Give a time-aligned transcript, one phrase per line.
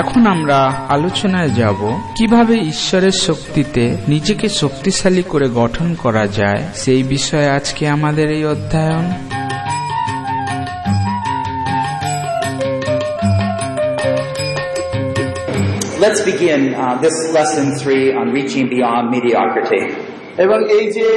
[0.00, 1.80] এখন আমরা আলোচনায় যাব
[2.16, 9.06] কীভাবে ঈশ্বরের শক্তিতে নিজেকে শক্তিশালী করে গঠন করা যায় সেই বিষয়ে আজকে আমাদের এই অধ্যয়ন
[16.00, 19.82] Let's begin uh, this lesson three on reaching beyond mediocrity.
[20.38, 21.08] এবং এই যে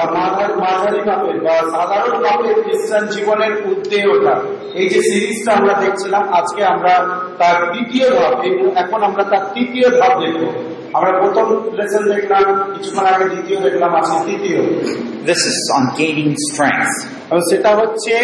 [0.00, 0.20] বা
[0.58, 3.96] মাঝারি মাঝারি বা সাধারণ মাপের খ্রিস্টান জীবনের উদ্দে
[4.74, 6.94] এই যে সিরিজটা আমরা দেখছিলাম আজকে আমরা
[7.38, 8.44] তার দ্বিতীয় ধাপ
[8.76, 10.42] এখন আমরা তার তৃতীয় ধাপ দেখব।
[10.92, 14.60] আমরা প্রথম লেসন দেখলাম কিছুক্ষণ আগে দ্বিতীয় দেখলাম আজকে তৃতীয়।
[15.26, 16.94] This is on gaining strength.
[17.50, 18.14] সেটা হচ্ছে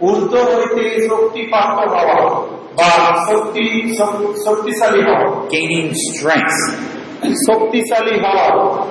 [0.00, 2.30] ঊর্ধ্ব হইতে শক্তিপ্রাপ্ত হওয়া
[2.78, 2.90] বা
[3.32, 3.96] শক্তি
[4.44, 6.58] শক্তিশালী হওয়া। Gaining strength.
[7.50, 8.86] শক্তিশালী হওয়া।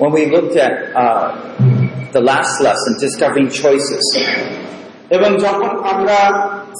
[0.00, 1.26] When we looked at uh,
[2.16, 4.04] the last lesson, discovering choices,
[5.16, 6.18] এবং যখন আমরা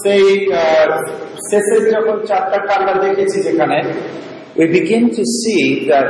[0.03, 0.91] সেই আহ,
[1.49, 3.79] শেষের যখন চারটাটা আমরা দেখেছি যেখানে
[4.59, 6.09] we begin to see that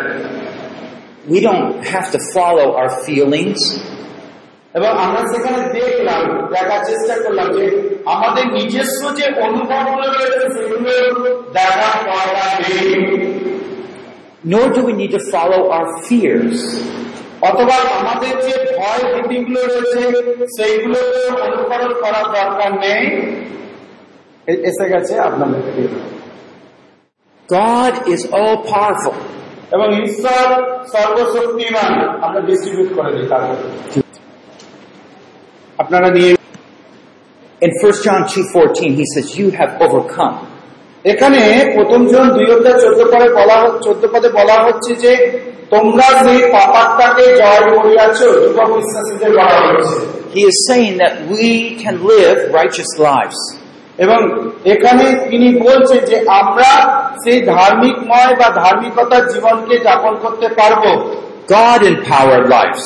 [1.33, 3.61] we don't have to follow our feelings.
[4.75, 6.23] এবং আমরা সেখানে দেখলাম
[6.55, 7.65] দেখার চেষ্টা করলাম যে
[8.15, 10.93] আমাদের নিজস্ব যে অনুভবগুলো রয়েছে সেগুলো
[11.59, 12.88] দেখা করা নেই
[14.44, 16.59] Nor do we need to follow our fears.
[17.43, 20.00] অথবা আমাদের যে ভয় ভীতিগুলো রয়েছে
[20.56, 20.99] সেইগুলো
[21.44, 23.03] অনুকরণ করার দরকার নেই
[24.47, 25.61] এ- এসে গেছে আপনাদের
[27.49, 29.16] God is all powerful.
[29.72, 30.47] এবং ঈশ্বর
[30.87, 33.62] সর্বশক্তিমান আমরা ডিস্ট্রিবিউট করে দিই তারপরে
[35.78, 36.37] আপনারা নিয়ে
[37.62, 40.37] In 1 John 2.14, he says, you have overcome.
[41.06, 41.42] এখানে
[41.76, 45.12] প্রথম জন দুই অধ্যায় চোদ্দ পদে বলা চোদ্দ পদে বলা হচ্ছে যে
[45.70, 49.96] তোমরা সেই পাপারটাকে জয় করিয়াছ যুবক বিশ্বাসীদের বলা হচ্ছে
[50.36, 51.46] He is saying that we
[51.82, 53.40] can live righteous lives.
[53.98, 54.20] এবং
[54.66, 56.72] এখানে তিনি বলছেন যে আমরা
[57.24, 60.84] সেই ধার্মিকময় বা ধার্মিকতার জীবনকে যাপন করতে পারব
[61.56, 62.84] God empowered lives.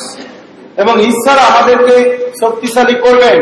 [0.76, 1.96] এবং ঈশ্বর আমাদেরকে
[2.40, 3.38] শক্তিশালী করবেন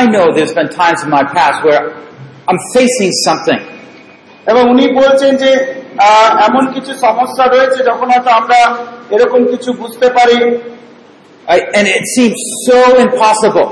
[0.00, 1.82] I know there's been times in my past where
[2.49, 3.61] I'm facing something
[4.47, 5.51] এবং উনি বলছেন যে
[5.99, 8.59] আহ, এমন কিছু সমস্যা রয়েছে যখন হয়তো আমরা
[9.15, 10.37] এরকম কিছু বুঝতে পারি
[11.47, 13.67] I, and it seems so impossible.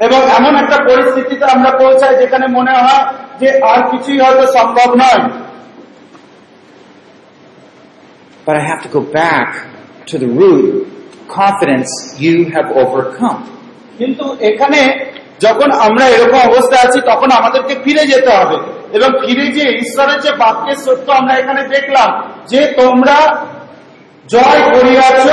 [0.00, 3.02] এবং এমন একটা পরিস্থিতিতে আমরা পৌঁছাই যেখানে মনে হয়
[3.40, 5.22] যে আর কিছুই হয়তো সম্ভব নয়
[8.46, 9.48] But I have to go back
[10.06, 10.64] to the root
[11.30, 13.38] confidence you have overcome.
[13.98, 14.80] কিন্তু এখানে
[15.40, 18.56] যখন আমরা এরকম অবস্থায় আছি তখন আমাদেরকে ফিরে যেতে হবে
[18.96, 22.08] এবং ফিরে যে ঈশ্বরের যে বাক্যের সত্য আমরা এখানে দেখলাম
[22.50, 23.16] যে তোমরা
[24.28, 25.26] জয় করিয়াছ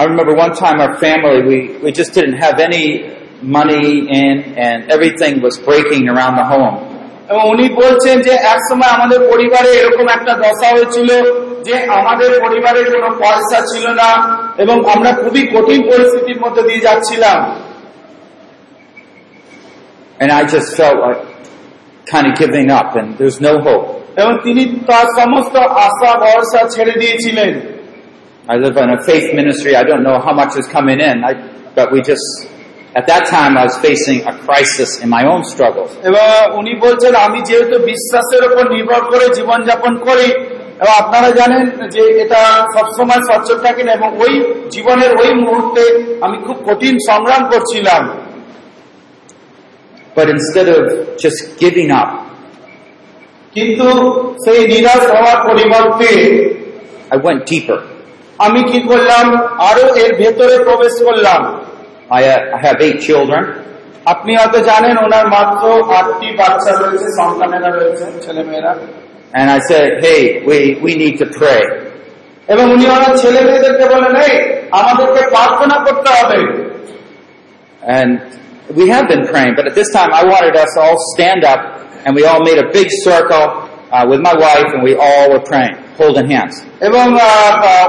[0.00, 2.86] I remember one time our family, we, we just didn't have any
[3.42, 6.85] money in and everything was breaking around the home.
[7.29, 11.09] এবং উনি বলছেন যে এক সময় আমাদের পরিবারে এরকম একটা দশা হয়েছিল
[11.67, 14.09] যে আমাদের পরিবারে কোনো পয়সা ছিল না
[14.63, 17.39] এবং আমরা খুবই কঠিন পরিস্থিতির মধ্যে দিয়ে যাচ্ছিলাম
[20.19, 21.21] And I just felt like
[22.11, 23.85] kind of giving up and there's no hope.
[24.21, 25.55] এবং তিনি তার সমস্ত
[25.87, 27.53] আশা ভরসা ছেড়ে দিয়েছিলেন
[28.49, 29.75] I live in a faith ministry.
[29.75, 31.33] I don't know how much is coming in, I,
[31.75, 32.27] but we just,
[32.95, 35.41] at that time I was facing a crisis in my own
[36.59, 40.27] উনি বলছেন আমি যেহেতু বিশ্বাসের উপর নির্ভর করে জীবনযাপন করি
[40.81, 42.41] এবং আপনারা জানেন যে এটা
[42.75, 44.33] সবসময় সচ্ছল থাকে না এবং ওই
[44.69, 45.83] জীবনের ওই মুহূর্তে
[46.21, 48.03] আমি খুব কঠিন সংগ্রাম করছিলাম।
[50.15, 50.83] But instead of
[51.23, 52.09] just giving up,
[53.53, 53.87] কিন্তু
[54.45, 56.09] সেই নিরাশ হওয়ার পরিবর্তে
[57.15, 57.79] I went deeper.
[58.37, 59.35] আমি কি করলাম?
[59.69, 61.66] আরও এর ভেতরে প্রবেশ করলাম।
[62.10, 63.42] I, uh, I have eight children,
[64.12, 65.62] আপনি হয়তো জানেন ওনার মাত্র
[65.98, 68.72] আটটি বাচ্চা রয়েছে সন্তানেরা রয়েছে ছেলে মেয়েরা
[69.34, 71.62] and I said, hey, we, we need to pray.
[72.52, 74.34] এবং উনি ওনার ছেলে মেয়েদেরকে বলেন এই
[74.80, 76.38] আমাদেরকে প্রার্থনা করতে হবে
[77.98, 78.10] And
[78.78, 81.60] we have been praying, but at this time I wanted us to all stand up
[82.04, 83.46] and we all made a big circle
[83.94, 86.55] uh, with my wife and we all were praying, Holding hands.
[86.81, 87.05] এবং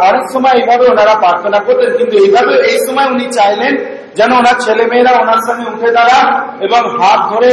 [0.08, 3.74] অনেক সময় এইভাবে ওনারা প্রার্থনা করতেন কিন্তু এইভাবে এই সময় উনি চাইলেন
[4.14, 6.26] যেন ওনার ছেলে মেয়েরা ওনার সঙ্গে উঠে দাঁড়ান
[6.60, 7.50] এবং হাত ধরে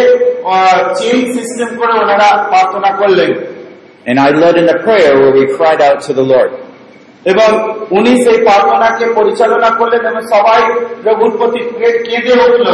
[0.96, 3.31] চেইন সিস্টেম করে ওনারা প্রার্থনা করলেন
[4.10, 6.52] And I led in a prayer where we cried out to the Lord.
[7.25, 7.50] এবং
[7.92, 10.60] উনি সেই প্রার্থনাকে পরিচালনা করলেন এবং সবাই
[11.80, 12.68] কে- কেঁদে উঠল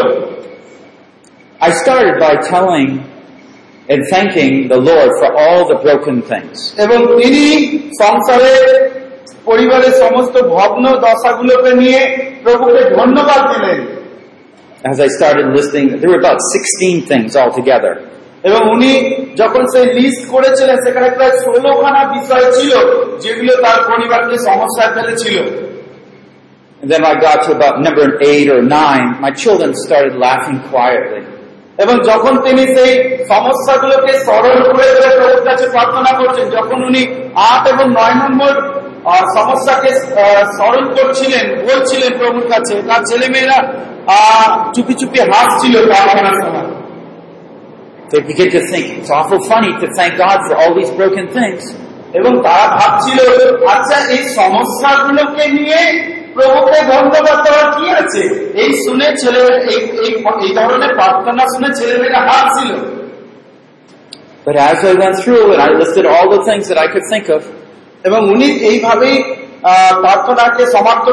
[1.62, 2.90] I started by telling
[3.91, 6.57] and thanking the Lord for all the broken things.
[6.85, 7.45] এবং তিনি
[8.03, 8.53] সংসারে
[9.49, 12.01] পরিবারের সমস্ত ভগ্ন দশাগুলোকে নিয়ে
[12.45, 13.81] প্রভুকে ধন্যবাদ দিলেন
[14.93, 17.95] As I started listing, there were about 16 things altogether.
[18.49, 18.93] এবং উনি
[19.41, 22.73] যখন সেই লিস্ট করেছিলেন সেখানে প্রায় ষোলোখানা বিষয় ছিল
[23.25, 25.37] যেগুলো তার পরিবারকে সমস্যায় ফেলেছিল
[26.81, 31.23] And then I got to about number eight or nine, my children started laughing quietly.
[31.82, 32.92] এবং যখন তিনি সেই
[33.30, 37.02] সমস্যাগুলোকে স্মরণ করে করে প্রভুর কাছে প্রার্থনা করছেন যখন উনি
[37.50, 38.54] আট এবং নয় নম্বর
[39.36, 39.90] সমস্যাকে
[40.56, 43.58] স্মরণ করছিলেন বলছিলেন প্রভুর কাছে তার ছেলেমেয়েরা
[44.76, 46.70] চুপি চুপি হাসছিল প্রার্থনার সময়
[48.12, 51.62] They began to think, it's awful funny to thank God for all these broken things.
[52.20, 53.20] এবং তারা ভাবছিল
[53.74, 55.82] আচ্ছা এই সমস্যাগুলোকে নিয়ে
[56.36, 58.24] প্রভুকে ধন্যবাদ দেওয়ার কি আছে?
[58.64, 59.42] এই শুনে ছেলে
[60.06, 62.72] এই ধরনের প্রার্থনা শুনে ছেলেমেয়েরা হাসছিল
[64.48, 67.26] But as I went through and I listed all the things that I could think
[67.36, 67.42] of,
[68.08, 69.16] এবং উনি এইভাবেই
[70.04, 71.08] প্রার্থনাকে সমাপ্ত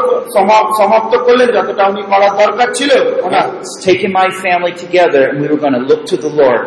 [0.79, 2.91] সমাপ্ত করলেন যতটা উনি করার দরকার ছিল
[3.27, 6.31] ওনার। I was taking my family together and we were going to look to the
[6.41, 6.63] Lord.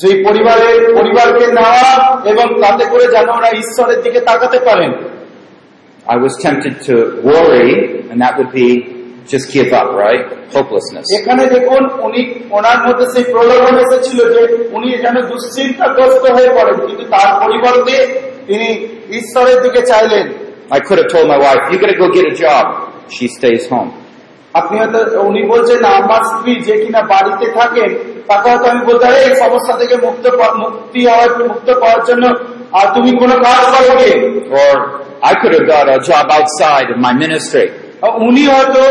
[0.00, 1.90] সেই পরিবারের পরিবারকে নেওয়া
[2.32, 4.92] এবং তাতে করে যেন ওরা ঈশ্বরের দিকে তাকাতে পারেন।
[6.07, 6.95] I was tempted to
[7.31, 7.71] worry,
[8.09, 8.69] and that would be
[9.33, 10.23] just give up, right?
[10.55, 11.05] Hopelessness.
[11.19, 12.21] এখানে দেখুন উনি
[12.57, 14.41] ওনার মধ্যে সেই প্রলোভন এসেছিল যে
[14.77, 17.95] উনি যেন দুশ্চিন্তাগ্রস্ত হয়ে পড়েন কিন্তু তার পরিবর্তে
[18.47, 18.67] তিনি
[19.19, 20.25] ঈশ্বরের দিকে চাইলেন
[20.77, 22.65] I could have told my wife, you gotta go get a job.
[23.15, 23.89] She stays home.
[24.53, 24.99] আপনি হয়তো
[25.29, 27.89] উনি বলছেন না আমার স্ত্রী যে কিনা বাড়িতে থাকেন
[28.27, 32.23] তাকে হয়তো আমি বলতে পারি এই সমস্যা থেকে মুক্ত পা- মুক্তি হওয়ার মুক্ত পাওয়ার জন্য
[32.79, 34.07] আর তুমি কোনো কাজ করবে
[34.61, 34.75] Or
[35.31, 37.67] I could have got a job outside of my ministry.
[38.27, 38.83] উনি হয়তো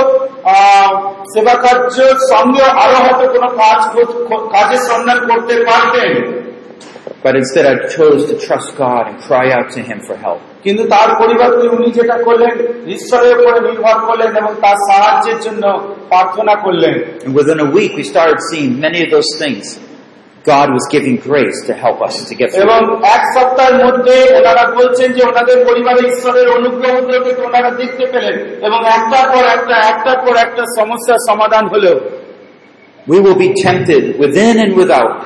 [0.55, 0.91] আহ,
[1.33, 6.13] সেবা কার্যের সঙ্গে আরো হয়তো কোনো কাজ কর- কাজের সন্ধান করতে পারতেন
[7.25, 10.41] But instead I chose to trust God and cry out to Him for help.
[10.65, 12.55] কিন্তু তার পরিবর্তে উনি যেটা করলেন
[12.97, 15.65] ঈশ্বরের উপরে নির্ভর করলেন এবং তার সাহায্যের জন্য
[16.09, 16.95] প্রার্থনা করলেন
[17.27, 19.65] And within a week we started seeing many of those things.
[20.47, 22.65] God was giving grace to help us to get through.
[22.67, 22.81] এবং
[23.17, 29.27] এক সপ্তাহের মধ্যে ওনারা বলছেন যে ওনাদের পরিবারে ঈশ্বরের অনুগ্রহগুলোকে ওনারা দেখতে পেলেন এবং একটার
[29.33, 31.93] পর একটা একটার পর একটা সমস্যার সমাধান হলো
[33.07, 35.19] We will be tempted within and without.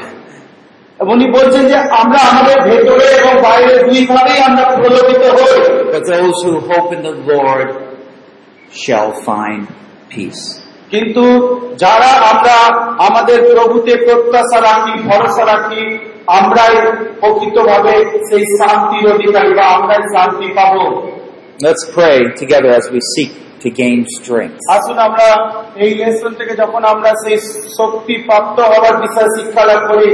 [1.01, 5.59] এবং উনি বলছেন যে আমরা আমাদের ভেতরে এবং বাইরে দুইভাবেই আমরা প্রলোভিত হই
[5.95, 7.69] But those who hope in the Lord
[8.85, 9.63] shall find
[10.15, 10.45] peace.
[10.92, 11.24] কিন্তু
[11.84, 12.58] যারা আমরা
[13.08, 15.84] আমাদের প্রভুতে প্রত্যাশা রাখি ভরসা রাখি
[16.38, 16.76] আমরাই
[17.22, 17.94] প্রকৃতভাবে
[18.30, 20.86] সেই শান্তির অধিকারী বা আমরাই শান্তি পাবো
[21.60, 23.32] Let's pray together as we seek
[23.64, 24.58] to gain strength.
[24.76, 25.28] আসুন আমরা
[25.84, 27.38] এই লেসন থেকে যখন আমরা সেই
[27.78, 30.10] শক্তি প্রাপ্ত হওয়ার বিষয়ে শিক্ষা লাভ করি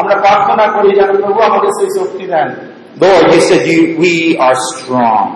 [0.00, 2.48] আমরা প্রার্থনা করি যেন প্রভু আমাদের সেই শক্তি দেন
[2.96, 5.26] Lord, you said you, we are strong.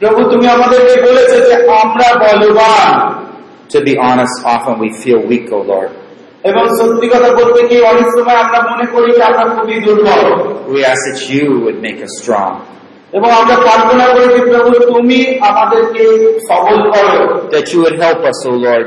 [0.00, 2.90] প্রভু তুমি আমাদেরকে বলেছে যে আমরা বলবান
[3.73, 5.91] To be honest, often we feel weak, O Lord.
[6.49, 10.25] এবং সত্যি কথা বলতে কি অনেক সময় আমরা মনে করি যে আমরা খুবই দুর্বল
[10.75, 12.51] We ask that you would make us strong,
[13.17, 15.19] এবং আমরা প্রার্থনা করি যে প্রভু তুমি
[15.49, 16.03] আমাদেরকে
[16.49, 17.19] সবল করো
[17.55, 18.85] that you would help us, O Lord,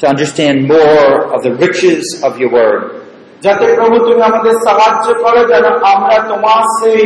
[0.00, 2.82] to understand more of the riches of your word,
[3.44, 7.00] যাতে প্রভু তুমি আমাদের সাহায্য করো যেন আমরা তোমার সেই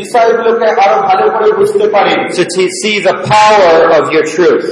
[0.00, 4.68] বিষয়গুলোকে আরো ভালো করে বুঝতে পারি to t- see the power of your truth,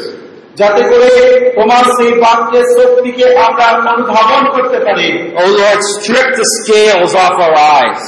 [0.59, 1.11] যাতে করে
[1.59, 5.09] তোমার সেই বাক্যের শক্তিকে আমরা অনুধাবন করতে পারি
[5.43, 8.03] O Lord, strip the scales off our eyes.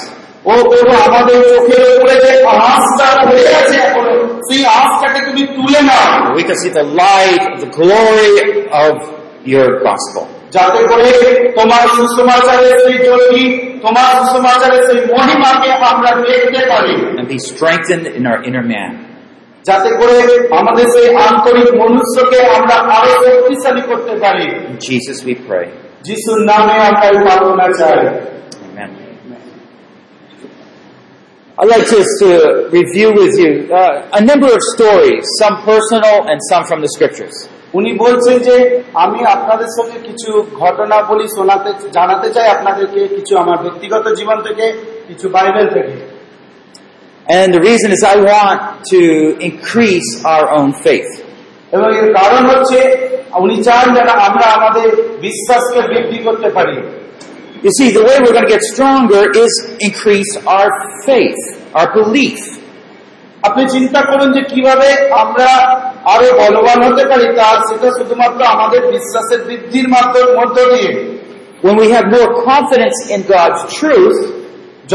[0.44, 2.30] ও প্রভু আমাদের চোখের উপরে যে
[2.66, 4.12] আঁশটা পড়ে আছে এখনো
[4.48, 8.32] সেই আঁশটাকে তুমি তুলে নাও We can see the light, the glory
[8.84, 8.94] of
[9.54, 10.24] your gospel.
[10.56, 11.10] যাতে করে
[11.58, 13.42] তোমার সুসমাচারের সেই জ্যোতি
[13.84, 18.90] তোমার সুসমাচারের সেই মহিমাকে আমরা দেখতে পারি and be strengthened in our inner man.
[19.65, 20.15] যাতে করে
[20.59, 25.65] আমাদের সেই আন্তরিক মনুষ্যকে আমরা আরও শক্তিশালী করতে পারি In Jesus we pray.
[26.07, 27.99] যিশুর নামে আমরা প্রার্থনা চাই
[28.67, 28.89] Amen.
[31.57, 32.29] I'd like just to
[32.71, 37.35] review with you uh, a number of stories, some personal and some from the scriptures.
[37.73, 38.55] উনি বলছেন যে
[39.03, 44.65] আমি আপনাদের সঙ্গে কিছু ঘটনা বলি শোনাতে জানাতে চাই আপনাদেরকে কিছু আমার ব্যক্তিগত জীবন থেকে
[45.07, 45.93] কিছু বাইবেল থেকে
[47.28, 48.60] And the reason is I want
[48.92, 49.00] to
[49.40, 51.10] increase our own faith.
[51.72, 52.78] এবং এর কারণ হচ্ছে
[53.40, 54.88] উনি চান যেন আমরা আমাদের
[55.20, 56.76] বিশ্বাসকে বৃদ্ধি করতে পারি
[57.62, 60.68] You see, the way we're going to get stronger is increase our
[61.06, 61.40] faith,
[61.74, 62.38] our belief.
[63.42, 65.48] আপনি চিন্তা করুন যে কিভাবে আমরা
[66.04, 70.90] আরো বলবান হতে পারি তা সেটা শুধুমাত্র আমাদের বিশ্বাসের বৃদ্ধির মাধ্যম- মধ্য দিয়ে
[71.62, 74.18] When we have more confidence in God's truth,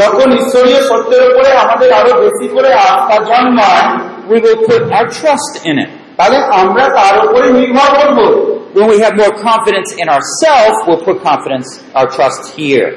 [0.00, 3.86] যখন ঈশ্বরীয় সত্যের উপরে আমাদের আরো বেশি করে আস্থা জন্মায়
[4.30, 5.90] we will put our trust in it.
[6.18, 8.18] তাহলে আমরা তার উপরে নির্ভর করব
[8.76, 11.68] When we have more confidence in ourselves, we'll put confidence,
[11.98, 12.88] our trust here.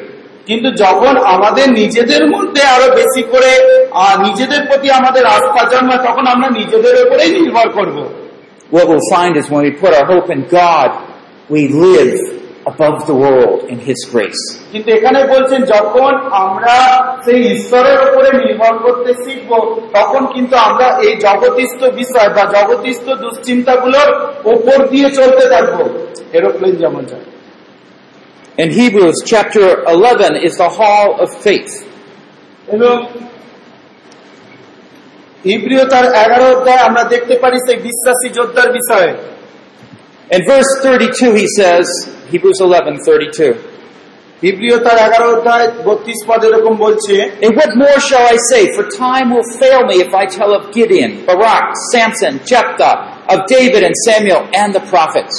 [0.47, 3.51] কিন্তু যখন আমাদের নিজেদের মধ্যে আরো বেশি করে
[3.93, 7.97] আহ, নিজেদের প্রতি আমাদের আস্থা জন্মায় তখন আমরা নিজেদের উপরেই নির্ভর করব
[8.71, 10.89] What we'll find is when we put our hope in God,
[11.49, 12.13] we live
[12.66, 14.42] above the world in His grace.
[14.72, 16.76] কিন্তু এখানে বলছেন যখন আমরা
[17.24, 19.50] সেই ঈশ্বরের উপরে নির্ভর করতে শিখব
[19.94, 24.10] তখন কিন্তু আমরা এই জগতিস্থ বিষয় বা জগতিস্থ দুশ্চিন্তাগুলোর
[24.54, 25.78] উপর দিয়ে চলতে থাকব
[26.32, 27.26] এরোপ্লেন যেমন যায়
[28.58, 31.72] In Hebrews chapter 11 is the hall of faith.
[32.68, 32.94] এবং
[35.44, 39.10] ইব্রিয় তার এগারো অধ্যায় আমরা দেখতে পারি সেই বিশ্বাসী যোদ্ধার বিষয়ে
[40.31, 41.85] In verse 32 he says,
[42.29, 43.53] Hebrews 11, 32,
[44.41, 48.63] ইব্রিয় তার এগারো অধ্যায় বত্রিশ পদ এরকম বলছে And what more shall I say?
[48.75, 52.95] For time will fail me if I tell of Gideon, Barak, Samson, Jephthah,
[53.27, 55.35] of David and Samuel and the prophets.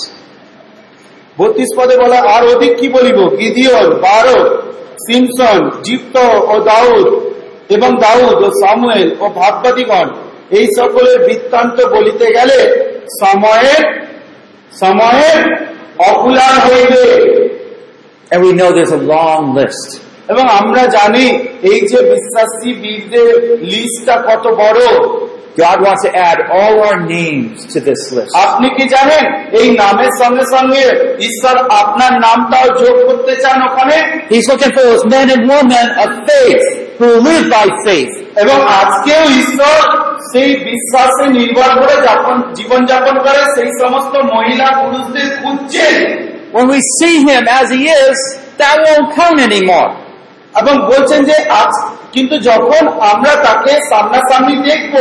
[1.38, 4.46] বত্রিশ পদে বলা আর অধিক কি বলিব গিদিয়ন বারক
[5.06, 6.16] সিমসন জিপ্ত
[6.52, 7.06] ও দাউদ
[7.76, 10.08] এবং দাউদ ও সামুয়েল ও ভাগবতীগণ
[10.58, 12.58] এই সকলের বৃত্তান্ত বলিতে গেলে
[13.22, 13.82] সময়ের
[14.82, 15.38] সময়ের
[16.10, 17.04] অকুলার হইবে
[18.32, 19.88] And we know there's a long list.
[20.28, 21.24] এবং আমরা জানি
[21.70, 23.28] এই যে বিশ্বাসী বীরদের
[23.70, 24.80] লিস্টটা কত বড়
[25.58, 28.32] God wants to add all our names to this list.
[28.46, 29.24] আপনি কি জানেন
[29.58, 30.84] এই নামের সঙ্গে সঙ্গে
[31.28, 33.96] ঈশ্বর আপনার নামটাও যোগ করতে চান ওখানে
[34.32, 36.64] He's looking for those men and women of faith
[37.00, 38.12] who live by faith.
[38.42, 39.78] এবং আজকেও ঈশ্বর
[40.32, 45.96] সেই বিশ্বাসে নির্ভর করে যখন জীবনযাপন করে সেই সমস্ত মহিলা পুরুষদের খুঁজছেন
[46.54, 48.18] When we see him as he is,
[48.60, 49.88] that won't count anymore.
[50.54, 51.72] এবং বলছেন যে আজ
[52.14, 52.82] কিন্তু যখন
[53.12, 54.94] আমরা তাকে সামনাসামনি দেখব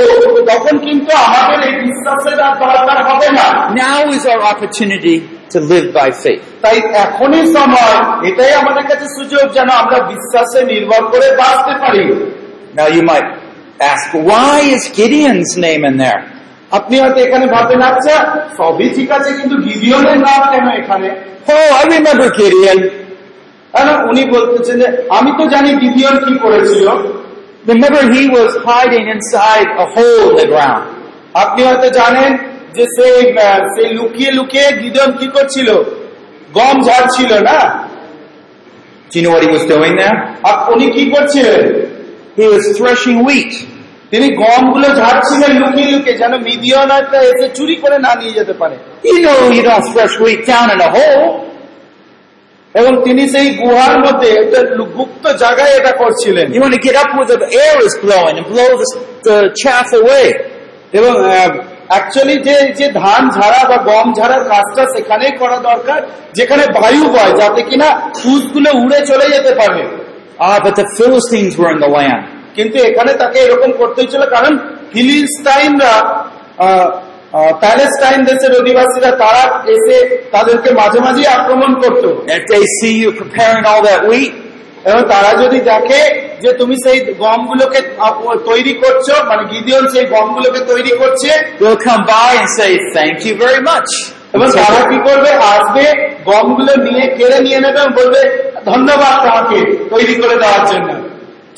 [0.52, 3.48] তখন কিন্তু আমাদের এই বিশ্বাসের আর দরকার হবে না
[3.84, 5.16] Now is our opportunity
[5.54, 6.44] to live by faith.
[6.66, 7.96] তাই এখনই সময়
[8.30, 12.04] এটাই আমাদের কাছে সুযোগ যেন আমরা বিশ্বাসে নির্ভর করে বাঁচতে পারি
[12.80, 13.28] Now you might
[13.92, 16.22] ask, why is Gideon's name in there?
[16.72, 18.16] আপনি হয়তো এখানে ভাববেন আচ্ছা
[18.60, 21.10] সবই ঠিক আছে কিন্তু গিদিয়নের নাম কেন এখানে
[21.48, 22.80] Oh, I remember Gideon.
[23.74, 26.88] কারণ উনি বলতেছেন যে আমি তো জানি গিদিয়ন কি করেছিল
[27.72, 30.84] Remember he was hiding inside a hole in the ground.
[31.44, 32.32] আপনি হয়তো জানেন
[32.75, 35.75] যে সেই সে লুকিয়ে লুকিয়ে গিদন কি করছিল?
[36.55, 37.89] গম ঝাড়ছিল না?
[39.11, 41.87] চিনুয়ারি বুঝতে হয় না। আর উনি কি করছিলেন?
[44.11, 48.77] তিনি গমগুলো ঝাড়ছিলেন লুকিয়ে লুকিয়ে যেন মিডিয়ন একটা এসে চুরি করে না নিয়ে যেতে পারে।
[52.75, 57.37] এবং তিনি সেই গুহার মধ্যে একটা গুপ্ত জায়গায় এটা করছিলেন। ইউনি কেটা পুজো
[60.93, 61.31] এবং
[61.91, 66.01] অ্যাকচুয়ালি যে যে ধান ঝাড়া বা গম ঝাড়ার কাজটা সেখানেই করা দরকার
[66.35, 69.83] যেখানে বায়ু হয় যাতে কিনা ফুসগুলো উড়ে চলে যেতে পারে
[70.43, 72.21] Ah, but the Philistines were in the land.
[72.55, 74.53] কিন্তু এখানে তাকে এরকম করতে হয়েছিল কারণ
[76.61, 76.87] আহ,
[77.61, 79.97] প্যালেস্টাইন দেশের অধিবাসীরা তারা এসে
[80.31, 82.05] তাদেরকে মাঝে মাঝে আক্রমণ করত
[84.85, 86.01] এবং তারা যদি দেখে
[86.43, 87.81] যে তুমি সেই গমগুলোকে
[88.49, 91.31] তৈরি করছ মানে গিদিয়ন সেই গমগুলোকে তৈরি করছে
[91.61, 93.91] they'll come by and say, thank you very much.
[94.35, 95.31] এবং তারা কি করবে?
[95.55, 95.85] আসবে
[96.31, 98.21] গমগুলো নিয়ে কেড়ে নিয়ে নেবে বলবে
[98.71, 99.59] ধন্যবাদ তোমাকে
[99.93, 100.91] তৈরি করে দেওয়ার জন্য।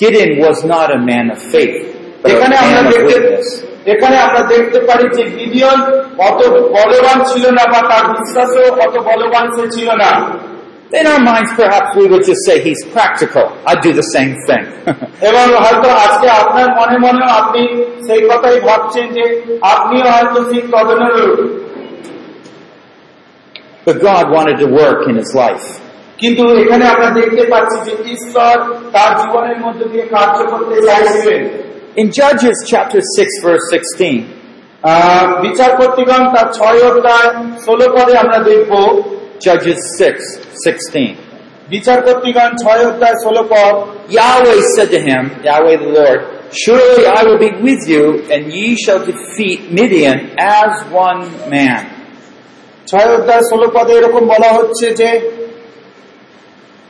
[0.00, 1.76] Gideon was not a man of faith,
[2.30, 3.16] এখানে আমরা দেখতে
[3.92, 5.78] এখানে আমরা দেখতে পারি যে গিদিয়ন
[6.28, 6.40] অত
[6.76, 10.10] বলবান ছিল না বা তার বিশ্বাসও অত বলবান সে ছিল না।
[10.99, 13.45] In our minds, perhaps we would just say he's practical.
[13.67, 14.63] I'd do the same thing.
[15.29, 17.61] এবং হয়তো আজকে আপনার মনে মনে আপনি
[18.07, 19.23] সেই কথাই ভাবছেন যে
[19.73, 21.39] আপনিও হয়তো ঠিক তদনুরূপ
[23.87, 25.65] but God wanted to work in his life.
[26.21, 28.55] কিন্তু এখানে আমরা দেখতে পাচ্ছি যে ঈশ্বর
[28.95, 31.41] তার জীবনের মধ্যে দিয়ে কার্য করতে চাইছিলেন
[32.01, 34.15] In Judges chapter 6 verse 16,
[34.83, 37.29] আহ, বিচারপতিগণ তার ছয় অধ্যায়
[37.65, 38.71] ষোলো পদে আমরা দেখব
[39.45, 40.17] Judges 6,
[40.64, 41.14] 16.
[41.68, 43.74] বিচারপতিগণ ছয় অধ্যায় ষোলো পদ
[44.10, 46.20] Yahweh said to him, Yahweh the Lord,
[46.54, 50.72] Surely I will be with you, and ye shall defeat Midian as
[51.04, 51.82] one man.
[52.86, 55.10] ছয় অধ্যায় ষোলো পদে এরকম বলা হচ্ছে যে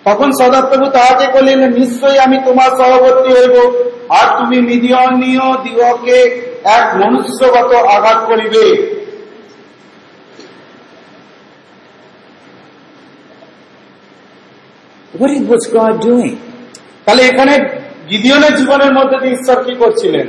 [0.06, 3.56] তখন সদাপ্রভু তাহাকে বললেন নিশ্চয়ই আমি তোমার সহবর্তী হইব
[4.18, 6.18] আর তুমি মিদিয়নীয় দিগকে
[6.78, 8.64] এক মনুষ্যগত আঘাত করিবে
[15.22, 16.34] What was God doing?
[17.04, 17.54] তাহলে এখানে
[18.10, 20.26] গিদিয়নের জীবনের মধ্যে দিয়ে ঈশ্বর কি করছিলেন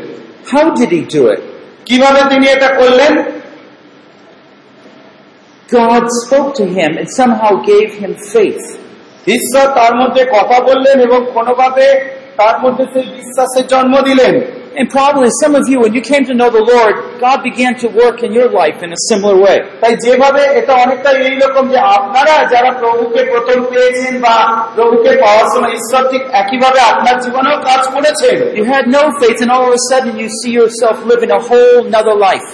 [0.51, 1.41] How did he do it?
[1.85, 3.13] কীভাবে তিনি এটা করলেন
[5.69, 8.65] God spoke to him and somehow gave him faith.
[9.27, 11.85] ঈশ্বর তার মধ্যে কথা বললেন এবং কোনোভাবে
[12.37, 14.33] তার মধ্যে সেই বিশ্বাসের জন্ম দিলেন
[14.78, 17.86] And probably some of you, when you came to know the Lord, God began to
[18.02, 19.58] work in your life in a similar way.
[19.82, 24.34] তাই যেভাবে এটা অনেকটা এইরকম যে আপনারা যারা প্রভুকে প্রথম পেয়েছেন বা
[24.76, 29.50] প্রভুকে পাওয়ার সময় ঈশ্বর ঠিক একইভাবে আপনার জীবনেও কাজ করেছেন You had no faith and
[29.54, 32.48] all of a sudden you see yourself living a whole nother life.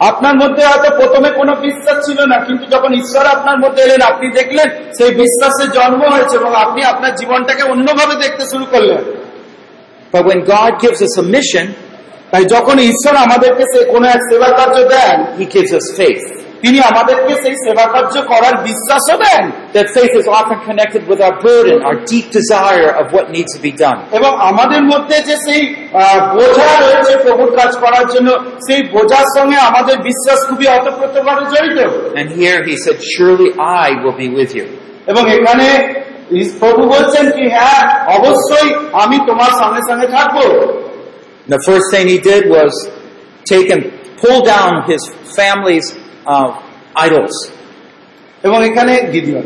[0.00, 4.26] আপনার মধ্যে হয়তো প্রথমে কোনো বিশ্বাস ছিল না কিন্তু যখন ঈশ্বর আপনার মধ্যে এলেন আপনি
[4.38, 4.68] দেখলেন
[4.98, 9.02] সেই বিশ্বাসের জন্ম হয়েছে এবং আপনি আপনার জীবনটাকে অন্যভাবে দেখতে শুরু করলেন
[10.14, 11.66] But when God gives us a mission,
[12.32, 16.24] তাই যখন ঈশ্বর আমাদেরকে সে কোনো এক সেবা কার্য দেন He gives us faith.
[16.62, 19.44] তিনি আমাদেরকে সেই সেবা কার্য করার বিশ্বাসও দেন
[19.76, 23.60] That faith is often connected with our burden, our deep desire of what needs to
[23.68, 23.98] be done.
[24.18, 28.28] এবং আমাদের মধ্যে যে সেই আহ, বোঝা রয়েছে প্রভুর কাজ করার জন্য
[28.66, 31.78] সেই বোঝার সঙ্গে আমাদের বিশ্বাস খুবই অতপ্রতভাবে জড়িত
[32.20, 33.50] And here He said, Surely
[33.84, 34.66] I will be with you.
[35.12, 36.09] এবং এখানে ইস-
[36.59, 37.83] প্রভু বলছেন কি হ্যাঁ
[38.17, 40.37] অবশ্যই আমি তোমার সঙ্গে সঙ্গে থাকব
[41.47, 42.73] The first thing He did was
[43.45, 43.83] take and
[44.21, 45.01] pull down His
[45.37, 45.87] family's
[46.25, 46.49] uh,
[47.07, 47.35] idols.
[48.43, 49.45] এবং এখানে গিদিয়ন?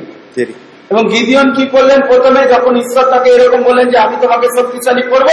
[0.90, 5.30] এবং গিদিয়ন কি করলেন প্রথমে যখন ঈশ্বর তাকে এরকম বললেন যে আমি তোমাকে শক্তিশালী করব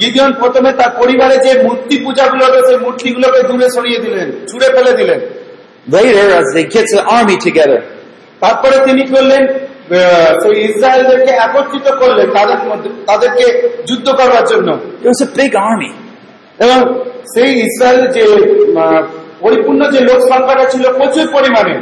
[0.00, 5.20] গিদিয়ন প্রথমে তার পরিবারে যে মূর্তি পূজাগুলো সেই মূর্তিগুলোকে দূরে সরিয়ে দিলেন ছুড়ে ফেলে দিলেন
[5.86, 7.80] Later, as they get the army together,
[8.40, 9.42] তারপরে তিনি করলেন
[10.66, 12.58] ইসরায়েলদেরকে একত্রিত করলেন তাদের
[13.06, 13.46] তাদেরকে
[13.88, 14.68] যুদ্ধ করবার জন্য
[15.02, 15.90] there was a big army.
[16.58, 16.80] এবং
[17.34, 18.24] সেই ইসরায়েলের যে
[19.40, 21.76] পরিপূর্ণ যে লোক সংখ্যাটা ছিল প্রচুর পরিমাণে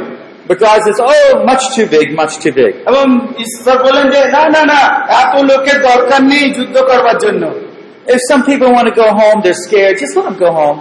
[0.49, 2.73] But God says, Oh, much too big, much too big.
[2.91, 3.05] এবং
[3.45, 4.81] ঈশ্বর বলেন যে না না না
[5.21, 7.43] এত লোকের দরকার নেই যুদ্ধ করবার জন্য
[8.07, 10.77] If some people want to go home, they're scared, just let them go home.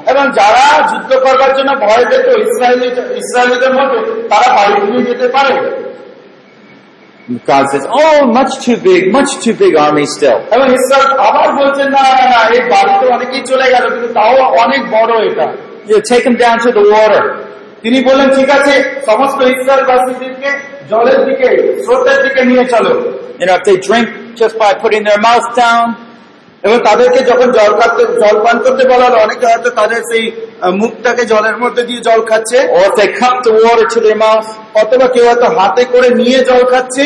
[7.45, 10.37] God says, Oh, much too big, much too big army still.
[10.55, 14.81] এবং ঈশ্বর আবার বলছেন না না না এই বাড়িতে অনেকেই চলে গেল কিন্তু তাও অনেক
[14.95, 15.47] বড় এটা
[15.89, 17.23] You take them down to the water.
[17.83, 18.73] তিনি বললেন ঠিক আছে
[19.09, 20.49] সমস্ত ইসরায়েলবাসীদেরকে
[20.91, 21.47] জলের দিকে
[21.83, 22.93] স্রোতের দিকে নিয়ে চলো
[23.39, 24.07] You know, if they drink
[24.41, 25.85] just by putting their mouth down,
[26.66, 30.24] এবং তাদেরকে যখন জল খাতে জল পান করতে বলা হলো অনেকে হয়তো তাদের সেই
[30.80, 32.58] মুখটাকে জলের মধ্যে দিয়ে জল খাচ্ছে।
[34.82, 37.04] অথবা কেউ হয়তো হাতে করে নিয়ে জল খাচ্ছে.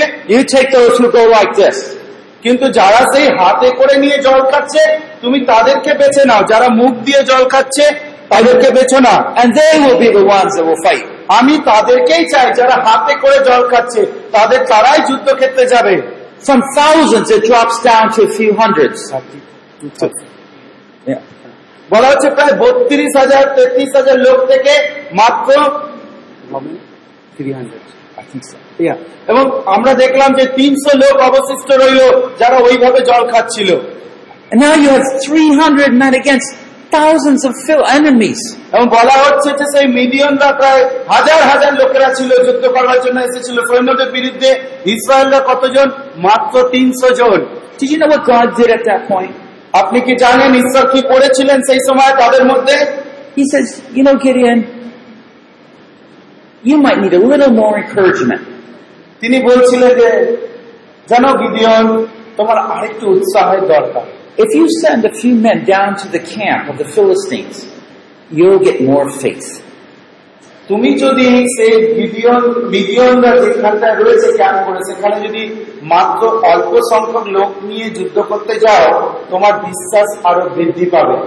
[2.42, 4.82] কিন্তু যারা সেই হাতে করে নিয়ে জল খাচ্ছে
[5.22, 7.84] তুমি তাদেরকে বেছে নাও। যারা মুখ দিয়ে জল খাচ্ছে
[8.28, 11.00] তাদেরকে বেছো না। And they will be the ones that will
[11.38, 15.94] আমি তাদেরকেই চাই যারা হাতে করে জল খাচ্ছে তাদের তারাই যুদ্ধক্ষেত্রে যাবে।
[16.48, 19.00] From thousands, it drops down to a few hundreds.
[19.82, 21.20] Yeah.
[21.92, 24.72] বলা হচ্ছে প্রায় বত্রিশ হাজার তেত্রিশ হাজার লোক থেকে
[25.20, 25.48] মাত্র
[29.32, 29.44] এবং
[29.76, 32.00] আমরা দেখলাম যে তিনশো লোক অবশিষ্ট রইল
[32.38, 33.70] যারা ওইভাবে জল খাচ্ছিল।
[34.64, 36.48] Now you have 300 men against
[36.96, 37.54] thousands of
[37.98, 38.40] enemies.
[38.72, 43.56] এবং বলা হচ্ছে যে সেই মিডিয়নরা প্রায় হাজার হাজার লোকেরা ছিল যুদ্ধ করার জন্য এসেছিল।
[43.70, 44.50] সৈন্যদের বিরুদ্ধে
[44.94, 45.88] ইসরায়েলরা কতজন?
[46.26, 47.38] মাত্র তিনশো জন।
[47.78, 49.34] Did you know what God did at that point?
[49.81, 52.77] আপনি কি জানেন ঈশ্বর কি করেছিলেন সেই সময় তাদের মধ্যে
[53.37, 54.59] He says, you know, Gideon,
[56.63, 58.43] you might need a little more encouragement.
[59.21, 60.09] তিনি বলছিলেন যে
[61.11, 61.85] জানো গিদিয়ন
[62.37, 64.05] তোমার আরেকটু উৎসাহের দরকার
[64.37, 67.55] If you send a few men down to the camp of the Philistines,
[68.37, 69.47] you'll get more faith.
[70.69, 75.41] তুমি যদি সেই মিডিয়ন মিডিয়নরা যেখানটায় রয়েছে ক্যাম্প করে সেখানে যদি
[75.93, 78.85] মাত্র অল্প সংখ্যক লোক নিয়ে যুদ্ধ করতে যাও
[79.31, 81.17] তোমার বিশ্বাস আরো বৃদ্ধি পাবে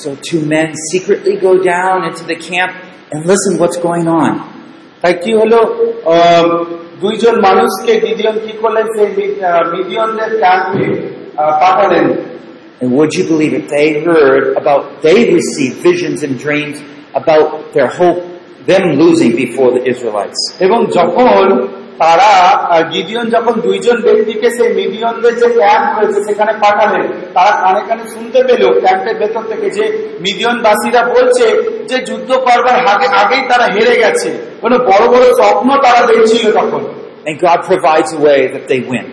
[0.00, 2.72] So two men secretly go down into the camp
[3.12, 4.30] and listen what's going on.
[5.02, 5.58] তাই কি হলো
[6.14, 6.46] আহ,
[7.00, 10.86] দুইজন মানুষকে গিদিয়ন কি করলেন সেই মি- আহ, মিডিয়নদের ক্যাম্পে
[11.36, 12.06] আহ, পাঠালেন
[12.80, 13.64] And would you believe it?
[13.76, 16.76] They heard about, they received visions and dreams
[17.14, 18.20] about their hope,
[18.67, 19.93] them losing before the
[20.59, 27.07] এবং যখন তারা আহ, গিদিয়ন যখন দুইজন ব্যক্তিকে সেই মিডিয়নদের যে ক্যাম্প রয়েছে সেখানে পাঠালেন
[27.33, 31.45] তারা কানে কানে শুনতে পেল ক্যাম্পের ভেতর থেকে যে মিডিয়নবাসীরা বলছে
[31.87, 34.29] যে যুদ্ধ করবার আগে আগেই তারা হেরে গেছে।
[34.61, 36.83] কোনো বড় বড় স্বপ্ন তারা দেখছিল তখন।
[37.25, 39.05] And God provides a way that they win.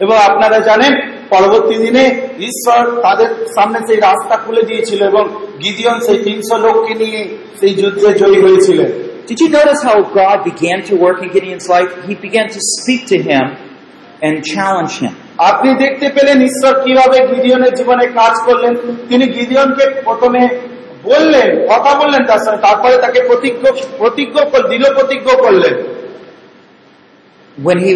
[0.00, 2.04] এবং আপনারা জানেন পরবর্তী দিনে
[2.40, 5.24] ঈশ্বর তাদের সামনে সেই রাস্তা খুলে দিয়েছিল এবং
[5.62, 7.20] গিদিয়ন সেই তিনশো লোককে নিয়ে
[7.60, 8.90] সেই যুদ্ধে জয়ী হয়েছিলেন
[9.28, 11.90] Did you notice how God began to work in Gideon's life?
[12.08, 13.44] He began to speak to him
[14.22, 15.14] and challenge him.
[15.50, 18.72] আপনি দেখতে পেলেন ঈশ্বর কীভাবে গিদিয়নের জীবনে কাজ করলেন
[19.08, 20.42] তিনি গিদিয়নকে প্রথমে
[21.04, 23.64] বললেন কথা বললেন তার সঙ্গে তারপরে তাকে প্রতিজ্ঞ
[23.98, 24.36] প্রতিজ্ঞ
[24.68, 25.74] দৃঢ় প্রতিজ্ঞ করলেন
[27.58, 27.92] When he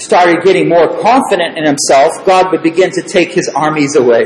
[0.00, 4.24] started getting more confident in himself, God would begin to take his armies away.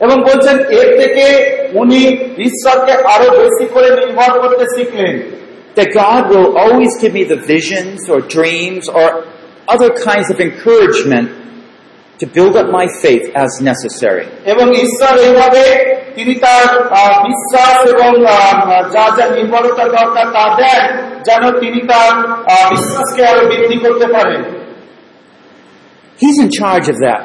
[0.00, 1.24] এবং বলছেন এর থেকে
[1.82, 2.00] উনি
[2.48, 5.14] ঈশ্বরকে আরো বেশি করে নির্ভর করতে শিখলেন
[5.76, 9.06] That God will always give me the visions or dreams or
[9.74, 11.28] other kinds of encouragement
[12.20, 14.24] to build up my faith as necessary.
[14.52, 15.62] এবং ঈশ্বর এইভাবে
[16.15, 16.83] তিনি তার
[17.27, 18.25] বিশ্বাস এবং
[18.89, 22.27] যা যা নির্ভরতা দরকার তা দেন যেন তিনি তার
[22.69, 24.43] বিশ্বাসকে আরও বৃদ্ধি করতে পারেন।
[26.23, 27.21] He's in charge of that.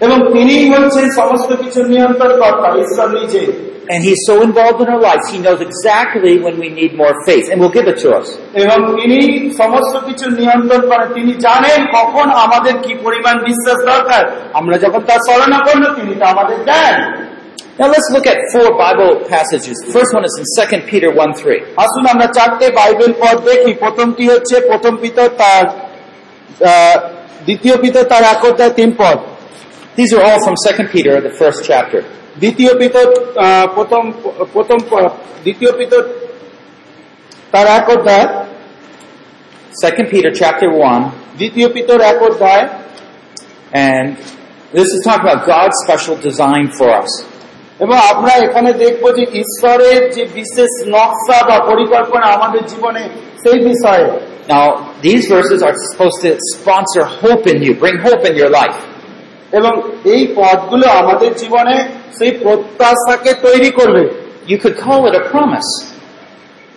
[0.00, 5.38] এবং তিনিই হচ্ছেন সমস্ত কিছু ঈশ্বর নিজে। And He's so involved in our lives, He
[5.40, 8.28] knows exactly when we need more faith and will give it to us.
[8.54, 14.78] এবং তিনি সমস্ত কিছু নিয়ন্ত্রণ করেন। তিনি জানেন কখন আমাদের কি পরিমাণ বিশ্বাস দরকার। আমরা
[14.78, 15.00] যখন
[15.94, 17.29] তিনি তা আমাদের দেন।
[17.79, 19.75] Now let's look at four Bible passages.
[19.87, 20.45] The first one is in
[20.79, 21.59] 2 Peter 1 3.
[21.83, 26.97] আসুন আমরা চারটে বাইবেল পদ দেখি প্রথমটি হচ্ছে প্রথম পিতর তার আহ,
[27.45, 29.17] দ্বিতীয় পিতর তার এক অধ্যায় তিন পদ
[29.97, 32.01] These are all from 2 Peter, the first chapter.
[32.39, 33.05] দ্বিতীয় পিতর
[33.45, 34.03] আহ, প্রথম
[34.53, 36.01] প্রথম প- দ্বিতীয় পিতর
[37.51, 38.25] তার এক অধ্যায়
[39.83, 41.01] 2 Peter chapter 1,
[41.37, 42.65] দ্বিতীয় পিতর এক অধ্যায়
[43.89, 44.07] and
[44.77, 47.11] this is talking about God's special design for us.
[47.79, 53.03] এবং আমরা এখানে দেখব যে ঈশ্বরের যে বিশেষ নকশা বা পরিকল্পনা আমাদের জীবনে
[53.43, 54.07] সেই বিষয়ে
[54.47, 54.65] Now,
[55.01, 58.79] these verses are supposed to sponsor hope in you, bring hope in your life.
[59.51, 59.73] এবং
[60.13, 61.75] এই পদগুলো আমাদের জীবনে
[62.17, 64.03] সেই প্রত্যাশাকে তৈরি করবে
[64.51, 65.71] You could call it a promise.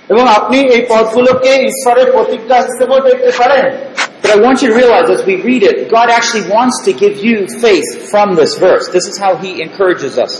[0.08, 3.66] এবং আপনি এই পদগুলোকে ঈশ্বরের প্রতিজ্ঞা হিসেবেও দেখতে পারেন
[4.22, 7.16] But I want you to realize as we read it, God actually wants to give
[7.26, 8.84] you faith from this verse.
[8.96, 10.32] This is how He encourages us.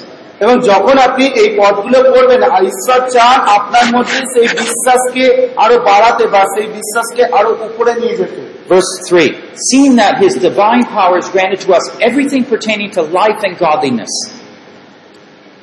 [0.44, 5.26] এবং যখন আপনি এই পদগুলো পড়বেন ঈশ্বর চান আপনার মধ্যে সেই বিশ্বাসকে
[5.64, 9.30] আরও বাড়াতে বা সেই বিশ্বাসকে আরও উপরে নিয়ে যেতে Verse 3
[9.68, 14.14] Seeing that His divine power has granted to us everything pertaining to life and godliness.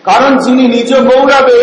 [0.05, 1.61] কারণ যিনি নিজ গৌরবে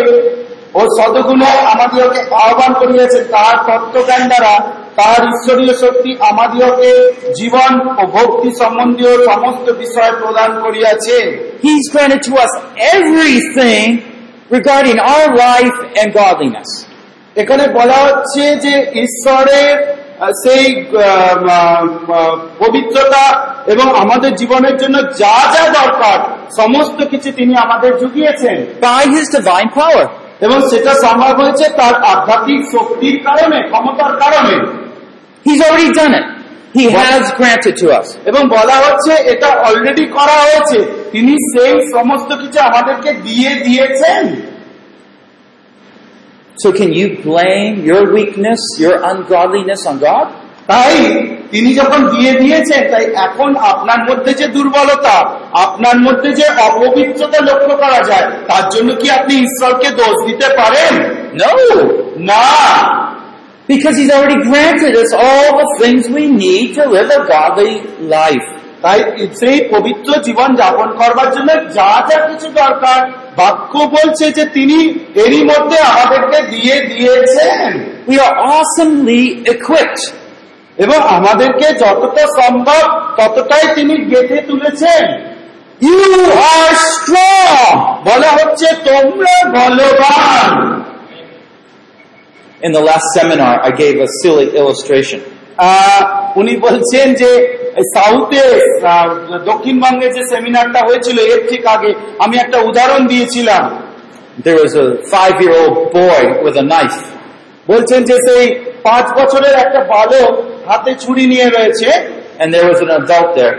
[0.74, 4.54] ও সদগুণে আমাদিওকে আহ্বান করিয়াছেন তার তত্ত্বজ্ঞান দ্বারা
[4.98, 6.92] তার ঈশ্বরীয় শক্তি আমাদিওকে
[7.40, 11.18] জীবন ও ভক্তি সম্বন্ধীয় সমস্ত বিষয় প্রদান করিয়াছে
[11.62, 12.52] He's granted to us
[12.96, 13.86] everything
[14.52, 16.70] regarding our life and godliness.
[17.36, 18.74] এখানে বলা হচ্ছে যে
[19.06, 19.74] ঈশ্বরের
[20.44, 20.66] সেই
[22.60, 23.24] পবিত্রতা
[23.68, 26.18] এবং আমাদের জীবনের জন্য যা যা দরকার
[26.58, 30.06] সমস্ত কিছু তিনি আমাদের জুগিয়েছেন By His divine power.
[30.42, 34.56] এবং সেটা সম্ভব হয়েছে তার আধ্যাত্মিক শক্তির কারণে ক্ষমতার কারণে
[35.48, 36.26] He's already done it.
[36.74, 38.08] He has granted to us.
[38.30, 40.78] এবং বলা হচ্ছে এটা অলরেডি করা হয়েছে
[41.12, 44.24] তিনি সেই সমস্ত কিছু আমাদেরকে দিয়ে দিয়েছেন
[46.58, 50.28] So can you blame your weakness, your ungodliness on God?
[50.68, 50.96] তাই
[51.52, 55.16] তিনি যখন দিয়ে দিয়েছেন তাই এখন আপনার মধ্যে যে দুর্বলতা
[55.66, 60.94] আপনার মধ্যে যে অপবিত্রতা লক্ষ্য করা যায় তার জন্য কি আপনি ঈশ্বরকে দোষ দিতে পারেন
[61.42, 61.54] No.
[62.30, 62.48] না
[63.68, 67.74] Because He's already granted us all the things we need to live a godly
[68.10, 68.48] life.
[68.82, 69.00] তাই
[69.40, 73.00] সেই পবিত্র জীবন যাপন করবার জন্য যা যা কিছু দরকার
[73.38, 74.78] বাক্য বলছে যে তিনি
[75.24, 77.70] এরই মধ্যে আমাদেরকে দিয়ে দিয়েছেন
[78.08, 80.04] We are awesomely equipped.
[80.78, 82.84] এবং আমাদেরকে যতটা সম্ভব
[83.18, 85.04] ততটাই তিনি গেঁথে তুলেছেন
[85.82, 86.02] You
[86.52, 87.72] are strong.
[88.06, 90.50] বলা হচ্ছে তোমরা বলবান
[92.67, 95.21] In the last seminar, I gave a silly illustration.
[95.59, 96.03] আহ,
[96.41, 97.31] উনি বলছেন যে
[97.97, 98.43] সাউথে
[98.93, 99.09] আহ,
[99.51, 101.91] দক্ষিণবঙ্গে যে সেমিনারটা হয়েছিল এর ঠিক আগে
[102.25, 103.65] আমি একটা উদাহরণ দিয়েছিলাম
[104.47, 106.99] There was a five-year-old boy with a knife.
[107.69, 108.45] বলছেন যে সেই
[108.83, 110.33] পাঁচ বছরের একটা বালক
[110.69, 111.88] হাতে ছুরি নিয়ে রয়েছে
[112.41, 113.57] and there was an adult there.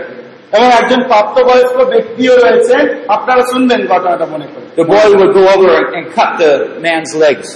[0.56, 2.82] এবং একজন প্রাপ্তবয়স্ক ব্যক্তিও রয়েছেন
[3.16, 6.52] আপনারা শুনবেন ঘটনাটা মনে করে The boy would go over and, and cut the
[6.86, 7.48] man's legs.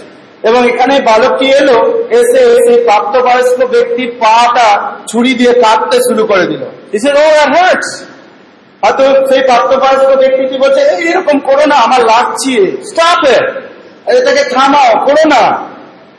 [0.44, 6.64] এবং এখানে বালকটি এলো এসে সেই প্রাপ্তবয়স্ক ব্যক্তির পাটা ছুরি দিয়ে কাটতে শুরু করে দিল।
[6.94, 7.50] Said, "Oh,
[8.86, 13.44] হয়তো সেই প্রাপ্তবয়স্ক ব্যক্তিটি বলছে এরকম করো না আমার লাগছে। It!
[14.10, 15.73] এটাকে থামাও করো না।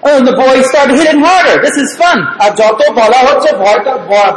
[0.04, 1.56] And the boy started hitting harder.
[1.62, 2.18] This is fun.
[2.44, 3.92] আর যত বলা হচ্ছে ভয়টা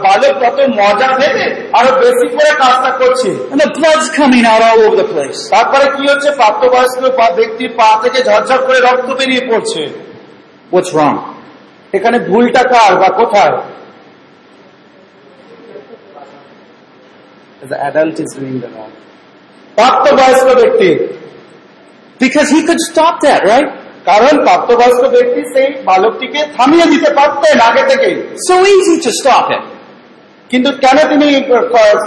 [0.06, 1.46] বালক তত মজা ভেবে
[1.78, 5.40] আরও বেশি করে কাজটা করছে And the blood's coming out all over the place.
[5.56, 6.98] তারপরে কি হচ্ছে প্রাপ্তবয়স্ক
[7.40, 9.82] ব্যক্তির পা থেকে ঝরঝর করে রক্ত বেরিয়ে পড়ছে
[10.74, 11.18] What's wrong?
[11.94, 13.54] এখানে ভুলটা কার বা কোথায়
[17.72, 18.92] The adult is doing the wrong.
[19.78, 20.90] প্রাপ্তবয়স্ক ব্যক্তি
[22.20, 23.70] Because he could stop that, right?
[24.08, 28.08] কারণ প্রাপ্তবয়স্ক ব্যক্তি সেই বালকটিকে থামিয়ে দিতে পারতেন আগে থেকে
[28.48, 29.64] So easy to stop it.
[30.50, 31.26] কিন্তু কেন তিনি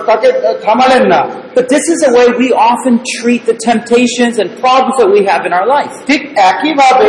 [0.09, 0.29] তাকে
[0.65, 1.21] থামালেন না
[1.57, 5.43] But this is the way we often treat the temptations and problems that we have
[5.49, 5.95] in our life.
[6.11, 7.09] ঠিক একইভাবে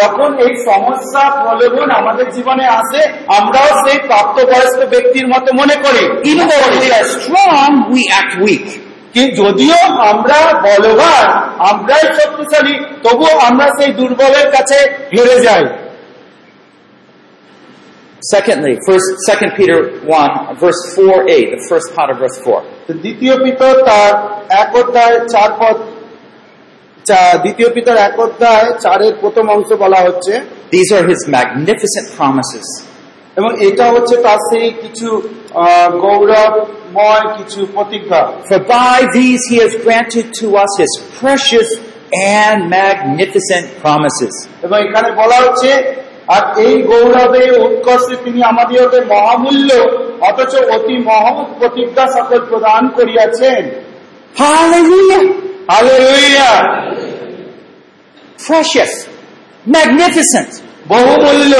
[0.00, 3.00] যখন এই সমস্যা প্রলোভন আমাদের জীবনে আসে
[3.38, 8.68] আমরাও সেই প্রাপ্তবয়স্ক ব্যক্তির মতো মনে করি Even though we are strong, we act weak.
[9.14, 9.80] কি যদিও
[10.12, 11.26] আমরা বলবান
[11.70, 14.78] আমরাই শক্তিশালী তবুও আমরা সেই দুর্বলের কাছে
[15.14, 15.64] হেরে যাই
[18.22, 22.62] Secondly, first, Second Peter 1, verse 4a, the first part of verse 4.
[22.86, 24.12] তো দ্বিতীয় পিতর তার
[24.62, 25.76] এক অধ্যায় চার পদ
[27.44, 30.32] দ্বিতীয় পিতর এক অধ্যায় চারের প্রথম অংশ বলা হচ্ছে
[30.70, 32.66] These are his magnificent promises.
[33.38, 35.08] এবং এটা হচ্ছে তার সেই কিছু
[36.04, 38.20] গৌরবময় কিছু প্রতিজ্ঞা
[38.50, 41.68] For by these he has granted to us his precious
[42.40, 44.34] and magnificent promises.
[44.62, 45.70] এবং এখানে বলা হচ্ছে
[46.28, 49.70] আর এই গৌরবে উৎকর্ষে তিনি আমাদেরকে মহামূল্য
[50.20, 53.62] অথচ অতি মহৎ প্রতিজ্ঞা সকল প্রদান করিয়াছেন
[58.38, 58.92] Precious,
[59.66, 60.50] magnificent.
[60.88, 61.52] বহুমূল্য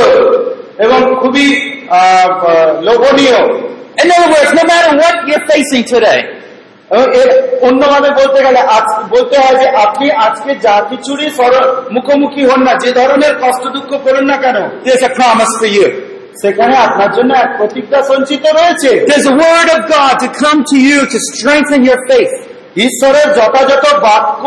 [0.79, 1.47] এবং খুবই
[1.89, 3.38] আহ, আহ, লোভনীয়
[4.03, 6.19] In other words, no matter what you're facing today,
[6.91, 7.29] এবং এর
[7.62, 12.73] অন্যভাবে বলতে গেলে আজ- বলতে হয় যে আপনি আজকে যা কিছুরই সর- মুখোমুখি হন না
[12.73, 15.88] যে ধরনের কষ্ট দুঃখ করুন না কেন there's a promise for you.
[16.41, 20.77] সেখানে আপনার জন্য এক প্রতিজ্ঞা সঞ্চিত রয়েছে There's a word of God to come to
[20.89, 22.34] you to strengthen your faith.
[22.76, 24.42] ঈশ্বরের যথাযথ বাক্য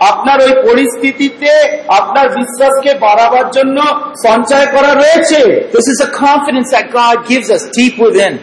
[0.00, 1.50] আপনার ওই পরিস্থিতিতে
[1.88, 3.78] আপনার বিশ্বাসকে বাড়াবার জন্য
[4.26, 5.40] সঞ্চয় করা রয়েছে
[5.72, 8.34] This is a confidence that God gives us deep within.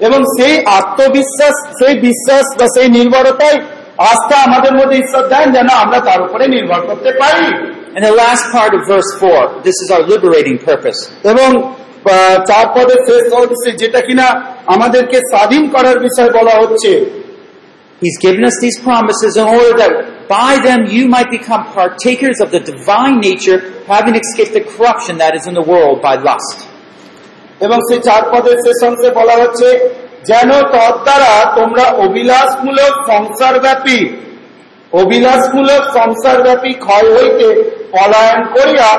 [0.00, 3.56] এবং সেই আত্মবিশ্বাস সেই বিশ্বাস বা সেই নির্ভরতাই
[3.98, 7.48] আস্থা আমাদের মধ্যে ঈশ্বর দেন যেন আমরা তার উপরে নির্ভর করতে পারি
[7.96, 11.00] And the last part of verse 4, this is our liberating purpose.
[11.24, 11.50] এবং
[12.46, 14.26] চার পদের শেষ যেটা কিনা
[14.66, 16.90] আমাদেরকে স্বাধীন করার বিষয় বলা হচ্ছে
[18.01, 19.93] He's given us these promises in order that
[20.27, 25.35] by them you might become partakers of the divine nature, having escaped the corruption that
[25.35, 26.57] is in the world by lust.
[27.65, 29.67] এবং সেই চার পদের শেষ অংশে বলা হচ্ছে
[30.29, 33.99] যেন তদ্বারা তোমরা অবিলাসমূলক সংসারব্যাপী
[34.93, 37.47] অবিলাসমূলক সংসারব্যাপী ক্ষয় হইতে
[37.93, 38.89] পলায়ন করিয়া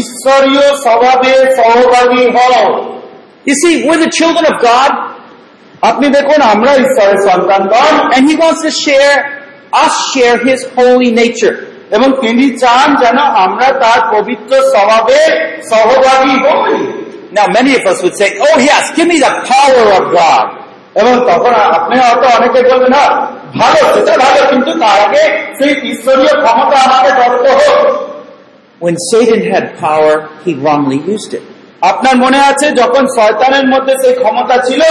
[0.00, 2.64] ঈশ্বরীয় স্বভাবে সহভাগী হও
[3.46, 4.90] You see, we're the children of God,
[5.82, 9.16] আপনি দেখুন আমরা ঈশ্বরের সন্তানগণ and He wants to share,
[9.84, 11.56] us share His holy nature.
[11.96, 15.30] এবং তিনি চান যেন আমরা তার পবিত্র স্বভাবের
[15.70, 16.76] সহভাগী হই
[17.38, 20.46] Now many of us would say, oh yes, give me the power of God.
[21.00, 23.04] এবং তখন আপনি হয়তো অনেকে বলবেন না
[23.60, 25.24] ভালো সেটা ভালো কিন্তু তার আগে
[25.58, 27.80] সেই ঈশ্বরীয় ক্ষমতা আমাকে দত্ত হোক
[28.84, 31.44] When Satan had power, he wrongly used it.
[31.81, 34.81] আপনার মনে আছে যখন শয়তানের মধ্যে সেই ক্ষমতা ছিল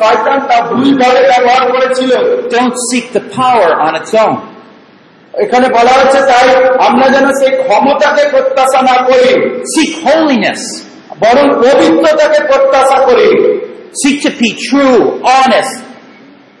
[0.00, 2.10] শয়তান তা ভুলভাবে ব্যবহার করেছিল
[2.50, 4.34] Don't seek the power on its own.
[5.34, 6.48] এখানে বলা হচ্ছে তাই
[6.88, 9.30] আমরা যেন সেই ক্ষমতাকে প্রত্যাশা না করি
[9.74, 10.60] Seek holiness.
[11.20, 13.28] বরং পবিত্রতাকে প্রত্যাশা করি
[14.00, 15.74] Seek to be true, honest,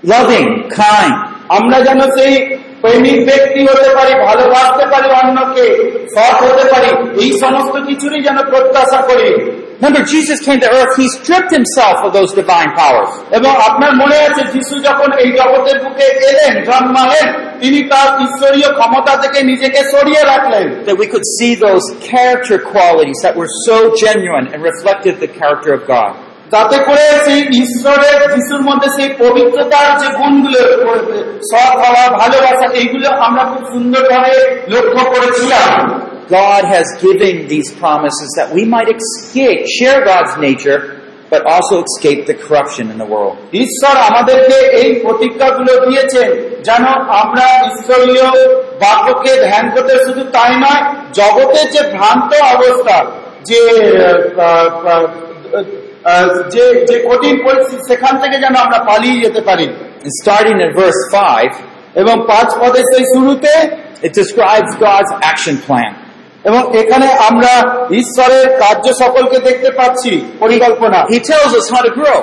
[0.02, 0.48] loving,
[0.80, 1.14] kind.
[1.58, 2.34] আমরা যেন সেই
[2.82, 5.64] প্রেমিক ব্যক্তি হতে পারি ভালোবাসতে পারি অন্যকে
[6.14, 6.90] সৎ হতে পারি
[7.22, 9.28] এই সমস্ত কিছুরই যেন প্রত্যাশা করি
[9.79, 13.11] Remember, Jesus came to earth, he stripped himself of those divine powers.
[13.37, 17.27] এবং আপনার মনে আছে যিশু যখন এই জগতের বুকে এলেন জন্মালেন
[17.61, 23.19] তিনি তার ঈশ্বরীয় ক্ষমতা থেকে নিজেকে সরিয়ে রাখলেন That we could see those character qualities
[23.25, 26.13] that were so genuine and reflected the character of God.
[26.52, 30.60] যাতে করে সেই ঈশ্বরের যিশুর মধ্যে সেই পবিত্রতার যে গুণগুলো
[31.50, 34.32] সৎ হওয়া ভালোবাসা এইগুলো আমরা খুব সুন্দরভাবে
[34.72, 35.72] লক্ষ্য করেছিলাম
[36.48, 40.80] God has given these promises that we might escape, share God's nature,
[41.32, 43.34] but also escape the corruption in the world.
[43.64, 46.28] ঈশ্বর আমাদেরকে এই প্রতিজ্ঞাগুলো দিয়েছেন
[46.64, 46.84] যেন
[47.22, 48.28] আমরা ঈশ্বরীয়
[48.82, 50.82] বাক্যকে ধ্যান করতে শুধু তাই নয়
[51.12, 52.96] জগতের যে ভ্রান্ত অবস্থা
[53.48, 55.87] যে আহ, আহ, আহ,
[56.53, 59.67] যে যে কঠিন পরিস্থিতি সেখান থেকে যেন আমরা পালিয়ে যেতে পারি
[60.05, 61.51] And starting in verse 5,
[62.01, 63.53] এবং পাঁচ পদের সেই শুরুতে
[64.05, 65.91] it describes God's action plan.
[66.49, 67.53] এবং এখানে আমরা
[68.01, 70.11] ঈশ্বরের কার্য সকলকে দেখতে পাচ্ছি
[70.43, 72.19] পরিকল্পনা He tells us how to grow.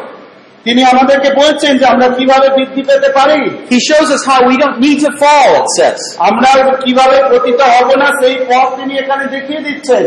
[0.67, 3.41] তিনি আমাদেরকে বলছেন যে আমরা কিভাবে বৃদ্ধি পেতে পারি
[3.73, 6.01] He shows us how we don't need to fall, it says.
[6.31, 6.51] আমরা
[6.85, 10.05] কিভাবে পতিত হব না সেই পথ তিনি এখানে দেখিয়ে দিচ্ছেন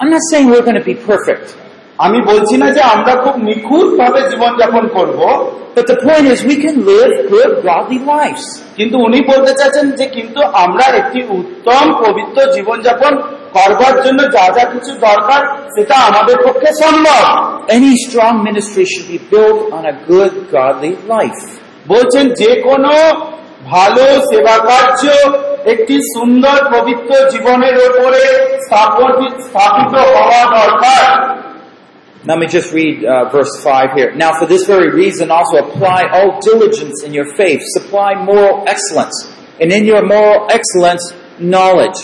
[0.00, 1.46] I'm not saying we're going to be perfect,
[1.99, 5.19] আমি বলছি না যে আমরা খুব নিখুঁত ভাবে জীবনযাপন করব
[5.75, 8.45] but the point is we can live good, godly lives.
[8.75, 13.13] কিন্তু উনি বলতে চাচ্ছেন যে কিন্তু আমরা একটি উত্তম পবিত্র জীবনযাপন
[13.53, 15.41] করবার জন্য যা যা কিছু দরকার
[15.75, 17.23] সেটা আমাদের পক্ষে সম্ভব
[17.71, 21.41] Any strong ministry should be built on a good, godly life.
[21.87, 22.93] বলছেন যে কোনো
[23.65, 25.01] ভালো সেবা কার্য
[25.65, 27.75] একটি সুন্দর পবিত্র জীবনের
[28.65, 31.05] স্থাপন- স্থাপিত হওয়া দরকার
[32.24, 34.14] Let me just read uh, verse 5 here.
[34.14, 39.16] Now, for this very reason, also apply all diligence in your faith, supply moral excellence,
[39.60, 41.04] and in your moral excellence,
[41.38, 41.98] knowledge.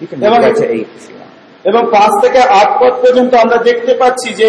[0.00, 1.30] You can read Emang- that to 8 if you want.
[1.64, 4.48] এবং পাঁচ থেকে আট পদ পর্যন্ত আমরা দেখতে পাচ্ছি যে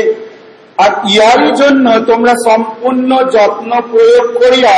[0.77, 4.73] আর ইহারই জন্য তোমরা সম্পূর্ণ যত্ন প্রয়োগ করিয়া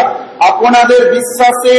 [0.49, 1.75] আপনাদের বিশ্বাসে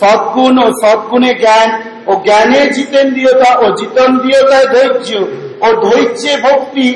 [0.00, 1.68] সদ্গুণ ও সদ্গুণে জ্ঞান
[2.10, 5.08] ও জ্ঞানের জিতেন্দ্রিয়তা ও জিতেন্দ্রিয়তায় ধৈর্য
[5.66, 6.88] ও ধৈর্যে ভক্তি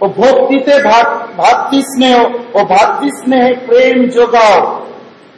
[0.00, 2.16] ও ভক্তিতে ভাত- ভাতৃস্নেহ
[2.54, 4.58] ও ভাতৃস্নেহে প্রেম যোগাও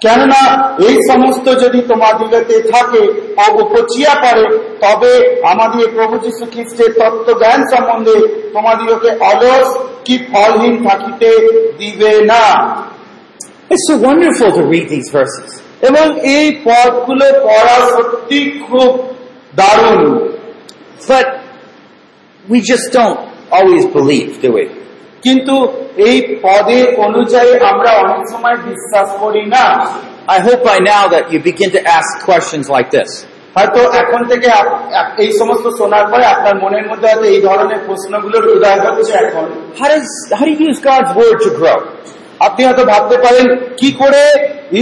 [0.01, 0.43] কেননা
[0.79, 3.03] এই সমস্ত যদি তোমাদিগতে থাকে
[3.37, 4.45] ও উপচিয়া পারে
[4.81, 8.17] তবে আমাদের প্রভু যীশু খ্রিস্টের তত্ত্ব জ্ঞান সম্বন্ধে
[8.53, 9.69] তোমাদিগকে অলস
[10.05, 11.29] কি ফলহীন থাকিতে
[11.79, 12.45] দিবে না
[13.71, 15.51] It's so wonderful to read these verses.
[15.83, 18.91] এবং এই পদগুলো পড়া সত্যি খুব
[19.57, 20.03] দারুণ
[21.09, 21.29] But
[22.45, 23.19] we just don't
[23.51, 24.65] always believe, do we?
[25.23, 25.55] কিন্তু
[26.09, 29.65] এই পদে অনুযায়ী আমরা অনেক সময় বিশ্বাস করি না
[30.37, 33.11] I hope by now that you begin to ask questions like this.
[33.57, 37.81] হয়তো এখন থেকে আপ- আপ- এই সমস্ত শোনার পরে আপনার মনের মধ্যে হয়তো এই ধরনের
[37.87, 39.45] প্রশ্নগুলোর উদয় হচ্ছে এখন
[39.81, 41.79] How does, how do you use God's word to grow?
[42.41, 43.47] আপনি হয়তো ভাবতে পারেন
[43.81, 44.23] কি করে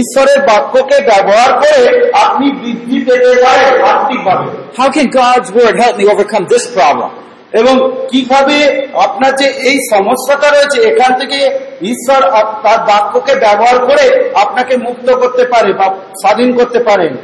[0.01, 1.81] ঈশ্বরের বাক্যকে ব্যবহার করে
[2.25, 4.47] আপনি বৃদ্ধি পেতে পারেন আর্থিকভাবে
[4.79, 7.09] How can God's word help me overcome this problem?
[7.52, 11.38] এবং কীভাবে আপনার যে এই সমস্যাটা রয়েছে, এখান থেকে
[11.82, 12.20] ঈশ্বর
[12.62, 15.86] তার বাক্যকে ব্যবহার করে আপনাকে মুক্ত করতে পারে বা
[16.22, 17.16] স্বাধীন করতে পারেন?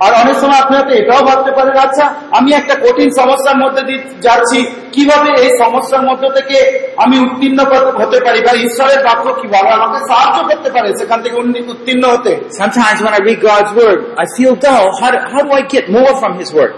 [0.00, 2.04] আর অনেক সময় আপনি হয়তো এটাও ভাবতে পারেন আচ্ছা
[2.38, 4.58] আমি একটা কঠিন সমস্যার মধ্যে দিয়ে যাচ্ছি
[4.94, 6.56] কীভাবে এই সমস্যার মধ্য থেকে
[7.04, 7.58] আমি উত্তীর্ণ
[8.00, 11.36] হতে পারি বা ঈশ্বরের বাক্য কীভাবে আমাকে সাহায্য করতে পারে সেখান থেকে
[11.72, 14.86] উত্তীর্ণ হতে Sometimes when I read God's word, I feel dull.
[15.00, 16.72] How how do I get more from His word?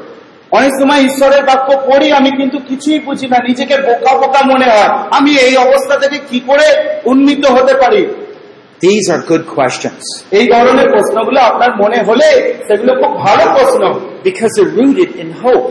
[0.52, 4.90] অনেক সময় ঈশ্বরের বাক্য পড়ি আমি কিন্তু কিছুই বুঝি না নিজেকে বোকা বোকা মনে হয়
[5.18, 6.66] আমি এই অবস্থা থেকে কি করে
[7.04, 8.00] উন্নীত হতে পারি
[8.87, 10.01] These are good questions
[10.39, 12.29] এই ধরনের প্রশ্নগুলো আপনার মনে হলে
[12.67, 13.81] সেগুলো খুব ভালো প্রশ্ন
[14.27, 15.67] because they're rooted in hope.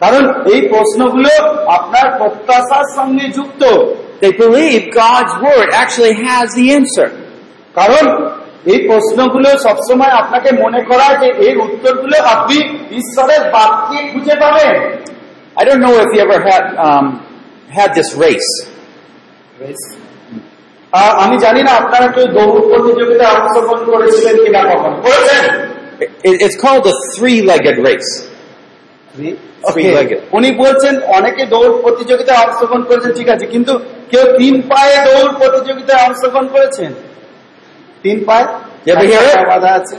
[0.00, 1.30] কারণ এই প্রশ্নগুলো
[1.78, 3.62] আপনার প্রত্যাশার সঙ্গে যুক্ত
[4.24, 7.08] They believe God's word actually has the answer.
[7.74, 8.04] কারণ
[8.72, 12.56] এই প্রশ্নগুলো সবসময় আপনাকে মনে করায় যে এর উত্তরগুলো আপনি
[13.00, 14.74] ঈশ্বরের বাক্যে খুঁজে পাবেন
[15.60, 17.06] I don't know if you ever had um,
[17.78, 18.50] had this race.
[19.60, 19.97] আহ,
[20.93, 24.93] আমি জানি না আপনারা কেউ দৌড় প্রতিযোগিতায় অংশগ্রহণ করেছিলেন কিনা কখন?
[25.05, 25.43] করেছেন!
[26.45, 28.11] It's called the three-legged race.
[30.37, 33.73] উনি বলছেন অনেকে দৌড় প্রতিযোগিতায় অংশগ্রহণ করেছেন ঠিক আছে কিন্তু
[34.11, 36.91] কেউ তিন পায়ে দৌড় প্রতিযোগিতায় অংশগ্রহণ করেছেন?
[38.03, 38.45] তিন পায়ে?
[39.51, 39.95] বাধা আছে।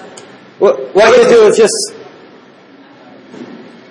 [0.61, 1.80] You do just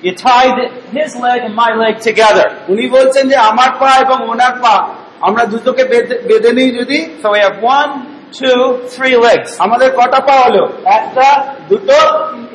[0.06, 0.50] You tie
[0.98, 2.48] his leg and my leg together.
[2.74, 4.76] উনি বলছেন যে আমার পা এবং ওনার পা
[5.22, 7.92] আমরা দুটোকে বেঁধে- বেঁধে নিই যদি So we have one,
[8.40, 8.60] two,
[8.96, 9.50] three legs.
[9.60, 10.64] আমাদের কটা পা হলো
[11.00, 11.28] একটা
[11.70, 11.98] দুটো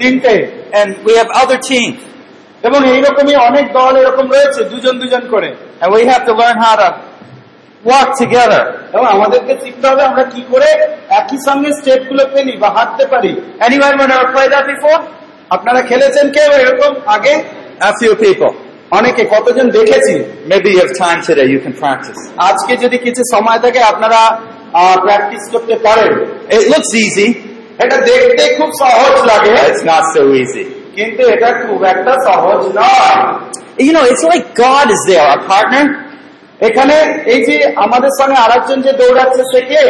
[0.00, 0.34] তিনটে
[0.72, 1.98] and we have other teams.
[2.62, 5.48] এবং এইরকমই অনেক দল এরকম রয়েছে দুজন দুজন করে
[5.82, 6.88] And we have to learn how to
[7.84, 8.62] walk together.
[8.92, 10.68] এবং আমাদেরকে শিখতে হবে আমরা কি করে
[11.20, 13.32] একই সঙ্গে স্টেপগুলো ফেলি বা হাঁটতে পারি
[13.66, 15.00] Anyone ever played that before?
[15.50, 17.34] আপনারা খেলেছেন কেউ এরকম আগে
[17.80, 18.50] A few people.
[18.97, 20.13] অনেকে কতজন দেখেছি
[20.53, 22.19] Maybe you have time today, you can practice.
[22.49, 24.21] আজকে যদি কিছু সময় থাকে আপনারা
[25.05, 26.11] প্র্যাকটিস করতে পারেন
[26.57, 27.27] It looks easy.
[27.83, 30.63] এটা দেখতে খুব সহজ লাগে It's not so easy.
[30.97, 33.17] কিন্তু এটা খুব একটা সহজ নয়
[33.87, 35.85] You know, it's like God is there, our partner,
[36.67, 36.95] এখানে
[37.33, 37.55] এই যে
[37.85, 39.81] আমাদের সঙ্গে আরেকজন যে দৌড়াচ্ছে সে কে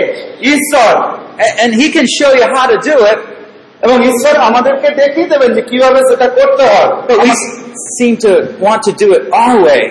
[0.54, 0.92] ঈশ্বর
[1.46, 3.20] a- and He can show you how to do it,
[3.86, 7.32] এবং ঈশ্বর আমাদেরকে দেখিয়ে দেবেন যে কিভাবে সেটা করতে হয় but we
[7.99, 9.83] seem to want to do it our way.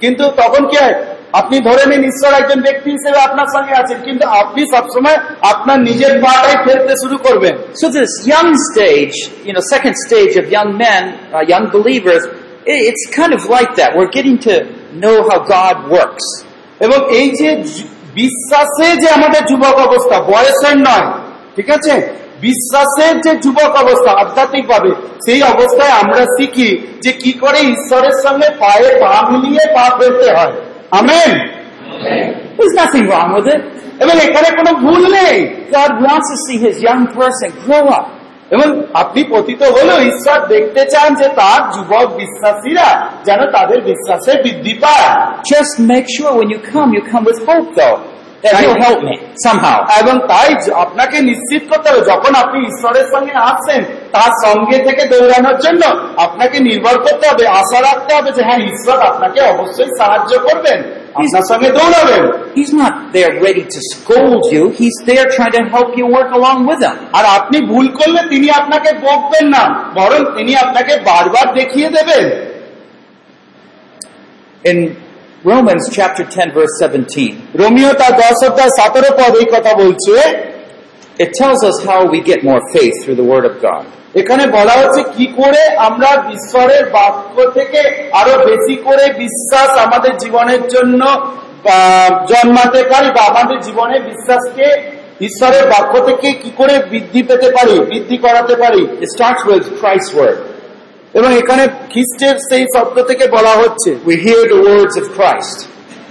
[0.00, 0.96] কিন্তু তখন কি হয়
[1.32, 5.18] আপনি ধরে নিন ঈশ্বর একজন ব্যক্তি হিসেবে আপনার সঙ্গে আছেন কিন্তু আপনি সবসময়
[5.52, 9.16] আপনার নিজের পাটাই ফেলতে শুরু করবেন So this young stage,
[9.46, 11.02] you know, second stage of young men,
[11.34, 12.22] uh, young believers,
[12.86, 13.90] it's kind of like that.
[13.96, 14.54] We're getting to
[15.02, 16.26] know how God works.
[16.80, 17.50] এবং এই যে
[18.20, 21.06] বিশ্বাসে যে আমাদের যুবক অবস্থা বয়সের নয়
[21.56, 21.92] ঠিক আছে
[22.40, 24.90] বিশ্বাসের যে যুবক অবস্থা আধ্যাত্মিক ভাবে
[25.26, 30.52] সেই অবস্থায় আমরা শিখি যে কি করে ঈশ্বরের সঙ্গে পায়ে পা মিলিয়ে পা ফেলতে হয়।
[30.90, 31.58] Amen?
[32.58, 33.60] There's nothing wrong with it.
[34.02, 38.04] এবং এখানে কোনো ভুল নেই। God wants to see His young person grow up.
[38.50, 44.74] এবং আপনি পতিত হলেও ঈশ্বর দেখতে চান যে তার যুবক বিশ্বাসীরা যেন তাদের বিশ্বাসে বৃদ্ধি
[44.74, 47.98] পায়। Just make sure when you come, you come with hope, though,
[48.43, 49.15] that He'll help me
[49.45, 49.77] somehow.
[50.01, 53.81] এবং তাই য- আপনাকে নিশ্চিত করতে হবে যখন আপনি ঈশ্বরের সঙ্গে আসছেন
[54.11, 55.83] তার সঙ্গে থেকে দৌড়ানোর জন্য
[56.17, 60.79] আপনাকে নির্ভর করতে হবে আশা রাখতে হবে যে হ্যাঁ ঈশ্বর আপনাকে অবশ্যই সাহায্য করবেন
[61.15, 62.23] আপনার সঙ্গে দৌড়াবেন
[62.55, 64.63] He's not there ready to scold you.
[64.81, 66.97] He's there trying to help you work along with Him.
[67.17, 69.63] আর আপনি ভুল করলে তিনি আপনাকে বকবেন না
[69.95, 72.25] বরং তিনি আপনাকে বারবার দেখিয়ে দেবেন
[74.63, 74.77] In
[75.44, 77.32] Romans chapter 10 verse 17,
[77.62, 80.14] রোমিও তার দশ অধ্যায় সতেরো পদ এই কথা বলছে
[81.22, 83.84] it tells us how we get more faith through the Word of God.
[84.20, 87.80] এখানে বলা হচ্ছে কি করে আমরা ঈশ্বরের বাক্য থেকে
[88.20, 91.02] আরও বেশি করে বিশ্বাস আমাদের জীবনের জন্য
[92.32, 94.66] জন্মাতে পারি বা আমাদের জীবনে বিশ্বাসকে
[95.20, 100.12] ঈশ্বরের বাক্য থেকে কি করে বৃদ্ধি পেতে পারি বৃদ্ধি করাতে পারি It starts with Christ's
[100.20, 100.38] Word.
[101.14, 105.56] এবং এখানে খ্রিস্টের সেই শব্দ থেকে বলা হচ্ছে We hear the words of Christ.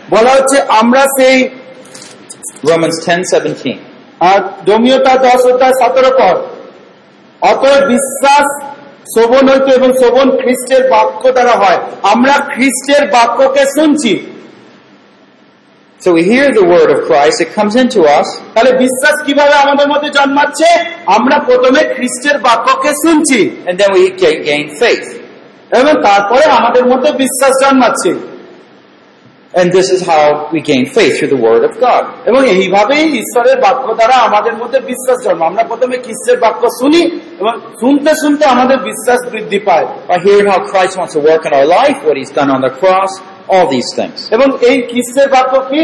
[0.10, 1.38] বলা হচ্ছে আমরা সেই
[2.64, 3.74] Romans 10 17.
[4.22, 6.38] আর ডোমিওতা দশ অধ্যায় সতেরো পদ
[7.42, 8.48] অতএব বিশ্বাস
[9.16, 14.12] শোভন হইতে এবং শোভন খ্রিস্টের বাক্য দ্বারা হয় আমরা খ্রিস্টের বাক্যকে শুনছি
[16.01, 19.87] So we hear the Word of Christ, it comes into us, তাহলে বিশ্বাস কিভাবে আমাদের
[19.89, 20.69] মধ্যে জন্মাচ্ছে
[21.07, 25.07] আমরা প্রথমে খ্রিস্টের বাক্যকে শুনছি and then we ga- gain faith.
[25.81, 28.13] এবং তারপরে আমাদের মধ্যে বিশ্বাস জন্মাচ্ছে
[29.55, 32.03] And this is how we gain faith through the Word of God.
[32.31, 37.03] এবং এইভাবেই ঈশ্বরের বাক্য দ্বারা আমাদের মধ্যে বিশ্বাস জন্ম আমরা প্রথমে খ্রিস্টের বাক্য শুনি
[37.41, 41.53] এবং শুনতে শুনতে আমাদের বিশ্বাস বৃদ্ধি পায় By hearing how Christ wants to work in
[41.59, 43.13] our life, what He's done on the cross,
[43.48, 44.18] All these things.
[44.36, 45.82] এবং এই খ্রিস্টের বাক্য কি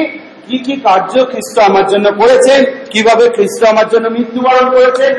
[0.47, 2.59] কি কি কার্য খ্রিস্ট আমার জন্য করেছেন
[2.93, 5.11] কীভাবে খ্রিস্ট আমার জন্য মৃত্যুবরণ করেছেন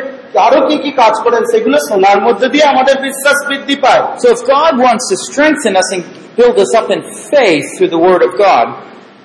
[0.47, 4.40] আরও কি কি কাজ করেন সেগুলো শোনার মধ্যে দিয়ে আমাদের বিশ্বাস বৃদ্ধি পায় So if
[4.55, 6.03] God wants to strengthen us and
[6.38, 7.01] build us up in
[7.32, 8.66] faith through the Word of God,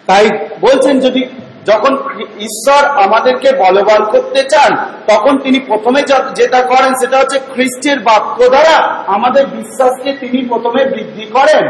[0.07, 0.25] তাই
[0.65, 1.21] বলছেন যদি
[1.65, 1.93] যখন
[2.47, 4.71] ঈশ্বর আমাদেরকে বলবান করতে চান
[5.11, 6.01] তখন তিনি প্রথমে
[6.39, 8.75] যেটা করেন সেটা হচ্ছে খ্রিস্টের বাক্য দ্বারা
[9.15, 11.63] আমাদের বিশ্বাসকে তিনি প্রথমে বৃদ্ধি করেন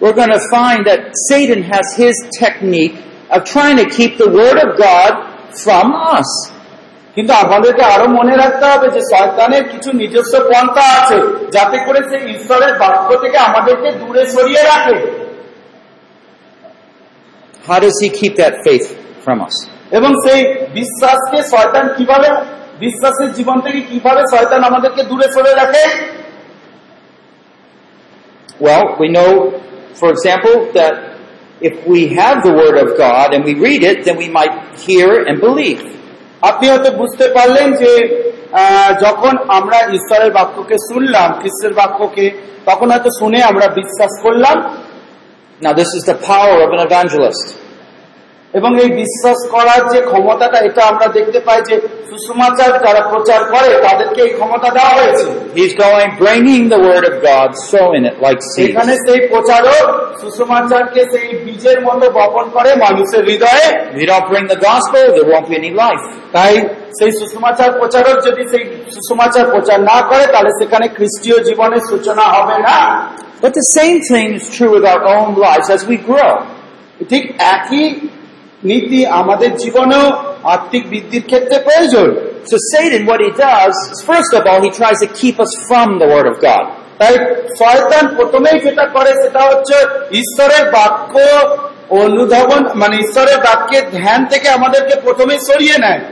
[0.00, 2.96] we're going to find that Satan has his technique
[3.30, 5.12] of trying to keep the Word of God
[5.64, 5.86] from
[6.16, 6.28] us.
[7.16, 11.18] কিন্তু আমাদেরকে আরো মনে রাখতে হবে যে শয়তানের কিছু নিজস্ব পন্থা আছে
[11.56, 14.96] যাতে করে সে ঈশ্বরের বাক্য থেকে আমাদেরকে দূরে সরিয়ে রাখে
[17.68, 18.86] How does he keep that faith
[19.24, 19.56] from us?
[19.98, 20.40] এবং সেই
[20.78, 22.28] বিশ্বাসকে শয়তান কিভাবে
[22.84, 25.84] বিশ্বাসের জীবন থেকে কিভাবে শয়তান আমাদেরকে দূরে সরে রাখে
[28.60, 29.30] Well, we know,
[30.00, 30.94] for example, that
[31.60, 34.54] if we have the Word of God and we read it, then we might
[34.86, 35.82] hear and believe.
[36.42, 37.92] আপনি হয়তো বুঝতে পারলেন যে
[38.52, 42.26] আহ, যখন আমরা ঈশ্বরের বাক্যকে শুনলাম খ্রিস্টের বাক্যকে
[42.64, 44.56] তখন হয়তো শুনে আমরা বিশ্বাস করলাম
[45.62, 47.46] Now, this is the power of an evangelist.
[48.53, 51.75] এবং এই বিশ্বাস করার যে ক্ষমতাটা এটা আমরা দেখতে পাই যে
[52.11, 55.25] সুষমাচার যারা প্রচার করে তাদেরকে এই ক্ষমতা দেওয়া হয়েছে
[55.55, 58.69] He's going, bringing the Word of God, sowing it like seeds.
[58.69, 59.85] এখানে সেই প্রচারক
[60.21, 63.65] সুষমাচারকে সেই বীজের মতো বপন করে মানুষের হৃদয়ে
[64.11, 65.71] don't bring the gospel, there won't be any
[66.35, 66.53] তাই
[66.99, 68.63] সেই সুষমাচার প্রচারক যদি সেই
[68.95, 72.79] সুষমাচার প্রচার না করে তাহলে সেখানে খ্রিস্টীয় জীবনের সূচনা হবে না
[73.43, 76.33] But the same thing is true with our own lives as we grow.
[77.11, 77.23] ঠিক
[77.55, 77.85] একই
[78.64, 80.06] নীতি আমাদের জীবনেও
[80.44, 82.08] আর্থিক বৃদ্ধির ক্ষেত্রে প্রয়োজন
[82.50, 85.98] So Satan, what he does, is first of all, he tries to keep us from
[85.98, 86.64] the Word of God.
[86.98, 87.14] তাই
[87.60, 89.76] শয়তান প্রথমেই যেটা করে সেটা হচ্ছে
[90.22, 91.14] ঈশ্বরের বাক্য
[92.02, 96.02] অনুধাবন মানে ঈশ্বরের বাক্যের ধ্যান থেকে আমাদেরকে প্রথমেই সরিয়ে নেয়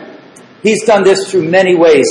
[0.65, 2.11] He's done this through many ways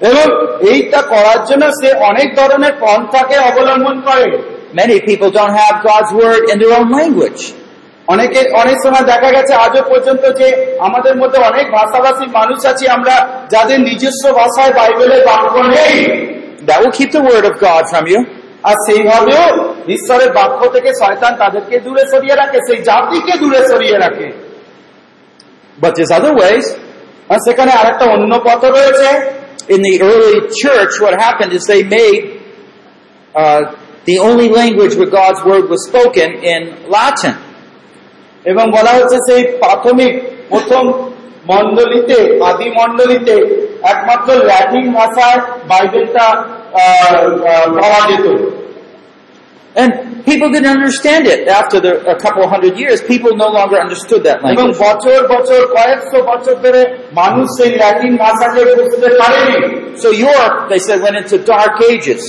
[0.00, 0.26] এবং
[0.72, 4.26] এইটা করার জন্য সে অনেক ধরনের পন্থাকে অবলম্বন করে
[4.74, 7.42] Many people don't have God's word in their own language.
[8.08, 10.48] অনেকে অনেক সময় দেখা গেছে আজও পর্যন্ত যে
[10.80, 13.14] আমাদের মধ্যে অনেক ভাষাভাষী মানুষ আছি আমরা
[13.50, 15.96] যাদের নিজস্ব ভাষায় বাইবেলের বাক্য নেই
[16.68, 18.20] That will keep the word of God from you.
[18.68, 19.46] আর সেইভাবেও
[19.96, 24.26] ঈশ্বরের বাক্য থেকে শয়তান তাদেরকে দূরে সরিয়ে রাখে সেই জাতিকে দূরে সরিয়ে রাখে
[25.78, 26.64] But there's other ways.
[27.32, 29.08] আর সেখানে আরেকটা অন্য পথ রয়েছে
[29.74, 32.22] In the early church, what happened is they made
[33.34, 33.60] uh,
[34.04, 36.60] the only language where God's word was spoken in
[36.96, 37.34] Latin.
[38.44, 40.12] এবং বলা হচ্ছে সেই প্রাথমিক
[40.48, 40.84] প্রথম
[41.46, 43.36] মন্ডলীতে আদি মন্ডলীতে
[43.82, 47.14] একমাত্র ল্যাটিন ভাষায় বাইবেলটা আহ,
[47.44, 48.26] আহ, পড়া যেত
[49.76, 49.92] And
[50.24, 51.40] people didn't understand it.
[51.60, 54.78] After the, a couple of hundred years, people no longer understood that এবং language.
[54.86, 56.82] বছর বছর কয়েকশো বছর ধরে
[57.20, 59.56] মানুষ সেই ল্যাটিন ভাষাকে বুঝতে পারেনি
[60.02, 62.22] So Europe, they said, went into dark ages.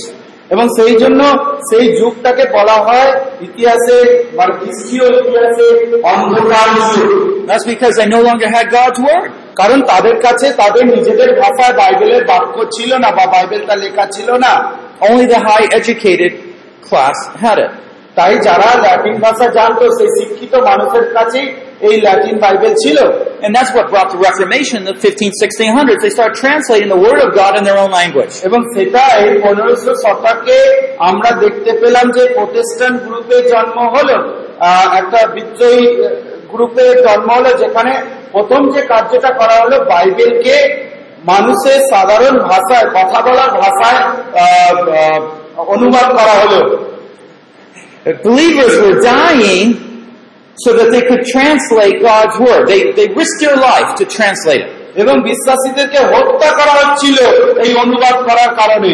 [0.51, 1.21] এবং সেই জন্য
[1.69, 3.09] সেই যুগটাকে বলা হয়
[3.41, 3.97] ইতিহাসে
[4.35, 5.67] মানে খ্রিস্টীয় ইতিহাসে
[6.11, 7.09] অন্ধকার যুগ
[7.49, 9.25] That's because they no longer had God's word.
[9.55, 14.53] কারণ তাদের কাছে তাদের নিজেদের ভাষায় বাইবেলের বাক্য ছিল না বা বাইবেলটা লেখা ছিল না
[15.01, 16.31] Only the high educated
[16.87, 17.71] class had it.
[18.15, 21.47] তাই যারা ল্যাটিন ভাষা জানতো সেই শিক্ষিত মানুষের কাছেই
[21.87, 22.99] এই ল্যাটিন বাইবেল ছিল
[23.45, 25.99] And that's what brought the Reformation in the 15, 1600s.
[26.03, 28.33] They started translating the Word of God in their own language.
[28.47, 29.03] এবং সেটা
[29.45, 30.57] পনেরোশো শতকে
[31.09, 34.15] আমরা দেখতে পেলাম যে প্রতিষ্ঠান গ্রুপে জন্ম হলো
[34.61, 35.85] আহ, একটা বিদ্রোহী
[36.51, 37.93] গ্রুপে জন্ম হলো যেখানে
[38.33, 40.55] প্রথম যে কার্যটা করা হলো বাইবেলকে
[41.31, 43.99] মানুষের সাধারণ ভাষায় কথা বলার ভাষায়
[45.73, 46.59] অনুবাদ করা হলো
[48.25, 49.67] Believers were dying
[50.60, 52.66] so that they could translate God's Word.
[52.66, 54.72] They, they risked their life to translate it.
[55.02, 57.18] এবং বিশ্বাসীদেরকে হত্যা করা হচ্ছিল
[57.64, 58.92] এই অনুবাদ করার কারণে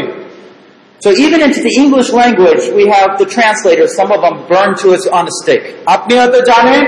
[1.04, 4.88] So even into the English language, we have the translators, some of them burned to
[4.96, 5.64] us on a stake.
[5.96, 6.82] আপনি হয়তো জানেন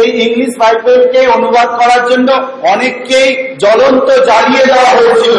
[0.00, 2.28] এই ইংলিশ বাইবেলকে অনুবাদ করার জন্য
[2.72, 3.30] অনেককেই
[3.64, 5.38] জ্বলন্ত জ্বালিয়ে দেওয়া হয়েছিল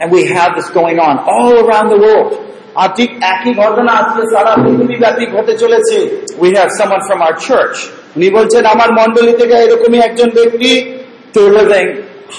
[0.00, 2.30] And we have this going on all around the world.
[2.77, 7.77] আর ঠিক একই ঘটনা আজকে সারা পৃথিবীব্যাপী ঘটে চলেছে। We have someone from our church.
[8.15, 10.97] উনি বলছেন আমার মন্ডলী থেকে এরকমই একজন ব্যক্তি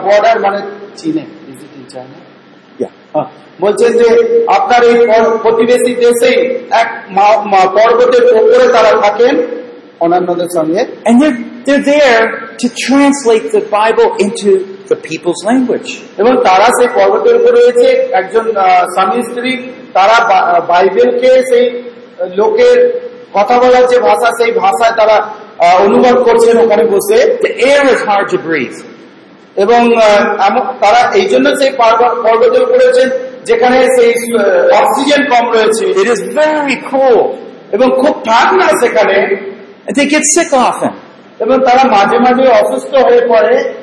[0.04, 0.62] বর্ডার মানে
[0.98, 3.26] চীনে Is it in হ্যাঁ,
[3.62, 7.04] বলছেন যে আপনার এই পর- প্রতিবেশী দেশে এক
[7.72, 9.48] পর্বতের উপরে তারা থাকেন
[10.00, 11.38] অন্যান্যদের সঙ্গে। And they're,
[11.68, 14.51] they're there to translate the Bible into
[14.89, 15.91] the people's language.
[16.19, 19.53] এবং তারা সেই পর্বতের উপরে রয়েছে একজন আহ, স্বামী স্ত্রী
[19.93, 21.67] তারা বা- বাইবেলকে সেই
[22.37, 22.79] লোকের
[23.33, 25.17] কথা বলার যে ভাষা সেই ভাষায় তারা
[25.59, 28.79] আহ, অনুবাদ করছেন ওখানে বসে The air is hard to breathe.
[29.57, 33.09] এবং আহ, এমন- তারা এই জন্য সেই পার্ব- পর্বতের উপরে রয়েছেন
[33.45, 37.29] যেখানে সেই আহ, অক্সিজেন কম রয়েছে It is very cold.
[37.73, 39.17] এবং খুব ঠান্ডা সেখানে
[39.87, 40.93] And they get sick often.
[41.40, 43.80] এবং তারা মাঝে মাঝে অসুস্থ হয়ে পড়ে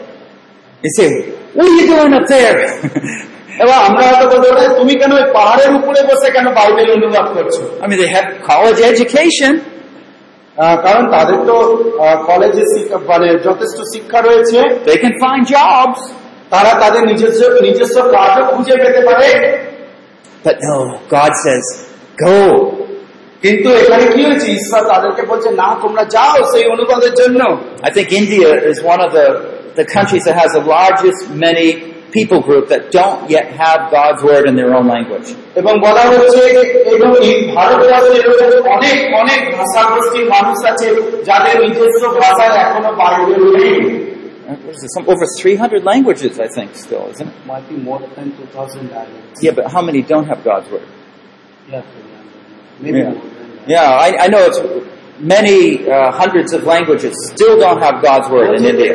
[2.12, 2.59] up there?
[3.62, 7.54] এবং আমরা হয়তো বলতে পারি তুমি কেন ওই পাহাড়ের উপরে বসে কেন বাইবেল অনুবাদ করছ
[7.82, 9.54] mean, they have college
[10.57, 11.54] আহ, কারণ তাদের তো
[12.26, 12.64] কলেজে
[13.09, 14.59] মানে যথেষ্ট শিক্ষা রয়েছে
[15.24, 16.00] find jobs.
[16.50, 19.30] তারা তাদের নিজস্ব নিজস্ব কাজও খুঁজে পেতে পারে
[20.44, 20.78] But no,
[21.11, 21.64] God says,
[22.24, 22.36] go.
[23.45, 27.41] কিন্তু এখানে কি হয়েছে ঈশ্বর তাদেরকে বলছে না তোমরা যাও সেই অনুবাদের জন্য
[27.88, 29.27] I think India is one of the,
[29.79, 31.69] the countries that has the largest many
[32.15, 35.27] people group that don't yet have God's word in their own language.
[35.61, 36.41] এবং বলা হচ্ছে
[36.95, 40.88] এবং এই ভারতবর্ষে এরকম অনেক অনেক ভাষা গোষ্ঠীর মানুষ আছে
[41.29, 43.77] যাদের নিজস্ব ভাষায় এখনো বাইবেল নেই
[44.43, 44.91] Uh, What is it?
[44.95, 47.36] Some, over 300 languages, I think, still, isn't it?
[47.45, 49.38] might be more than 2000 dialects.
[49.45, 50.88] Yeah, but how many don't have God's word?
[51.69, 51.84] Yeah,
[52.84, 53.34] maybe Yeah.
[53.66, 54.60] Yeah, I, I know it's
[55.18, 58.92] many uh, hundreds of languages still don't have God's word in India.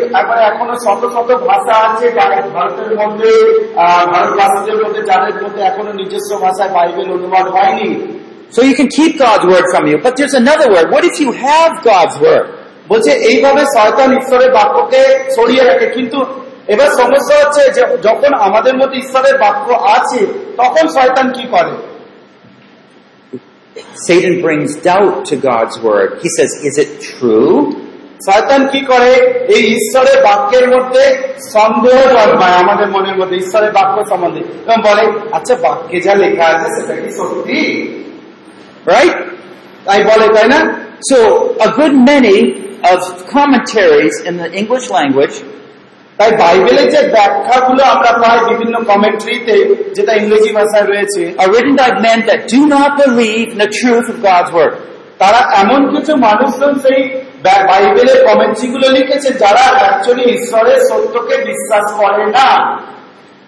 [8.50, 9.98] So you can keep God's word from you.
[9.98, 10.92] But there's another word.
[10.92, 12.48] What if you have God's word?
[12.90, 15.02] বলছে এইভাবে শয়তান ঈশ্বরের বাক্যকে
[15.36, 16.20] সরিয়ে রাখে কিন্তু
[16.68, 19.68] এবার সমস্যা হচ্ছে যে যখন আমাদের মধ্যে ঈশ্বরের বাক্য
[19.98, 20.22] আছে
[20.58, 21.74] তখন শয়তান কি করে
[24.07, 26.21] Satan brings doubt to God's word.
[26.23, 27.53] He says, is it true?
[28.27, 29.11] শয়তান কি করে
[29.55, 31.05] এই ঈশ্বরের বাক্যের মধ্যে
[31.55, 35.05] সন্দেহ জন্মায় আমাদের মনের মধ্যে ঈশ্বরের বাক্য সম্বন্ধে এবং বলে
[35.37, 37.61] আচ্ছা বাক্যে যা লেখা আছে সেটা কি সত্যি
[38.95, 39.15] Right?
[39.87, 40.61] তাই বলে তাই না
[41.11, 41.19] So
[41.67, 42.39] a good many
[42.93, 45.37] of commentaries in the English language
[46.22, 49.56] তাই বাইবেলের যে ব্যাখ্যাগুলো আমরা পাই বিভিন্ন কমেন্ট্রিতে
[49.96, 54.08] যেটা ইংরেজি ভাষায় রয়েছে are written by men that do not believe in the truth
[54.14, 54.74] of God's word.
[55.20, 57.00] তারা এমন কিছু মানুষজন সেই
[57.70, 62.50] বাইবেলের কমেন্ট্রি গুলো লিখেছে যারা অ্যাকচুয়ালি ঈশ্বরের সত্যকে বিশ্বাস করে না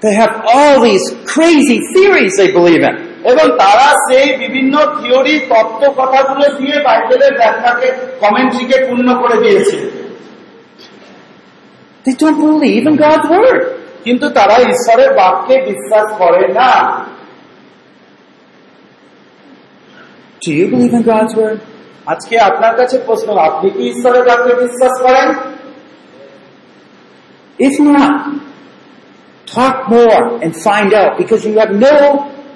[0.03, 2.95] They have all these crazy theories they believe in.
[3.32, 7.88] এবং তারা সেই বিভিন্ন থিওরি তত্ত্ব কথাগুলো দিয়ে বাইবেলের ব্যাখ্যাকে
[8.19, 9.78] কমেন্ট্রিকে পূর্ণ করে দিয়েছে
[12.05, 13.62] They don't believe in God's word.
[14.05, 16.72] কিন্তু তারা ঈশ্বরের বাক্যে বিশ্বাস করে না
[20.43, 21.59] Do you believe in God's word?
[22.07, 25.28] আজকে আপনার কাছে প্রশ্ন আপনি কি ঈশ্বরের বাক্যে বিশ্বাস করেন
[27.59, 28.14] If not,
[29.47, 31.97] talk more and find out because you have no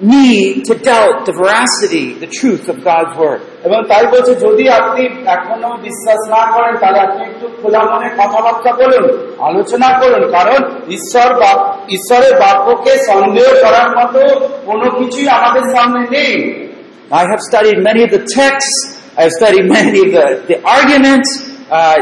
[0.01, 3.41] need to doubt the veracity, the truth of God's word.
[3.63, 8.71] এবং তাই বলছে যদি আপনি এখনো বিশ্বাস না করেন তাহলে আপনি একটু খোলা মনে কথাবার্তা
[8.73, 9.05] বলুন
[9.43, 10.59] আলোচনা করুন কারণ
[10.89, 14.21] ঈশ্বর বাক- ঈশ্বরের বাক্যকে সন্দেহ করার মতো
[14.65, 16.63] কোনো কিছুই আমাদের সামনে নেই
[17.11, 18.77] I have studied many of the texts.
[19.17, 21.29] I have studied many of the, the arguments.
[21.69, 21.97] Uh,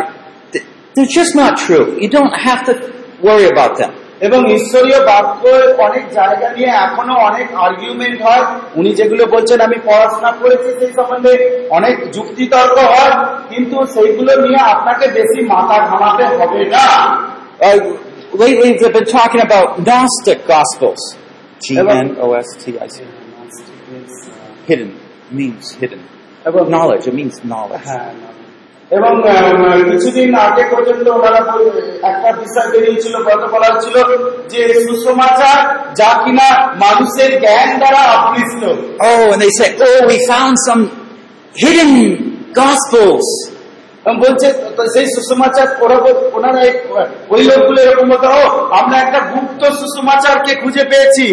[0.53, 1.85] th- they're just not true.
[2.03, 2.73] You don't have to
[3.27, 3.91] worry about them.
[4.21, 5.43] এবং ঈশ্বরীয় বাক্য
[5.87, 8.43] অনেক জায়গা নিয়ে এখনো অনেক আর্গুমেন্ট হয়
[8.75, 11.33] উনি যেগুলো বলছেন আমি পড়াশোনা করেছি সেই সম্বন্ধে
[11.69, 13.13] অনেক যুক্তিতর্ক হয়
[13.51, 16.87] কিন্তু সেইগুলো নিয়ে আপনাকে বেশি মাথা ঘামাতে হবে না
[17.61, 17.79] Uh,
[18.33, 21.01] lately, we've been talking about Gnostic Gospels.
[21.61, 22.97] G-N-O-S-T-I-C.
[24.67, 24.91] Hidden
[25.31, 26.01] means hidden.
[26.45, 27.87] এবং Knowledge, it means knowledge.
[28.90, 29.12] এবং
[29.90, 31.40] কিছুদিন আগে পর্যন্ত ওনারা
[32.10, 33.96] একটা বিষয় বেরিয়েছিল গত বলা হচ্ছিল
[34.52, 35.58] যে সুসমাচার
[36.00, 36.48] যা কিনা
[36.84, 38.62] মানুষের জ্ঞান দ্বারা আকৃষ্ট
[39.08, 40.82] Oh, they say, oh, we found some
[41.54, 41.92] hidden
[42.60, 43.28] Gospels.
[44.22, 44.48] বলছে
[44.94, 45.66] সেই সুসমাচার
[46.36, 46.60] ওনারা
[47.34, 48.42] ওই লোকগুলো এরকম বলতো "ও,
[48.80, 51.26] আমরা একটা গুপ্ত সুসমাচারকে খুঁজে পেয়েছি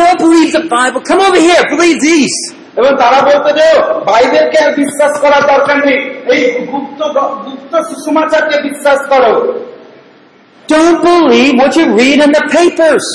[0.00, 1.00] Don't believe the Bible.
[1.10, 1.62] Come over here.
[1.74, 2.38] Believe these.
[2.78, 6.00] এবং তারা বলতো যে "ও, বাইবেলকে আর বিশ্বাস করার দরকার নেই
[6.32, 7.00] এই গুপ্ত
[7.44, 9.32] গুপ্ত সুসমাচারকে বিশ্বাস করো
[10.68, 13.06] Don't believe what you read in the papers.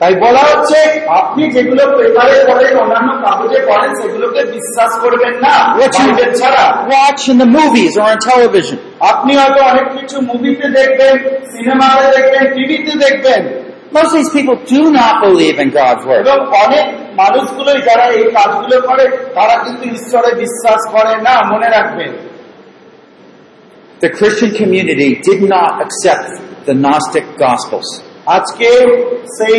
[0.00, 0.78] তাই বলা হচ্ছে
[1.20, 5.54] আপনি যেগুলো পেপারে পড়েন অন্যান্য কাগজে পড়েন সেগুলোকে বিশ্বাস করবেন না
[6.34, 8.76] ছাড়া watch in the movies or on television.
[9.12, 11.14] আপনি হয়তো অনেক কিছু মুভিতে দেখবেন
[11.52, 13.42] সিনেমাতে দেখবেন টিভিতে দেখবেন
[13.92, 16.24] Most of these people do not believe in God's word.
[16.64, 16.86] অনেক
[17.20, 19.04] মানুষগুলোই যারা এই কাজগুলো করে
[19.34, 22.12] তারা কিন্তু ঈশ্বরে বিশ্বাস করে না মনে রাখবেন
[24.00, 26.28] The Christian community did not accept
[26.68, 27.88] the Gnostic Gospels.
[28.36, 28.68] আজকে
[29.36, 29.58] সেই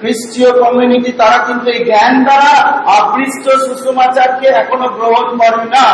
[0.00, 2.52] খ্রিস্টীয় কমিউনিটি তারা কিন্তু এই জ্ঞান দ্বারা
[2.98, 5.86] আকৃষ্ট সুসমাচারকে এখনও গ্রহণ করে না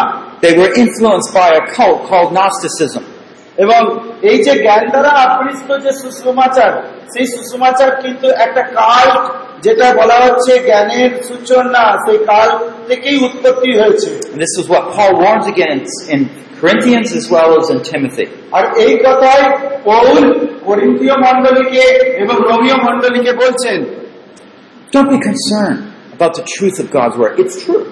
[0.44, 3.02] They were influenced by a cult called Gnosticism.
[3.58, 3.82] এবং
[4.30, 6.72] এই যে জ্ঞান দ্বারা আকৃষ্ট যে সুসমাচার
[7.12, 9.08] সেই সুসমাচার কিন্তু একটা কাল
[9.64, 12.48] যেটা বলা হচ্ছে জ্ঞানের সূচনা সেই কাল
[12.88, 14.10] থেকেই উৎপত্তি হয়েছে
[14.42, 16.20] this is what Paul warns against in
[16.60, 18.26] Corinthians as well as in Timothy.
[18.56, 19.42] আর এই কথাই
[19.88, 20.16] পৌল
[20.68, 21.84] করিন্থীয় মণ্ডলীকে
[22.22, 23.78] এবং রোমিও মণ্ডলীকে বলছেন
[24.92, 25.80] Don't be concerned
[26.16, 27.32] about the truth of God's word.
[27.42, 27.82] It's true.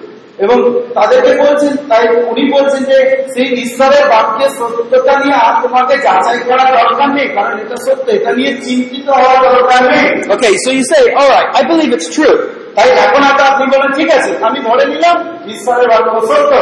[0.44, 0.56] এবং
[0.96, 2.98] তাদেরকে বলছেন তাই উনি বলছেন যে
[3.34, 8.30] সেই ঈশ্বরের বাক্যের সত্যতা নিয়ে আর তোমাকে যাচাই করার দরকার নেই কারণ এটা সত্য এটা
[8.38, 12.36] নিয়ে চিন্তিত হওয়ার দরকার নেই Okay, so you say, all right, I believe it's true.
[12.76, 15.16] তাই এখন হয়তো আপনি বলেন ঠিক আছে আমি ধরে নিলাম
[15.54, 16.52] ঈশ্বরের বাক্য সত্য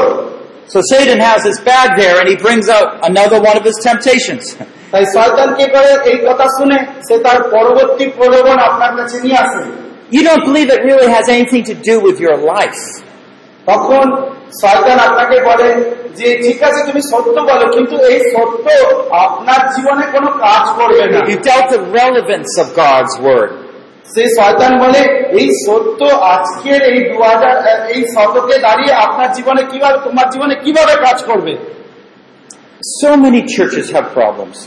[0.72, 4.44] So Satan has his bag there and he brings out another one of his temptations.
[4.92, 9.62] তাই শয়তান কি করে এই কথা শুনে সে তার পরবর্তী প্রলোভন আপনার কাছে নিয়ে আসে
[10.12, 12.82] You don't believe it really has anything to do with your life.
[13.66, 14.05] তখন
[14.62, 15.68] শয়তান আপনাকে বলে
[16.18, 18.66] যে ঠিক আছে তুমি সত্য বলো কিন্তু এই সত্য
[19.26, 23.51] আপনার জীবনে কোনো কাজ করবে না You doubt the relevance of God's word.
[24.14, 25.01] সেই শয়তান বলে
[25.40, 26.01] এই সত্য
[26.34, 27.16] আজকের এই দু
[27.94, 31.53] এই শতকে দাঁড়িয়ে আপনার জীবনে কিভাবে তোমার জীবনে কিভাবে কাজ করবে
[33.01, 34.59] So many churches have problems.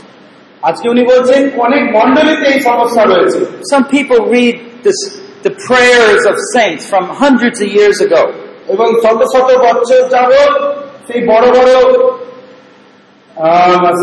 [0.62, 3.38] আজকে উনি বলছেন অনেক মন্ডলীতে এই সমস্যা রয়েছে
[3.72, 4.54] Some people read
[4.86, 4.98] this,
[5.42, 8.22] the prayers of saints from hundreds of years ago.
[8.69, 10.51] এবং শত শত বছর যাবৎ
[11.07, 11.71] সেই বড় বড়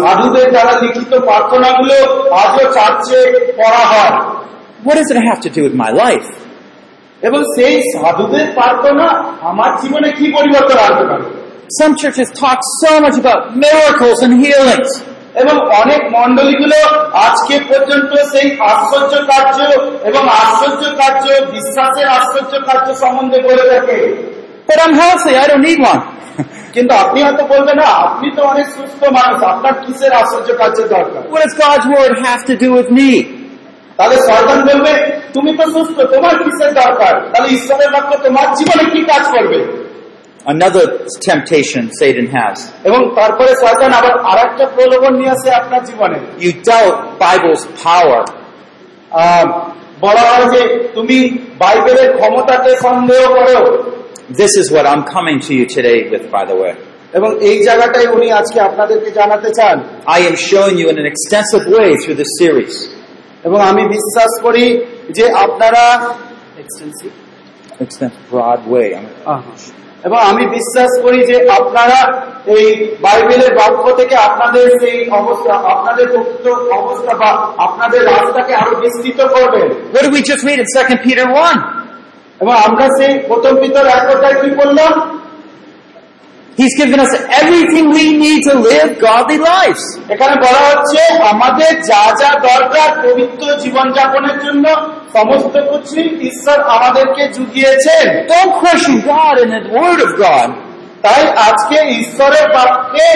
[0.00, 1.96] সাধুদের দ্বারা লিখিত প্রার্থনাগুলো
[2.42, 3.20] আজও চার্চে
[3.58, 4.14] পড়া হয়
[4.86, 6.28] What does it have to do with my life?
[7.22, 9.06] এবং সেই সাধুদের প্রার্থনা
[9.50, 11.26] আমার জীবনে কি পরিবর্তন আনতে পারে
[11.80, 14.90] Some churches talk so much about miracles and healings.
[15.42, 16.78] এবং অনেক মন্ডলীগুলো
[17.26, 19.58] আজকে পর্যন্ত সেই আশ্চর্য কার্য
[20.08, 23.98] এবং আশ্চর্য কার্য বিশ্বাসের আশ্চর্য কার্য সম্বন্ধে বলে থাকে
[24.68, 26.02] But I'm healthy, I don't need one.
[26.74, 30.48] কিন্তু আপনি হয়তো বলবেন না আপনি তো অনেক সুস্থ মানুষ আপনার কিসের আশ্চর্য
[30.94, 33.10] দরকার What does God's word have to do with me?
[33.98, 34.92] তাহলে শয়তান বলবে
[35.34, 39.60] তুমি তো সুস্থ তোমার কিসের দরকার তাহলে ঈশ্বরের বাক্য তোমার জীবনে কি কাজ করবে
[40.46, 40.84] Another
[41.20, 42.56] temptation Satan has.
[42.84, 48.20] এবং তারপরে শয়তান আবার আর একটা প্রলোভন নিয়ে আসে আপনার জীবনে You doubt Bible's power.
[50.00, 50.62] বলা হয় যে
[50.94, 51.18] তুমি
[51.58, 53.58] বাইবেলের ক্ষমতাকে সন্দেহ করো
[54.41, 56.73] This is what I'm coming to you today with, by the way.
[57.13, 59.77] এবং এই জায়গাটাই উনি আজকে আপনাদেরকে জানাতে চান
[60.17, 62.73] I am showing you in an extensive way through this series.
[63.47, 64.65] এবং আমি বিশ্বাস করি
[65.17, 65.84] যে আপনারা
[66.63, 67.13] Extensive,
[68.32, 68.88] broad way.
[68.95, 69.13] I mean,
[70.03, 71.99] এবং আমি বিশ্বাস করি যে আপনারা
[72.57, 72.67] এই
[73.05, 76.45] বাইবেলের বাক্য থেকে আপনাদের সেই অবস্থা আপনাদের প্রকৃত
[76.82, 77.29] অবস্থা বা
[77.67, 81.84] আপনাদের রাস্তাকে আরো বিস্তৃত করবেন What did we just read in 2 Peter 1?
[82.41, 84.93] এবং আমরা সেই প্রথম পিতর এক কথায় কি করলাম
[86.59, 89.84] He's given us everything we need to live godly lives.
[90.14, 91.01] এখানে বলা হচ্ছে
[91.32, 94.64] আমাদের যা যা দরকার পবিত্র জীবনযাপনের জন্য
[95.16, 100.49] সমস্ত কিছুই ঈশ্বর আমাদেরকে জুগিয়েছেন Don't question God and the Word of God.
[101.05, 103.09] তাই আজকে ঈশ্বরের বাক্যে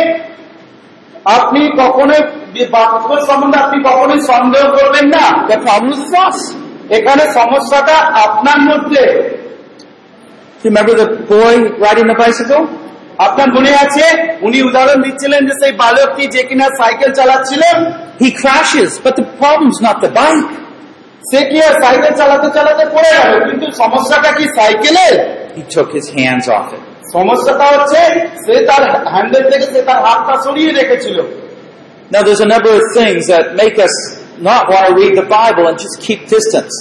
[1.36, 2.22] আপনি কখনোই
[2.70, 6.38] বাক্য সম্বন্ধে আপনি কখনোই সন্দেহ করবেন না The problem is us.
[6.96, 9.04] এখানে সমস্যাটা আপনার মধ্যে।
[13.26, 14.04] আপনার মনে আছে?
[14.42, 17.76] উনি উদাহরণ দিচ্ছিলেন যে সেই বালকটি যে কিনা সাইকেল চালাচ্ছিলেন
[18.20, 18.92] হি ক্র্যাশেস
[21.30, 23.32] সে কি আর সাইকেল চালাতে চালাতে পড়ে গেল?
[23.50, 25.06] কিন্তু সমস্যাটা কি সাইকেলে?
[27.14, 28.00] সমস্যাটা হচ্ছে
[28.44, 28.82] সে তার
[29.12, 31.18] হ্যান্ডেল থেকে সে তার হাতটা সরিয়ে রেখেছিল।
[32.12, 32.82] Now there's a number of
[34.40, 36.74] not want to read the Bible and just keep distance.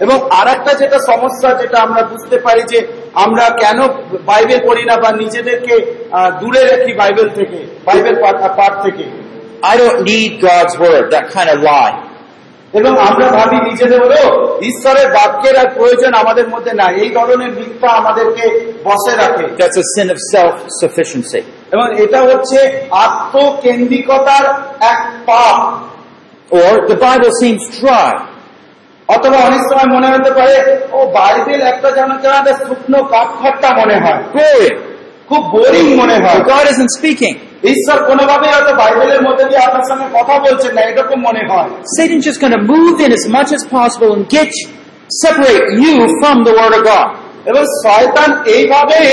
[0.00, 2.78] এবং আর একটা যেটা সমস্যা যেটা আমরা বুঝতে পারি যে
[3.24, 3.78] আমরা কেন
[4.26, 5.74] বাইবেল পড়ি না বা নিজেদেরকে
[6.40, 8.16] দূরে রাখি বাইবেল থেকে বাইবেল
[8.58, 9.04] পাঠ থেকে
[9.72, 11.94] I don't need God's Word, that kind of lie.
[12.74, 14.22] এবং আমরা ভাবি নিজেদের হলো
[14.62, 18.44] ঈশ্বরের বাক্যের আর প্রয়োজন আমাদের মধ্যে নাই এই ধরনের মিথ্যা আমাদেরকে
[18.84, 21.40] বসে রাখে That's a sin of self-sufficiency.
[21.72, 22.58] এবং এটা হচ্ছে
[23.06, 24.44] আত্মকেন্দ্রিকতার
[24.92, 25.58] এক পাপ
[26.50, 28.12] Or the Bible seems dry.
[29.08, 30.56] অথবা অনেক সময় মনে হতে পারে
[30.92, 34.20] ও বাইবেল একটা যেন কেন শুকনো কাঠখট্টা মনে হয়.
[35.28, 37.34] খুব বোরিং মনে হয় God isn't speaking.
[37.72, 42.24] ঈশ্বর কোনোভাবেই হয়তো বাইবেলের মধ্যে দিয়ে আপনার সঙ্গে কথা বলছেন না এরকম মনে হয় Satan's
[42.28, 44.50] just going to move in as much as possible and get
[45.24, 47.08] separate you from the Word of God.
[47.50, 49.12] এবং শয়তান এইভাবেই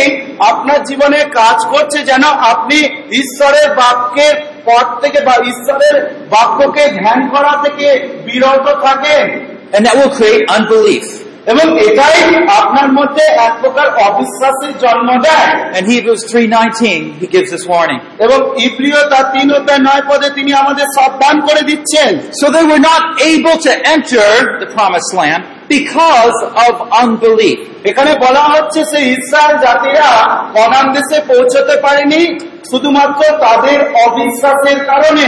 [0.51, 2.23] আপনার জীবনে কাজ করছে যেন
[2.53, 2.77] আপনি
[3.21, 5.96] ঈশ্বরের বাক্যের পথ থেকে বা ঈশ্বরের
[6.30, 7.86] বাক্যকে ধ্যান করা থেকে
[8.26, 9.26] বিরত থাকেন
[9.74, 11.06] And that will create unbelief.
[11.46, 12.18] এবং এটাই
[12.60, 18.00] আপনার মধ্যে এক প্রকার অবিশ্বাসের জন্ম দেয় And Hebrews 3.19, he gives this warning.
[18.26, 22.84] এবং ইব্রিয় তার তিন অধ্যায় নয় পদে তিনি আমাদের সাবধান করে দিচ্ছেন So they were
[22.90, 24.28] not able to enter
[24.62, 27.57] the promised land Because of unbelief.
[27.89, 30.09] এখানে বলা হচ্ছে যে ইসরায়েল জাতিরা
[30.55, 32.21] কনান দেশে পৌঁছতে পারেনি
[32.71, 35.27] শুধুমাত্র তাদের অবিশ্বাসের কারণে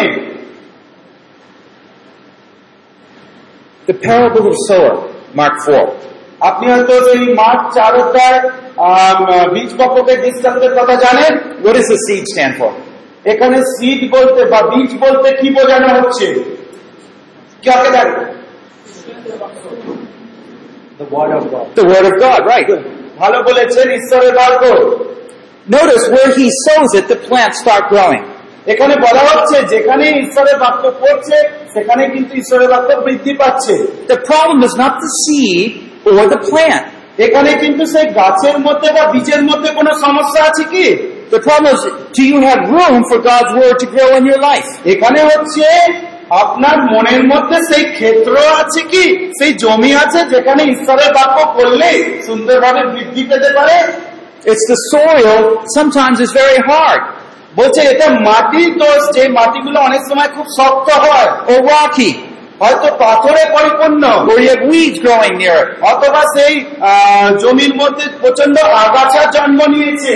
[3.88, 4.94] The parable of sower,
[5.36, 5.88] Mark 4.
[6.50, 8.40] আপনি হয়তো সেই মাঠ চার অধ্যায়
[9.54, 11.34] বীজ বপকের দৃষ্টান্তের কথা জানেন
[11.64, 12.72] What does the seed stand for?
[13.32, 16.28] এখানে সিড বলতে বা বীজ বলতে কি বোঝানো হচ্ছে
[17.64, 18.10] জানেন
[20.99, 21.67] The word of God.
[21.81, 22.69] The Word of God, right.
[23.23, 24.63] ভালো বলেছেন ঈশ্বরের বাক্য
[25.69, 28.23] Notice where he sows it, the plants start growing.
[28.73, 31.37] এখানে বলা হচ্ছে যেখানে ঈশ্বরের বাক্য পড়ছে
[31.75, 33.75] সেখানে কিন্তু ঈশ্বরের বাক্য বৃদ্ধি পাচ্ছে
[34.15, 35.69] The problem is not the seed
[36.09, 36.85] or the plant.
[37.27, 40.87] এখানে কিন্তু সেই গাছের মধ্যে বা বীজের মধ্যে কোনো সমস্যা আছে কি
[41.37, 41.83] The problem is,
[42.17, 44.69] do you have room for God's Word to grow in your life?
[44.93, 45.67] এখানে হচ্ছে
[46.42, 49.32] আপনার মনের মধ্যে সেই ক্ষেত্র আছে কি?
[49.40, 53.78] সেই জমি আছে যেখানে ঈশ্বরের বাক্য করলে সুন্দরভাবে বৃদ্ধি পেতে পারে?
[54.52, 55.42] It's the soil,
[55.78, 57.02] sometimes it's very hard.
[57.56, 62.12] বলছে এটা মাটির দোষ যে মাটিগুলো অনেক সময় খুব শক্ত হয়। Or rocky,
[62.60, 64.04] হয়তো পাথরে পরিপূর্ণ.
[65.82, 66.54] অথবা সেই
[67.42, 70.16] জমির মধ্যে প্রচণ্ড আগাছা জন্ম নিয়েছে।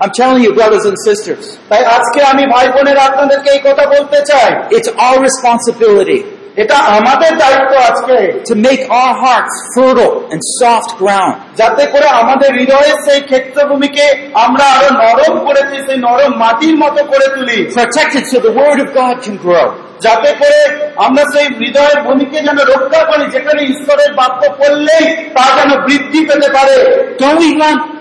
[0.00, 4.18] I'm telling you, brothers and sisters, তাই আজকে আমি ভাই বোনের আপনাদেরকে এই কথা বলতে
[4.24, 6.20] চাই। It's our responsibility
[6.56, 8.16] এটা আমাদের দায়িত্ব আজকে।
[8.50, 11.34] to make our hearts fertile and soft ground.
[11.56, 17.04] যাতে করে আমাদের হৃদয়ের সেই ক্ষেত্রভূমিকে আমরা আরও নরম করে তুলি সেই নরম মাটির মতো
[17.04, 19.66] করে তুলি। Protected so the Word of God can grow.
[20.00, 20.60] যাতে করে
[20.96, 26.48] আমরা সেই হৃদয়ের ভূমিকে যেন রক্ষা করি যেখানে ঈশ্বরের বাক্য পড়লেই তা যেন বৃদ্ধি পেতে
[26.52, 26.76] পারে।
[27.20, 27.97] Don't we want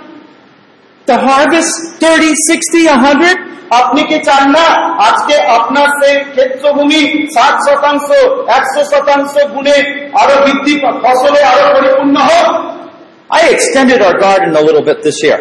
[1.09, 3.32] The harvest 30, 60, 100?
[3.80, 4.66] আপনি কি চান না
[5.09, 7.01] আজকে আপনার সেই ক্ষেত্রভূমি
[7.34, 8.07] ষাট শতাংশ
[8.59, 9.76] একশো শতাংশ গুণে
[10.22, 12.49] আরো বৃদ্ধি পা- ফসলে আরো পরিপূর্ণ হোক
[13.30, 15.40] I extended our garden a little bit this year.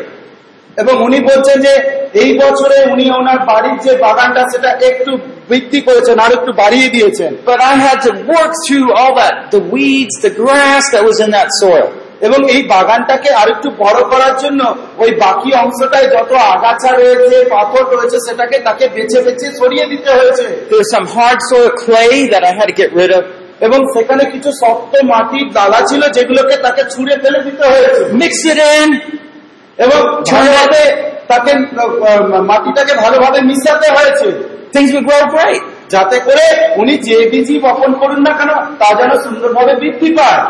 [0.78, 1.74] এবং উনি বলছেন যে
[2.14, 5.12] এই বছরে উনি ওনার বাড়ির যে বাগানটা সেটা একটু
[5.49, 9.62] বৃদ্ধি করেছেন আর একটু বাড়িয়ে দিয়েছেন But I had to work through all that, the
[9.76, 11.88] weeds, the grass that was in that soil.
[12.21, 14.61] এবং এই বাগানটাকে আরেকটু বড় করার জন্য
[14.99, 20.45] ওই বাকি অংশটায় যত আগাছা রয়েছে পাথর রয়েছে সেটাকে তাকে বেছে বেছে সরিয়ে দিতে হয়েছে।
[20.93, 23.25] Some hard soil clay that I had to get rid of.
[23.61, 28.03] এবং সেখানে কিছু শক্ত মাটির দালা ছিল যেগুলোকে তাকে ছুঁড়ে ফেলে দিতে হয়েছে।
[29.85, 29.99] এবং
[30.31, 30.83] ভালোভাবে
[31.29, 31.53] তাকে
[32.51, 34.29] মাটিটাকে ভালোভাবে মিশাতে হয়েছে.
[35.91, 36.47] যাতে করে
[36.77, 38.51] উনি যে বীজই বপন করুন না কেন
[38.81, 40.41] তা যেন সুন্দরভাবে বৃদ্ধি পায়।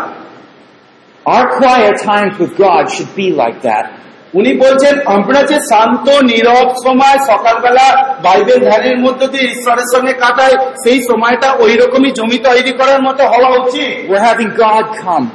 [1.26, 3.86] Our quiet times with God should be like that.
[4.34, 7.88] উনি বলছেন আমরা যে শান্ত নীরব সময় সকালবেলা
[8.26, 13.24] বাইবেল ধ্যানের মধ্য দিয়ে ঈশ্বরের সঙ্গে কাটাই সেই সময়টা ওই রকমই জমি তৈরি করার মতো
[13.34, 15.26] হওয়া উচিত We're having God come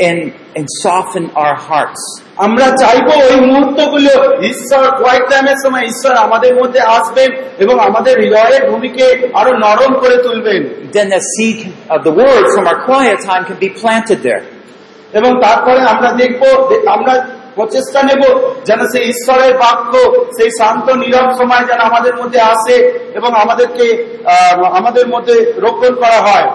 [0.00, 0.20] and,
[0.56, 2.02] and soften our hearts.
[2.46, 4.12] আমরা চাইবো ওই মুহূর্তগুলো
[4.52, 7.30] ঈশ্বর কোয়াইট টাইমের সময় ঈশ্বর আমাদের মধ্যে আসবেন
[7.64, 9.06] এবং আমাদের হৃদয়ের ভূমিকে
[9.40, 10.60] আরো নরম করে তুলবেন
[10.98, 11.58] Then the seed
[11.94, 14.42] of the word from our quiet time can be planted there.
[15.13, 16.41] এবং তারপরে আমরা দেখব
[16.87, 17.13] আমরা
[17.55, 18.23] প্রচেষ্টা নেব
[18.65, 19.93] যেন সেই ঈশ্বরের বাক্য
[20.37, 22.75] সেই শান্ত নীরব সময় যেন আমাদের মধ্যে আসে
[23.15, 23.85] এবং আমাদেরকে
[24.79, 26.47] আমাদের মধ্যে রোপণ করা হয়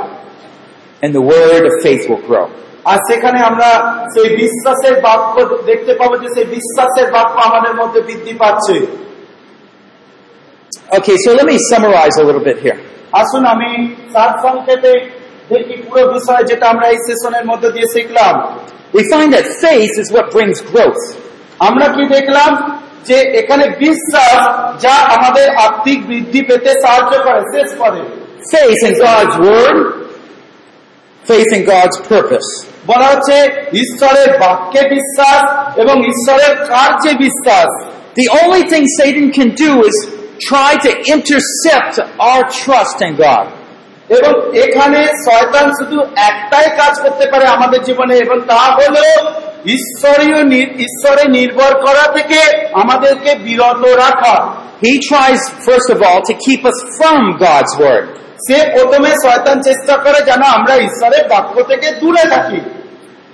[1.02, 2.46] And the word of faith will grow.
[2.86, 3.70] আর সেখানে আমরা
[4.14, 5.34] সেই বিশ্বাসের বাক্য
[5.66, 8.76] দেখতে পাবো যে সেই বিশ্বাসের বাক্য আমাদের মধ্যে বৃদ্ধি পাচ্ছে
[10.92, 12.78] Okay, so let me summarize a little bit here.
[13.20, 13.70] আসুন আমি
[14.12, 14.92] তার সংক্ষেপে
[15.51, 18.35] দেখি পুরো বিষয় যেটা আমরা এই সেশনের মধ্যে দিয়ে শিখলাম
[18.97, 21.03] We find that faith is what brings growth.
[21.59, 22.51] আমরা কি দেখলাম
[23.05, 24.39] যে এখানে বিশ্বাস
[24.83, 28.01] যা আমাদের আর্থিক বৃদ্ধি পেতে সাহায্য করে শেষ করে
[28.55, 29.77] Faith in God's word,
[31.23, 32.49] faith in God's purpose.
[32.85, 33.35] বলা হচ্ছে
[33.83, 35.41] ঈশ্বরের বাক্যে বিশ্বাস
[35.81, 37.69] এবং ঈশ্বরের কার্যে বিশ্বাস
[38.21, 39.95] The only thing Satan can do is
[40.51, 41.93] try to intercept
[42.29, 43.45] our trust in God.
[44.18, 44.32] এবং
[44.64, 45.98] এখানে শয়তান শুধু
[46.30, 49.04] একটাই কাজ করতে পারে আমাদের জীবনে এবং তা হলো
[49.76, 50.38] ঈশ্বরীয়
[50.86, 52.38] ঈশ্বরে নির্ভর করা থেকে
[52.72, 54.36] আমাদেরকে বিরত রাখা
[54.82, 58.06] He tries, first of all, to keep us from God's word.
[58.46, 62.60] সে প্রথমে শয়তান চেষ্টা করে যেন আমরা ঈশ্বরের বাক্য থেকে দূরে থাকি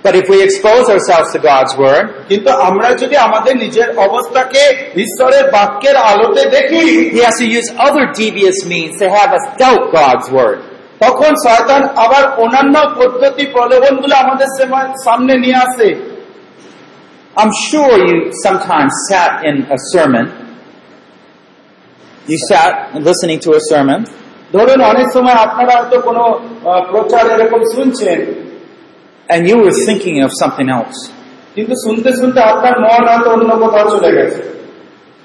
[0.03, 4.63] But if we expose ourselves to God's word, কিন্তু আমরা যদি আমাদের নিজের অবস্থাকে
[5.05, 9.83] ঈশ্বরের বাক্যের আলোতে দেখি he has to use other devious means to have us doubt
[9.99, 10.59] God's word.
[11.00, 15.88] তখন শয়তান আবার অন্যান্য পদ্ধতি প্রলোভনগুলো আমাদের সেমা- সামনে নিয়ে আসে
[17.36, 18.16] I'm sure you
[18.46, 20.26] sometimes sat in a sermon.
[22.26, 22.72] You sat
[23.08, 24.00] listening to a sermon,
[24.52, 28.18] ধরুন অনেক সময় আপনারা হয়তো কোনো আহ, প্রচার এরকম শুনছেন
[29.28, 30.98] and you were thinking of something else.
[31.54, 34.40] কিন্তু শুনতে শুনতে আপনার মন হয়তো অন্য কোথাও চলে গেছে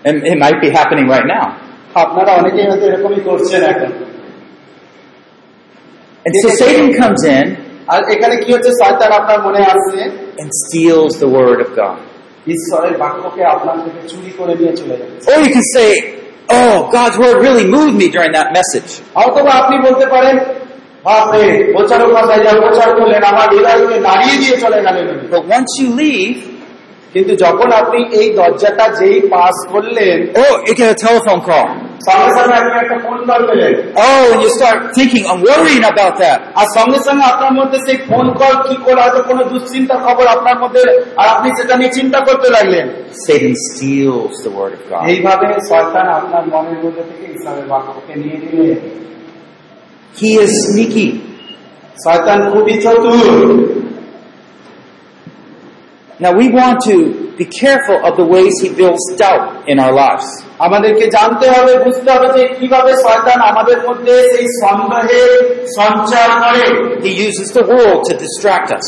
[0.04, 1.46] And it might be happening right now.
[2.04, 3.90] আপনারা অনেকেই হয়তো এরকমই করছেন এখন
[6.26, 7.46] And so Satan comes in
[7.94, 10.00] আর এখানে কি হচ্ছে শয়তান আপনার মনে আসছে
[10.42, 11.98] and steals the word of God.
[12.56, 15.90] ঈশ্বরের বাক্যকে আপনার থেকে চুরি করে নিয়ে চলে যাচ্ছে Or you can say,
[16.50, 18.90] oh, God's word really moved me during that message.
[19.26, 20.36] অথবা আপনি বলতে পারেন
[21.06, 21.44] বাপরে
[21.76, 25.88] প্রচারক মাথায় যা প্রচার করলেন আমার হৃদয়কে নাড়িয়ে দিয়ে চলে গেলেন উনি। But once you
[26.04, 26.38] leave,
[27.14, 31.70] কিন্তু যখন আপনি এই দরজাটা যেই পাস করলেন oh, you get a telephone call.
[31.70, 31.83] সঙ্গে সঙ্গে আপনি একটা ফোন কল পেলেন
[33.97, 36.39] Oh, and you start thinking, I'm worrying about that.
[36.61, 40.57] আর সঙ্গে সঙ্গে আপনার মধ্যে সেই ফোন কল কি করে হয়তো কোনো দুশ্চিন্তার খবর আপনার
[40.63, 40.83] মধ্যে
[41.21, 42.87] আর আপনি সেটা নিয়ে চিন্তা করতে লাগলেন
[43.25, 45.03] Satan steals the word of God.
[45.13, 48.79] এইভাবে শয়তান আপনার মনের মধ্যে থেকে ইসলামের বাক্যকে নিয়ে নিলেন
[50.15, 51.09] He is sneaky.
[52.05, 53.49] শয়তান খুবই চতুর
[56.20, 56.96] Now we want to
[57.38, 60.28] be careful of the ways he builds doubt in our lives.
[60.68, 65.32] আমাদেরকে জানতে হবে বুঝতে হবে যে কিভাবে শয়তান আমাদের মধ্যে সেই সন্দেহের
[65.80, 66.64] সঞ্চার করে
[67.06, 68.88] He uses the world to distract us.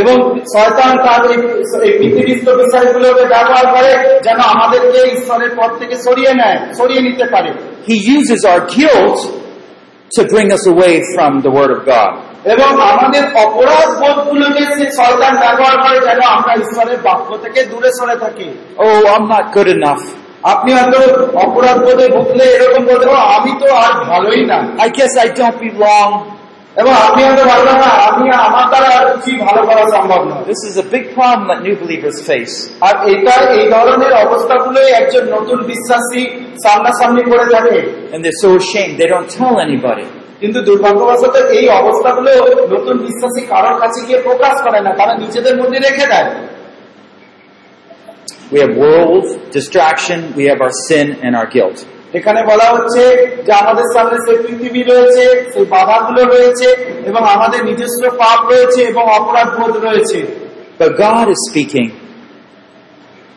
[0.00, 0.16] এবং
[0.54, 1.38] শয়তান তার এই
[1.86, 3.92] এই পৃথিবীস্থ বিষয়গুলোকে ব্যবহার করে
[4.26, 7.50] যেন আমাদেরকে ঈশ্বরের পথ থেকে সরিয়ে নেয় সরিয়ে নিতে পারে
[7.90, 9.18] He uses our guilt
[10.16, 12.10] to bring us away from the word of God.
[12.53, 18.15] এবং আমাদের অপরাধ বোধগুলোকে সে শয়তান ব্যবহার করে যেন আমরা ঈশ্বরের বাক্য থেকে দূরে সরে
[18.23, 18.47] থাকি
[18.83, 18.87] ও
[19.17, 20.03] আমরা not good enough.
[20.53, 20.99] আপনি হয়তো
[21.45, 25.57] অপরাধ বোধে ভুগলে এরকম বলতে পারো, আমি তো আর ভালোই না I guess I don't
[25.65, 26.11] belong.
[26.81, 30.61] এবং আপনি হয়তো ভাববেন না আমি আমার দ্বারা আর কিছুই ভালো করা সম্ভব না This
[30.69, 32.53] is a big problem that new believers face.
[32.87, 36.21] আর এটা এই ধরনের অবস্থাগুলোই একজন নতুন বিশ্বাসী
[36.63, 37.77] সামনাসামনি করে থাকে
[38.13, 40.07] And they're so ashamed, they don't tell anybody.
[40.45, 42.31] কিন্তু দুর্ভাগ্যবশত এই অবস্থাগুলো
[42.73, 46.29] নতুন বিশ্বাসী কারোর কাছে গিয়ে প্রকাশ করে না তারা নিজেদের মধ্যে রেখে দেয়
[48.51, 51.77] We have world, distraction, we have our sin and our guilt.
[52.13, 53.01] এখানে বলা হচ্ছে
[53.45, 55.23] যে আমাদের সামনে সেই পৃথিবী রয়েছে
[55.53, 56.67] সেই বাধাগুলো রয়েছে
[57.09, 60.19] এবং আমাদের নিজস্ব পাপ রয়েছে এবং অপরাধ বোধ রয়েছে
[60.79, 61.87] But God is speaking.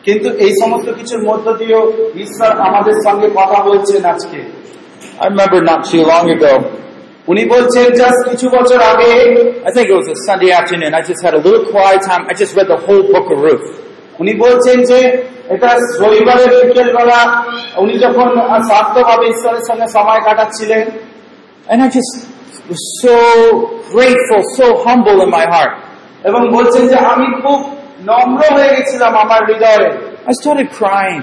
[0.05, 1.83] কিন্তু এই সমস্ত কিছুর মধ্য দিয়েও
[2.25, 4.39] ঈশ্বর আমাদের সঙ্গে কথা বলছেন আজকে
[5.19, 6.53] I remember not too long ago,
[7.29, 13.57] উনি বলছেন জাস্ট কিছু বছর আগে I think it was a Sunday
[14.19, 17.43] উনি বলছেন যে এটা রবিবারে বিকেল বেলা
[17.77, 20.87] উনি যখন স্বার্থভাবে ঈশ্বরের সঙ্গে সময় কাটাচ্ছিলেন
[21.69, 22.25] and I just
[23.01, 23.15] so
[23.91, 25.73] grateful so humble in my heart
[26.25, 27.75] এবং বলছেন যে আমি খুব
[28.07, 29.89] নম্র হয়ে গেছিলাম আমার হৃদয়ে।
[30.91, 31.19] আই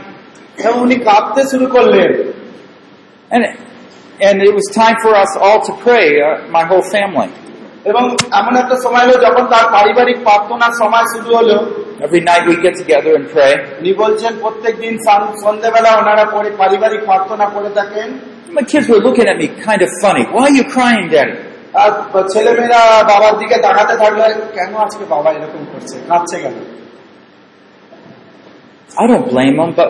[0.64, 2.32] এবং উনি কাঁপতে শুরু করলেন।
[3.30, 3.65] And
[4.19, 6.27] and it was time for us all to pray, uh,
[6.57, 7.31] my whole family.
[7.85, 8.03] এবং
[8.39, 11.55] এমন একটা সময় হলো যখন তার পারিবারিক প্রার্থনার সময় শুরু হলো
[12.07, 13.53] Every night we get together and pray.
[13.81, 14.93] উনি বলছেন প্রত্যেক দিন
[15.43, 18.09] সন্ধ্যেবেলা ওনারা পরে পারিবারিক প্রার্থনা করে থাকেন
[18.57, 20.23] My kids were looking at me kind of funny.
[20.33, 21.35] Why are you crying, Daddy?
[21.81, 21.91] আর
[22.33, 24.25] ছেলেমেয়েরা বাবার দিকে তাকাতে থাকলে
[24.57, 26.55] কেন আজকে বাবা এরকম করছে কাঁদছে কেন
[29.01, 29.89] I don't blame them, but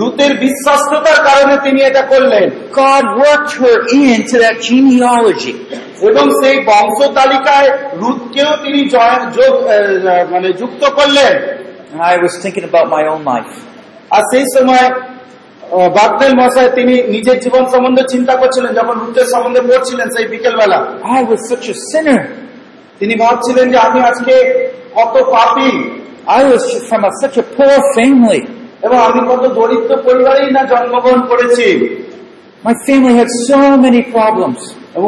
[0.00, 2.46] রুতের বিশ্বাসতার কারণে তিনি এটা করলেন
[2.84, 5.54] God worked her into that genealogy.
[6.08, 7.68] এবং সেই বংশ তালিকায়
[8.02, 8.80] রুথকেও তিনি
[9.38, 9.52] যোগ
[10.32, 11.34] মানে যুক্ত করলেন
[11.92, 13.54] And I was thinking about my own life.
[14.10, 14.86] আর সেই সময়
[15.98, 20.78] বাগদেল মশাই তিনি নিজের জীবন সম্বন্ধে চিন্তা করছিলেন যখন রুতের সম্বন্ধে পড়ছিলেন সেই বিকেলবেলা
[21.18, 22.20] I was such a sinner.
[23.00, 24.34] তিনি ভাবছিলেন যে আমি আজকে
[24.98, 25.70] কত পাপি
[26.40, 28.42] I was from a, such a poor family.
[28.84, 31.68] এবং আমি কত দরিদ্র পরিবারেই না জন্মগ্রহণ করেছি
[32.64, 34.60] My family had so many problems.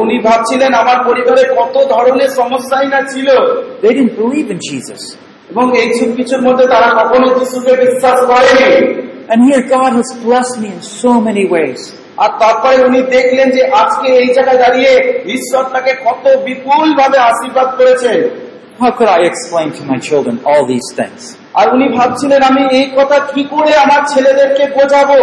[0.02, 3.28] উনি ভাবছিলেন আমার পরিবারে কত ধরনের সমস্যাই না ছিল
[3.82, 5.00] They didn't believe in Jesus.
[5.50, 8.70] এবং এই কিছুর মধ্যে তারা কখনো যিশুকে বিশ্বাস করেনি
[9.32, 11.80] And here God has blessed me in so many ways.
[12.22, 14.92] আর তারপরে উনি দেখলেন যে আজকে এই জায়গায় দাঁড়িয়ে
[15.36, 18.18] ঈশ্বর তাকে কত বিপুল ভাবে আশীর্বাদ করেছেন
[18.78, 21.20] How could I explain to my children all these things?
[21.56, 25.20] আর উনি ভাবছিলেন আমি এই কথা কি করে আমার ছেলেদেরকে বোঝাবো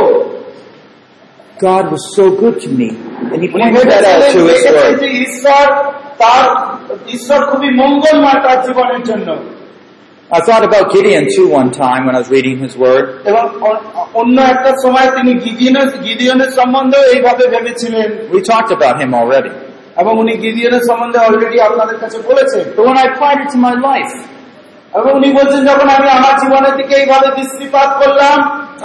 [1.59, 2.89] God was so good to me.
[3.31, 4.63] And He pointed that out to His
[5.45, 5.71] Word.
[6.21, 6.43] তার
[7.15, 9.29] ঈশ্বর খুবই মঙ্গলময় তার জীবনের জন্য
[10.31, 13.05] I thought about Gideon too one time when I was reading his Word.
[14.19, 19.53] অন্য একটা সময় তিনি গিদিয়নের গিদিয়নের সম্বন্ধেও এইভাবে ভেবেছিলেন We talked about him already.
[20.01, 23.75] এবং উনি গিদিয়নের সম্বন্ধে অলরেডি আপনাদের কাছে বলেছেন But when I applied it to my
[23.89, 24.13] life,
[24.93, 28.37] এবং উনি বলছেন যখন আমি আমার জীবনের দিকে এইভাবে দৃষ্টিপাত করলাম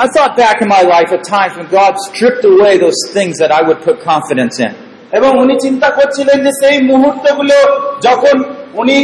[0.05, 3.51] I thought back in my life at times when God stripped away those things that
[3.51, 4.73] I would put confidence in.
[5.13, 7.57] এবং উনি চিন্তা করছিলেন যে সেই মুহূর্তগুলো
[8.07, 8.37] যখন
[8.83, 8.97] উনি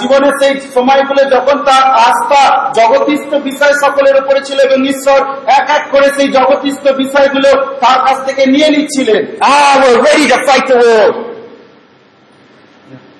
[0.00, 2.42] জীবনের সেই সময়গুলো যখন তার আস্থা
[2.80, 5.20] জগতিস্থ বিষয় সকলের উপরে ছিল এবং ঈশ্বর
[5.58, 7.50] এক এক করে সেই জগতিস্থ বিষয়গুলো
[7.82, 9.22] তার কাছ থেকে নিয়ে নিচ্ছিলেন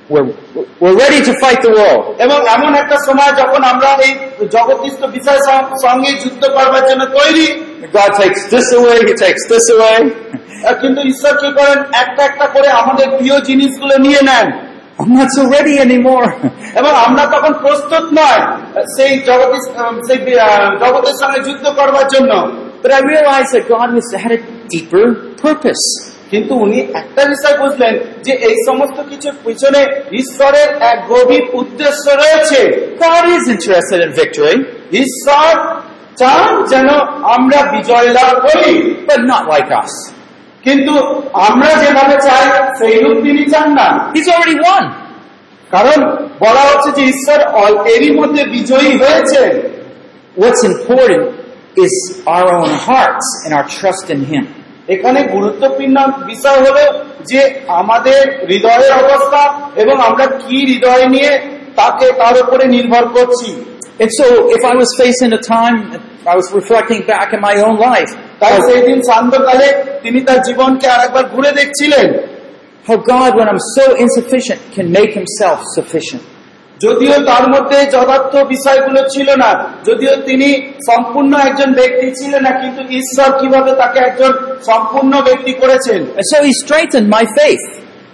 [0.10, 0.56] we're ready to fight the world.
[0.56, 2.04] We're, we're ready to fight the world.
[2.26, 4.12] এবং এমন একটা সময় যখন আমরা এই
[4.56, 7.48] জগতিস্থ বিষয় সং- সঙ্গে যুদ্ধ করবার জন্য তৈরি
[8.00, 10.00] God takes this away, He takes this away.
[10.68, 14.48] আহ, কিন্তু ঈশ্বর কি করেন একটা একটা করে আমাদের প্রিয় জিনিসগুলো নিয়ে নেন
[15.00, 16.28] I'm not so ready anymore.
[16.80, 18.42] এবং আমরা তখন প্রস্তুত নয়
[18.96, 19.62] সেই জগতের
[20.08, 20.50] সেই আহ,
[20.84, 22.32] জগতের সঙ্গে যুদ্ধ করবার জন্য
[22.84, 24.42] But I realized that God was had a
[24.74, 25.06] deeper
[25.46, 25.84] purpose.
[26.31, 29.81] কিন্তু উনি একটা বিষয় বুঝলেন যে এই সমস্ত কিছুর পিছনে
[30.13, 32.61] ঈশ্বরের এক গভীর উদ্দেশ্য রয়েছে
[33.07, 34.57] God is interested in victory.
[35.05, 35.53] ঈশ্বর
[36.17, 36.89] চান যেন
[37.37, 38.73] আমরা বিজয় লাভ করি
[39.09, 39.93] but not like us.
[40.65, 40.95] কিন্তু
[41.49, 42.45] আমরা যেভাবে চাই
[42.79, 44.85] সেই রূপ তিনি চান না He's already won.
[45.71, 45.99] কারণ
[46.41, 47.39] বলা হচ্ছে যে ঈশ্বর
[47.95, 49.43] এরই মধ্যে বিজয়ী হয়েছে
[50.37, 51.23] What's important
[51.77, 51.95] is
[52.27, 54.45] our own hearts and our trust in Him.
[54.89, 56.85] এখানে গুরুত্বপূর্ণ বিষয় হলো
[57.25, 59.43] যে আমাদের হৃদয়ের অবস্থা
[59.77, 61.39] এবং আমরা কি হৃদয় নিয়ে
[61.77, 63.77] তাকে তার উপরে নির্ভর করছি
[70.03, 72.37] তিনি তার জীবনকে আরেকবার ঘুরে দেখছিলেন
[72.89, 75.61] How God, when I'm so insufficient, can make Himself.
[76.81, 79.51] যদিও তার মধ্যে যথার্থ বিষয়গুলো ছিল না
[79.85, 80.49] যদিও তিনি
[80.89, 84.33] সম্পূর্ণ একজন ব্যক্তি ছিলেন না কিন্তু ঈশ্বর কীভাবে তাকে একজন
[84.67, 86.01] সম্পূর্ণ ব্যক্তি করেছেন
[86.31, 87.65] so He strengthened my faith.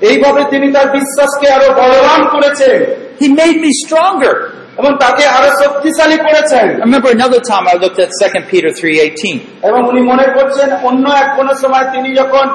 [0.00, 2.78] এইভাবে তিনি তার বিশ্বাসকে আরও বলবান করেছেন
[3.20, 4.34] He made me stronger.
[4.77, 9.35] এবং তাকে আরো শক্তিশালী করেছেন I remember another time I looked at 2 Peter 3.18.
[9.69, 12.45] এবং উনি মনে করছেন অন্য এক কোন সময় তিনি যখন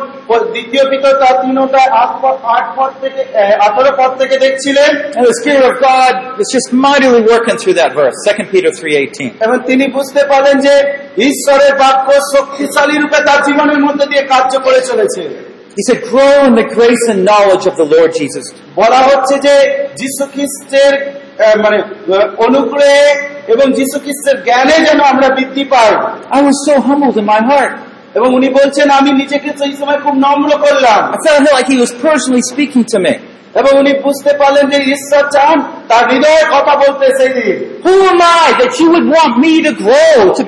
[0.52, 3.20] দ্বিতীয় পিতর তার তিনটা আট পদ- আট পদ থেকে
[3.66, 7.92] আঠারো পদ থেকে দেখছিলেন And the Spirit of God was just mightily working through that
[7.94, 9.28] verse, 2 Peter 3.18.
[9.46, 10.74] এবং তিনি বুঝতে পারলেন যে
[11.30, 15.24] ঈশ্বরের বাক্য শক্তিশালী রূপে তার জীবনের মধ্যে দিয়ে কার্য করে চলেছে
[15.78, 18.44] He said, grow in the grace and knowledge of the Lord Jesus.
[18.76, 19.54] বলা হচ্ছে যে
[19.96, 21.77] যীশু খ্রিস্টের আহ, মানে
[22.37, 23.09] অনুগ্রহে
[23.47, 25.95] এবং যীশু খ্রিস্টের জ্ঞানে যেন আমরা বৃদ্ধি পাই।
[26.29, 27.73] I was so my heart
[28.17, 31.13] এবং উনি বলছেন আমি নিজেকে সেই সময় খুব নম্র করলাম।
[33.55, 38.53] এবং উনি বুঝতে পারলেন যে ঈশ্বর চান তার হৃদয়ে কথা বলতে সেই who am I
[38.57, 40.43] that he would want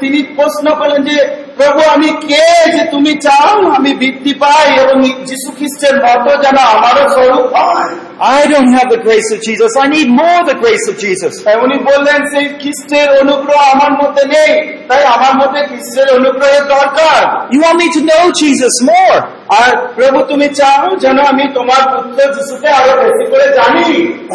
[0.00, 2.44] তিনি প্রশ্ন করলেন যে প্রভু আমি কে
[2.74, 4.96] যে তুমি চাও আমি বৃদ্ধি পাই এবং
[5.30, 7.92] যীশু খ্রিস্টের মতো যেন আমারও স্বরূপ হয়
[8.38, 9.70] I don't have the grace of Jesus.
[9.84, 11.32] I need more the grace of Jesus.
[11.46, 14.52] তাই উনি বললেন সেই খ্রিস্টের অনুগ্রহ আমার মধ্যে নেই
[14.90, 17.20] তাই আমার মধ্যে খ্রিস্টের অনুগ্রহের দরকার
[17.54, 19.18] You want me to know Jesus more.
[19.60, 23.86] আর প্রভু তুমি চাও যেন আমি তোমার পুত্র যিশুকে আরও বেশি করে জানি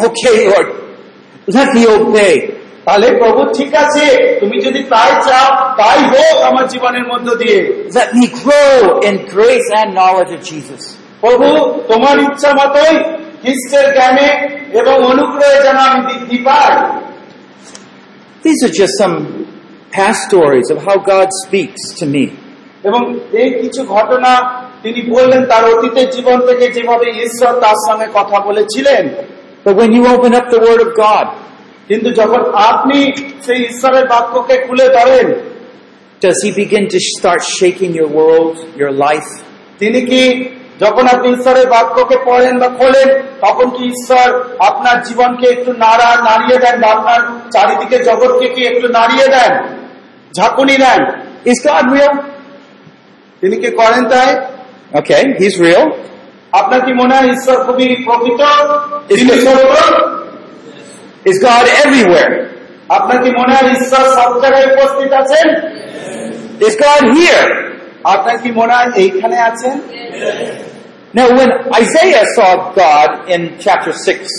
[0.06, 0.68] Okay, Lord.
[1.48, 2.34] Let me obey.
[2.85, 4.05] তাহলে প্রভু ঠিক আছে
[4.39, 5.47] তুমি যদি তাই চাও
[5.81, 7.57] তাই হোক আমার জীবনের মধ্য দিয়ে
[7.99, 8.75] Let me grow
[9.07, 10.81] in grace and knowledge of Jesus.
[11.23, 11.47] প্রভু
[11.91, 12.93] তোমার ইচ্ছা মতোই
[13.41, 14.27] খ্রিস্টের জ্ঞানে
[14.81, 16.71] এবং অনুগ্রহে যেন আমি বৃদ্ধি পাই
[18.43, 19.15] These are just some
[19.91, 22.25] past stories of how God speaks to me.
[22.83, 23.01] এবং
[23.41, 24.31] এই কিছু ঘটনা
[24.83, 29.03] তিনি বললেন তার অতীতের জীবন থেকে যেভাবে ঈশ্বর তার সঙ্গে কথা বলেছিলেন
[29.65, 31.25] But when you open up the Word of God,
[31.88, 32.98] কিন্তু যখন আপনি
[33.42, 35.26] সেই ঈশ্বরের বাক্যকে খুলে ধরেন
[36.22, 39.30] does He begin to start shaking your world, your life?
[39.78, 40.22] তিনি কি
[40.80, 43.08] যখন আপনি ঈশ্বরের বাক্যকে পড়েন বা খোলেন
[43.40, 44.26] তখন কি ঈশ্বর
[44.60, 47.20] আপনার জীবনকে একটু নাড়া নাড়িয়ে দেন বা আপনার
[47.50, 49.52] চারিদিকে জগৎকে কি একটু নাড়িয়ে দেন
[50.32, 51.00] ঝাঁকুনি দেন
[51.50, 52.14] Is God real?
[53.42, 54.30] তিনি কি করেন তাই
[54.92, 55.84] Okay, He's real.
[56.52, 58.40] আপনার কি মনে হয় ঈশ্বর খুবই প্রকৃত?
[61.25, 62.31] Is God everywhere?
[62.89, 65.47] আপনার কি মনে হয় ঈশ্বর সব জায়গায় উপস্থিত আছেন
[66.67, 67.45] Is God here?
[68.05, 69.75] আপনার কি মনে হয় এইখানে আছেন
[71.13, 71.51] Now, when
[71.83, 72.51] Isaiah saw
[72.83, 74.29] God in chapter 6,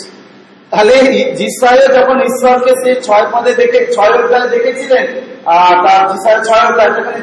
[0.72, 0.94] তাহলে
[1.40, 5.04] জিসায় যখন ঈশ্বরকে সে ছয় পদে দেখে ছয় অধ্যায়ে দেখেছিলেন
[5.56, 7.20] আর তার জিসায় ছয় অধ্যায় সেখানে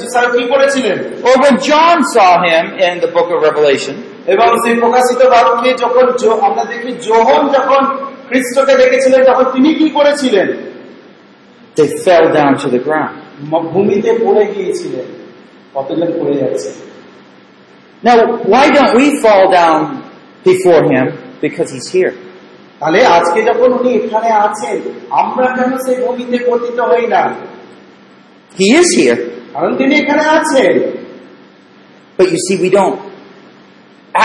[0.00, 0.96] জিসায় কি করেছিলেন
[1.28, 3.94] or when John saw Him in the book of Revelation,
[4.26, 7.82] এবং সেই প্রকাশিত বাক্যে যখন জো- আমরা দেখি যোহন যখন
[8.28, 10.48] খ্রিস্টকে দেখেছিলেন তখন তিনি কি করেছিলেন
[11.76, 13.14] they fell down to the ground.
[13.52, 15.06] ম- ভূমিতে পড়ে গিয়েছিলেন
[15.74, 16.70] কতজন পড়ে যাচ্ছে
[18.08, 18.16] Now,
[18.52, 19.80] why don't we fall down
[20.50, 21.06] before Him?
[21.44, 22.12] Because He's here.
[22.80, 24.76] তাহলে আজকে যখন উনি এখানে আছেন
[25.22, 27.22] আমরা কেন সেই ভূমিতে পতিত হই না
[28.60, 29.18] He is here.
[29.54, 30.74] কারণ তিনি এখানে আছেন
[32.18, 32.98] But you see, we don't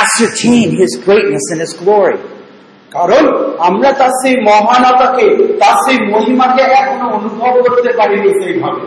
[0.04, 2.18] ascertain His greatness and His glory.
[2.95, 3.25] কারণ
[3.69, 5.27] আমরা তার সেই মহানতাকে
[5.61, 8.85] তার সেই মহিমাকে এখনও অনুভব করতে পারিনি সেইভাবে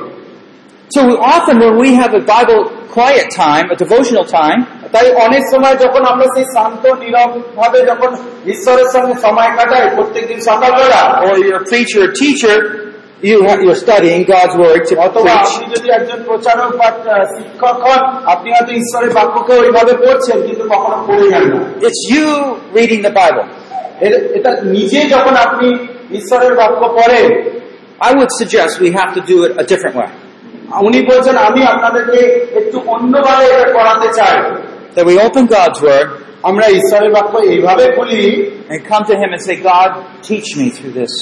[0.91, 1.01] So
[1.33, 2.61] often when we have a Bible
[2.95, 4.59] quiet time, a devotional time,
[4.93, 8.09] তাই অনেক সময় যখন আমরা সেই শান্ত নীরব ভাবে যখন
[8.53, 12.57] ঈশ্বরের সঙ্গে সময় কাটাই প্রত্যেকদিন সকালবেলা or you're a preacher teacher,
[13.21, 15.33] you ha- you're studying God's Word to অথবা.
[15.39, 16.87] আপনি যদি একজন প্রচারক বা
[17.35, 18.01] শিক্ষক হন
[18.33, 22.27] আপনি হয়তো ঈশ্বরের বাক্যকে ওইভাবে পড়ছেন কিন্তু কখনো পড়ে যান না It's you
[22.77, 23.45] reading the Bible.
[24.06, 25.68] এর- এটা নিজে যখন আপনি
[26.18, 27.26] ঈশ্বরের বাক্য পড়েন
[28.08, 30.10] I would suggest we have to do it a different way.
[30.86, 32.20] উনি বলছেন আমি আপনাদেরকে
[32.60, 34.36] একটু অন্যভাবে এটা করাতে চাই
[34.96, 36.08] That we open God's Word
[36.42, 38.22] আমরা ঈশ্বরের বাক্য এইভাবে খুলি
[38.72, 39.90] and come to Him and say, God,
[40.28, 41.12] teach me through this.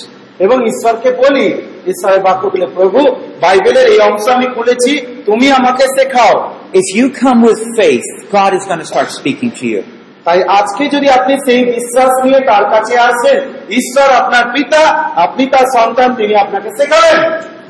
[0.45, 1.47] এবং ঈশ্বরকে বলি
[1.93, 3.01] ঈশ্বরের বাক্য বলে প্রভু
[3.45, 4.93] বাইবেলের এই অংশ আমি খুলেছি
[5.29, 6.35] তুমি আমাকে শেখাও
[6.81, 8.09] If you come with faith,
[8.39, 9.81] God is going to start speaking to you.
[10.26, 13.40] তাই আজকে যদি আপনি সেই বিশ্বাস নিয়ে তার কাছে আসেন
[13.80, 14.82] ঈশ্বর আপনার পিতা
[15.26, 17.20] আপনি তার সন্তান তিনি আপনাকে শেখাবেন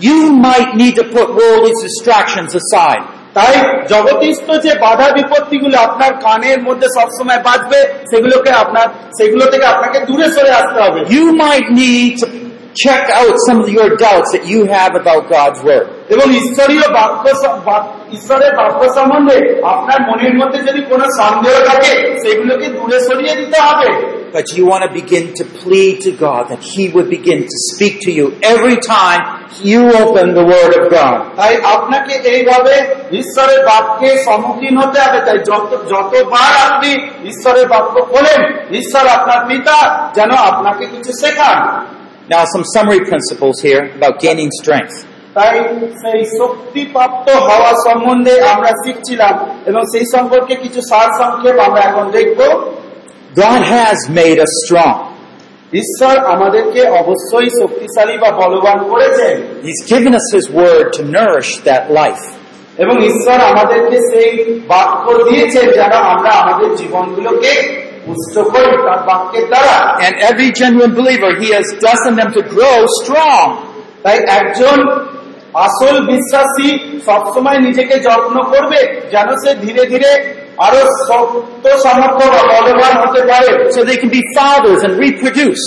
[0.02, 3.04] You might need to put worldly distractions aside.
[3.36, 3.56] তাই
[3.94, 7.80] জগতিস্থ যে বাধা বিপত্তিগুলো আপনার কানের মধ্যে সবসময় বাজবে
[8.12, 8.88] সেগুলোকে আপনার
[9.20, 12.28] সেগুলো থেকে আপনাকে দূরে সরে আসতে হবে you might need to
[12.85, 15.87] check out some of your doubts that you have about God's Word.
[16.15, 19.37] এবং ঈশ্বরীয় বাক্য স- বাক- ঈশ্বরের বাক্য সম্বন্ধে
[19.75, 21.93] আপনার মনের মধ্যে যদি কোনো সন্দেহ থাকে
[22.23, 23.89] সেগুলোকে দূরে সরিয়ে দিতে হবে
[24.39, 27.95] But you want to begin to plead to God that He would begin to speak
[28.07, 29.21] to you every time
[29.71, 31.17] you open the Word of God.
[31.41, 32.75] তাই আপনাকে এইভাবে
[33.21, 36.91] ঈশ্বরের বাক্যে সম্মুখীন হতে হবে তাই যত যতবার আপনি
[37.31, 38.41] ঈশ্বরের বাক্য খোলেন
[38.81, 39.77] ঈশ্বর আপনার পিতা
[40.15, 41.57] যেন আপনাকে কিছু শেখান
[42.33, 44.97] Now, some summary principles here about gaining strength.
[45.35, 45.57] তাই
[46.03, 49.35] সেই শক্তিপ্রাপ্ত হওয়া সম্বন্ধে আমরা শিখছিলাম
[49.67, 52.41] এবং সেই সম্পর্কে কিছু সার সংক্ষেপ আমরা এখন দেখব
[53.47, 54.95] God has made us strong.
[55.73, 61.85] ঈশ্বর আমাদেরকে অবশ্যই শক্তিশালী বা বলবান করেছেন He's given us His Word to nourish that
[62.03, 62.25] life.
[62.79, 64.31] এবং ঈশ্বর আমাদেরকে সেই
[64.67, 67.53] বাক্য দিয়েছেন যেন আমরা আমাদের জীবনগুলোকে
[70.04, 73.48] And every genuine believer, He has destined them to grow strong.
[74.04, 74.78] তাই একজন
[75.66, 76.70] আসল বিশ্বাসী
[77.08, 78.80] সবসময় নিজেকে যত্ন করবে
[79.14, 80.12] যেন সে ধীরে ধীরে
[80.58, 85.66] আরও শক্ত সামর্থ্য বা বলবান হতে পারে So they can be fathers and reproduce.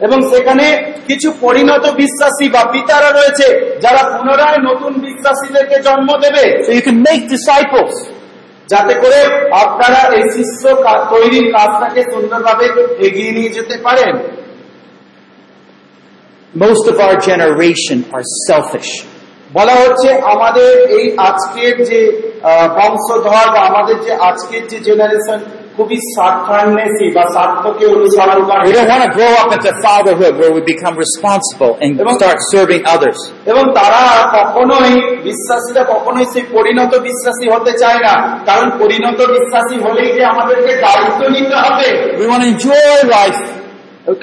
[0.00, 0.66] এবং সেখানে
[1.06, 3.46] কিছু পরিণত বিশ্বাসী বা পিতারা রয়েছে
[3.84, 7.94] যারা পুনরায় নতুন বিশ্বাসীদেরকে জন্ম দেবে So you can make disciples.
[8.72, 9.20] যাতে করে
[9.64, 10.62] আপনারা এই শিষ্য
[11.10, 12.66] তৈরির কাজটাকে সুন্দরভাবে
[13.06, 14.14] এগিয়ে নিয়ে যেতে পারেন
[16.54, 18.90] Most of our generation are selfish.
[19.50, 22.00] বলা হচ্ছে আমাদের এই আজকের যে
[22.78, 25.40] বংশধর বা আমাদের যে আজকের যে জেনারেশন
[25.77, 30.53] খুবই স্বার্থান্বেষী বা স্বার্থকে অনুসরণ করে We don't want to grow up into fatherhood where
[30.57, 33.17] we become responsible and start serving others.
[33.51, 34.01] এবং তারা
[34.37, 34.93] কখনোই
[35.27, 38.13] বিশ্বাসীরা কখনোই সেই পরিণত বিশ্বাসী হতে চায় না
[38.49, 41.87] কারণ পরিণত বিশ্বাসী হলেই যে আমাদেরকে দায়িত্ব নিতে হবে
[42.21, 43.41] We want to enjoy life,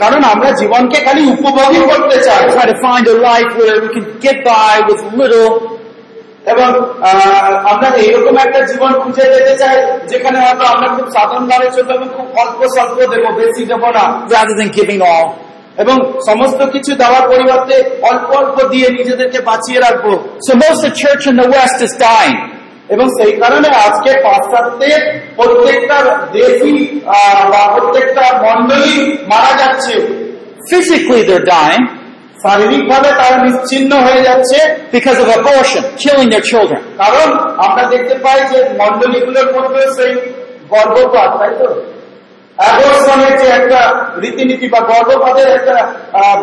[0.02, 4.06] কারণ আমরা জীবনকে খালি উপভোগই করতে চাই try to find a life where we can
[4.26, 5.50] get by with little,
[6.45, 6.65] এবং
[7.69, 12.27] আমরা এইরকম একটা জীবন খুঁজে পেতে চাই, যেখানে হয়তো আমরা খুব সাধারণভাবে চলবো এবং খুব
[12.39, 14.05] অল্প স্বল্প দেবো, বেশি দেবো না.
[15.77, 15.95] এবং
[16.29, 20.05] সমস্ত কিছু দেওয়ার পরিবর্তে অল্প অল্প দিয়ে নিজেদেরকে বাঁচিয়ে রাখব।
[21.29, 22.03] In the West is
[22.89, 27.01] এবং সেই কারণে আজকে পাশ্চাত্যের প্রত্যেকটা দেশি
[27.51, 30.19] বা প্রত্যেকটা মন্ডলী মারা যাচ্ছে।
[30.69, 31.98] Physically they're dying
[32.43, 34.57] শারীরিক ভাবে তারা নিশ্চিন্ন হয়ে যাচ্ছে
[34.95, 36.79] because of abortion, killing their children.
[37.01, 37.27] কারণ
[37.65, 40.13] আমরা দেখতে পাই যে মন্ডলীগুলোর মধ্যে সেই
[40.73, 41.67] গর্ভপাত তাই তো
[42.57, 43.79] অ্যাবর্শনের যে একটা
[44.23, 45.75] রীতিনীতি বা গর্ভপাতের একটা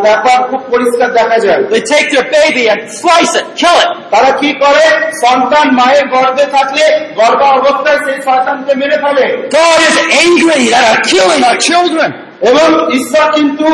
[0.07, 3.91] ব্যাপার খুব পরিষ্কার দেখা যায় They take their baby and slice it, kill it.
[4.13, 4.85] তারা কি করে
[5.25, 6.85] সন্তান মায়ের গর্ভে থাকলে
[7.21, 9.25] গর্ভ অবস্থায় সেই সন্তানকে মেরে ফেলে
[9.61, 12.09] God is angry that are killing our children.
[12.51, 12.69] এবং
[12.99, 13.67] ঈশ্বর কিন্তু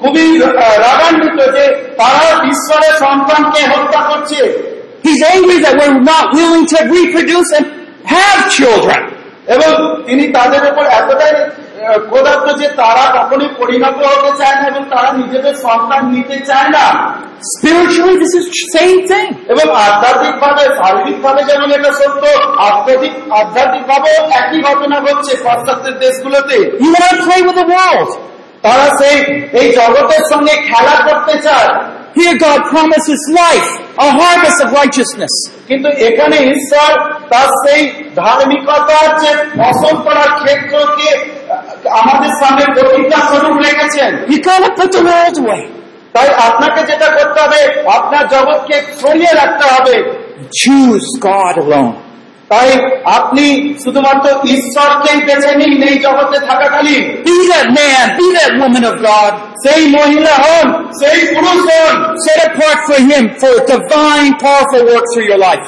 [0.00, 0.26] খুবই
[0.86, 1.64] রাগান্বিত যে
[1.98, 4.40] তারা ঈশ্বরের সন্তানকে হত্যা করছে
[5.04, 7.66] He's angry that we're not willing to reproduce and
[8.14, 9.00] have children.
[9.54, 9.72] এবং
[10.06, 11.32] তিনি তাদের উপর এতটাই
[11.82, 11.98] আহ,
[12.60, 16.86] যে তারা কখনোই পরিণত হতে চায় না এবং তারা নিজেদের সন্তান নিতে চায় না
[17.56, 19.28] Spiritually, this is the same thing.
[19.48, 22.22] এবং আধ্যাত্মিক ভাবে শারীরিক ভাবে যেমন এটা সত্য
[22.68, 26.56] আধ্যাত্মিক আধ্যাত্মিক ভাবেও একই ঘটনা ঘটছে পাশ্চাত্যের দেশগুলোতে
[26.94, 28.10] want to play with the world.
[28.64, 29.16] তারা সেই
[29.60, 31.70] এই জগতের সঙ্গে খেলা করতে চায়
[32.14, 33.68] Here God promises life,
[33.98, 35.34] a harvest of righteousness.
[35.68, 36.90] কিন্তু এখানে ঈশ্বর
[37.32, 37.82] তার সেই
[38.22, 41.08] ধার্মিকতার যে ফসল করার ক্ষেত্রকে
[42.00, 45.62] আমাদের সামনে প্রতিজ্ঞা স্বরূপ রেখেছেন You gotta put the world away.
[46.14, 47.60] তাই আপনাকে যেটা করতে হবে
[47.98, 49.94] আপনার জগৎকে সরিয়ে রাখতে হবে
[50.62, 51.92] Choose God alone.
[52.50, 52.70] তাই
[53.04, 57.04] আপনি শুধুমাত্র ঈশ্বরকেই বেছে নিন এই জগতে থাকাকালীন।
[59.66, 62.78] সেই মহিলা হন সেই পুরুষ হন সেরে ফোর্ট
[64.42, 64.60] ফর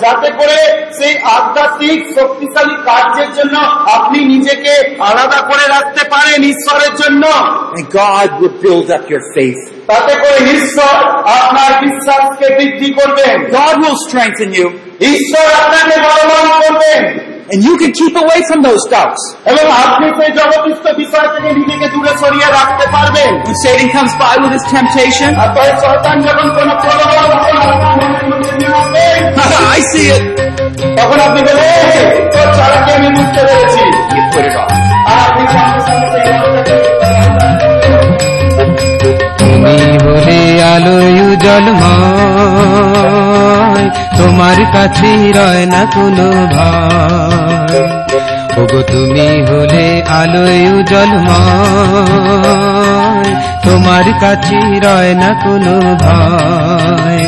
[0.00, 0.58] যাতে করে
[0.98, 3.58] সেই আধ্যাত্মিক শক্তিশালী কার্যের জন্য
[3.92, 7.22] আপনি নিজেকে আলাদা করে রাখতে পারেন ঈশ্বরের জন্য।
[7.96, 10.95] গড উইল বিল্ড আপ তাতে করে ঈশ্বর
[11.39, 14.67] আপনার বিশ্বাসকে বৃদ্ধি করবেন God will strengthen you.
[15.13, 17.01] ঈশ্বর আপনাকে বলবান করবেন
[17.49, 19.21] And you can keep away from those doubts.
[19.51, 24.33] এবং আপনি সেই জগতিস্থ বিষয় থেকে নিজেকে দূরে সরিয়ে রাখতে পারবেন When Satan comes by
[24.41, 29.03] with his temptation, আর তাই শয়তান যখন কোন প্রলোভন তখন আপনার মনের মধ্যে নিয়ে আসবে,
[29.77, 30.23] I see it.
[30.99, 31.67] তখন আপনি বলে
[32.33, 33.81] তোর ছাড়াকে আমি বুঝতে পেরেছি
[34.15, 34.69] You put it off.
[35.09, 37.10] আর আপনি সঙ্গে সঙ্গে সেই
[40.12, 40.40] হলে
[40.74, 41.86] আলোয় জলময়,
[44.18, 47.80] তোমার কাছে রয় না কোনো ভয়।
[48.90, 49.86] তুমি হলে
[50.20, 51.32] আলোয় জলময়,
[53.64, 55.74] তোমার কাছে রয় না কোনো
[56.04, 57.24] ভয়।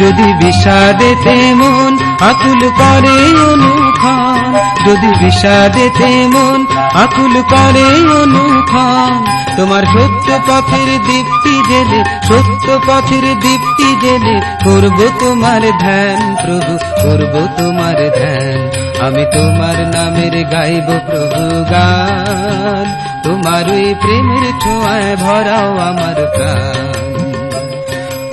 [0.00, 1.92] যদি বিষাদেতে মন
[2.30, 3.18] আকুল করে
[3.50, 4.42] অনুখান
[4.86, 6.60] যদি বিষাদেতে মন
[6.94, 7.84] আকুল করে
[8.22, 17.48] অনুখান। তোমার সত্য পথের দীপ্তি জেলে, সত্য পথের দীপ্তি জেলে করব তোমার ধ্যান, প্রভু, করব
[17.58, 26.88] তোমার ধ্যান। আমি তোমার নামের গাইব প্রভু গান। তোমার ওই প্রেমের ছোঁয়ায় ভরাও আমার প্রাণ।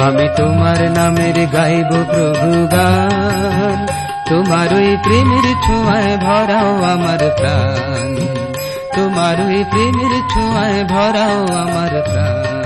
[0.08, 3.88] আমি তোমার নামের গাইব প্রভু গান।
[4.30, 8.15] তোমার ওই প্রেমের ছোঁয়ায় ভরাও আমার প্রাণ।
[8.96, 12.65] তোমার ওই প্রেমের ছোঁয়ায় ভরাও আমার প্রাণ।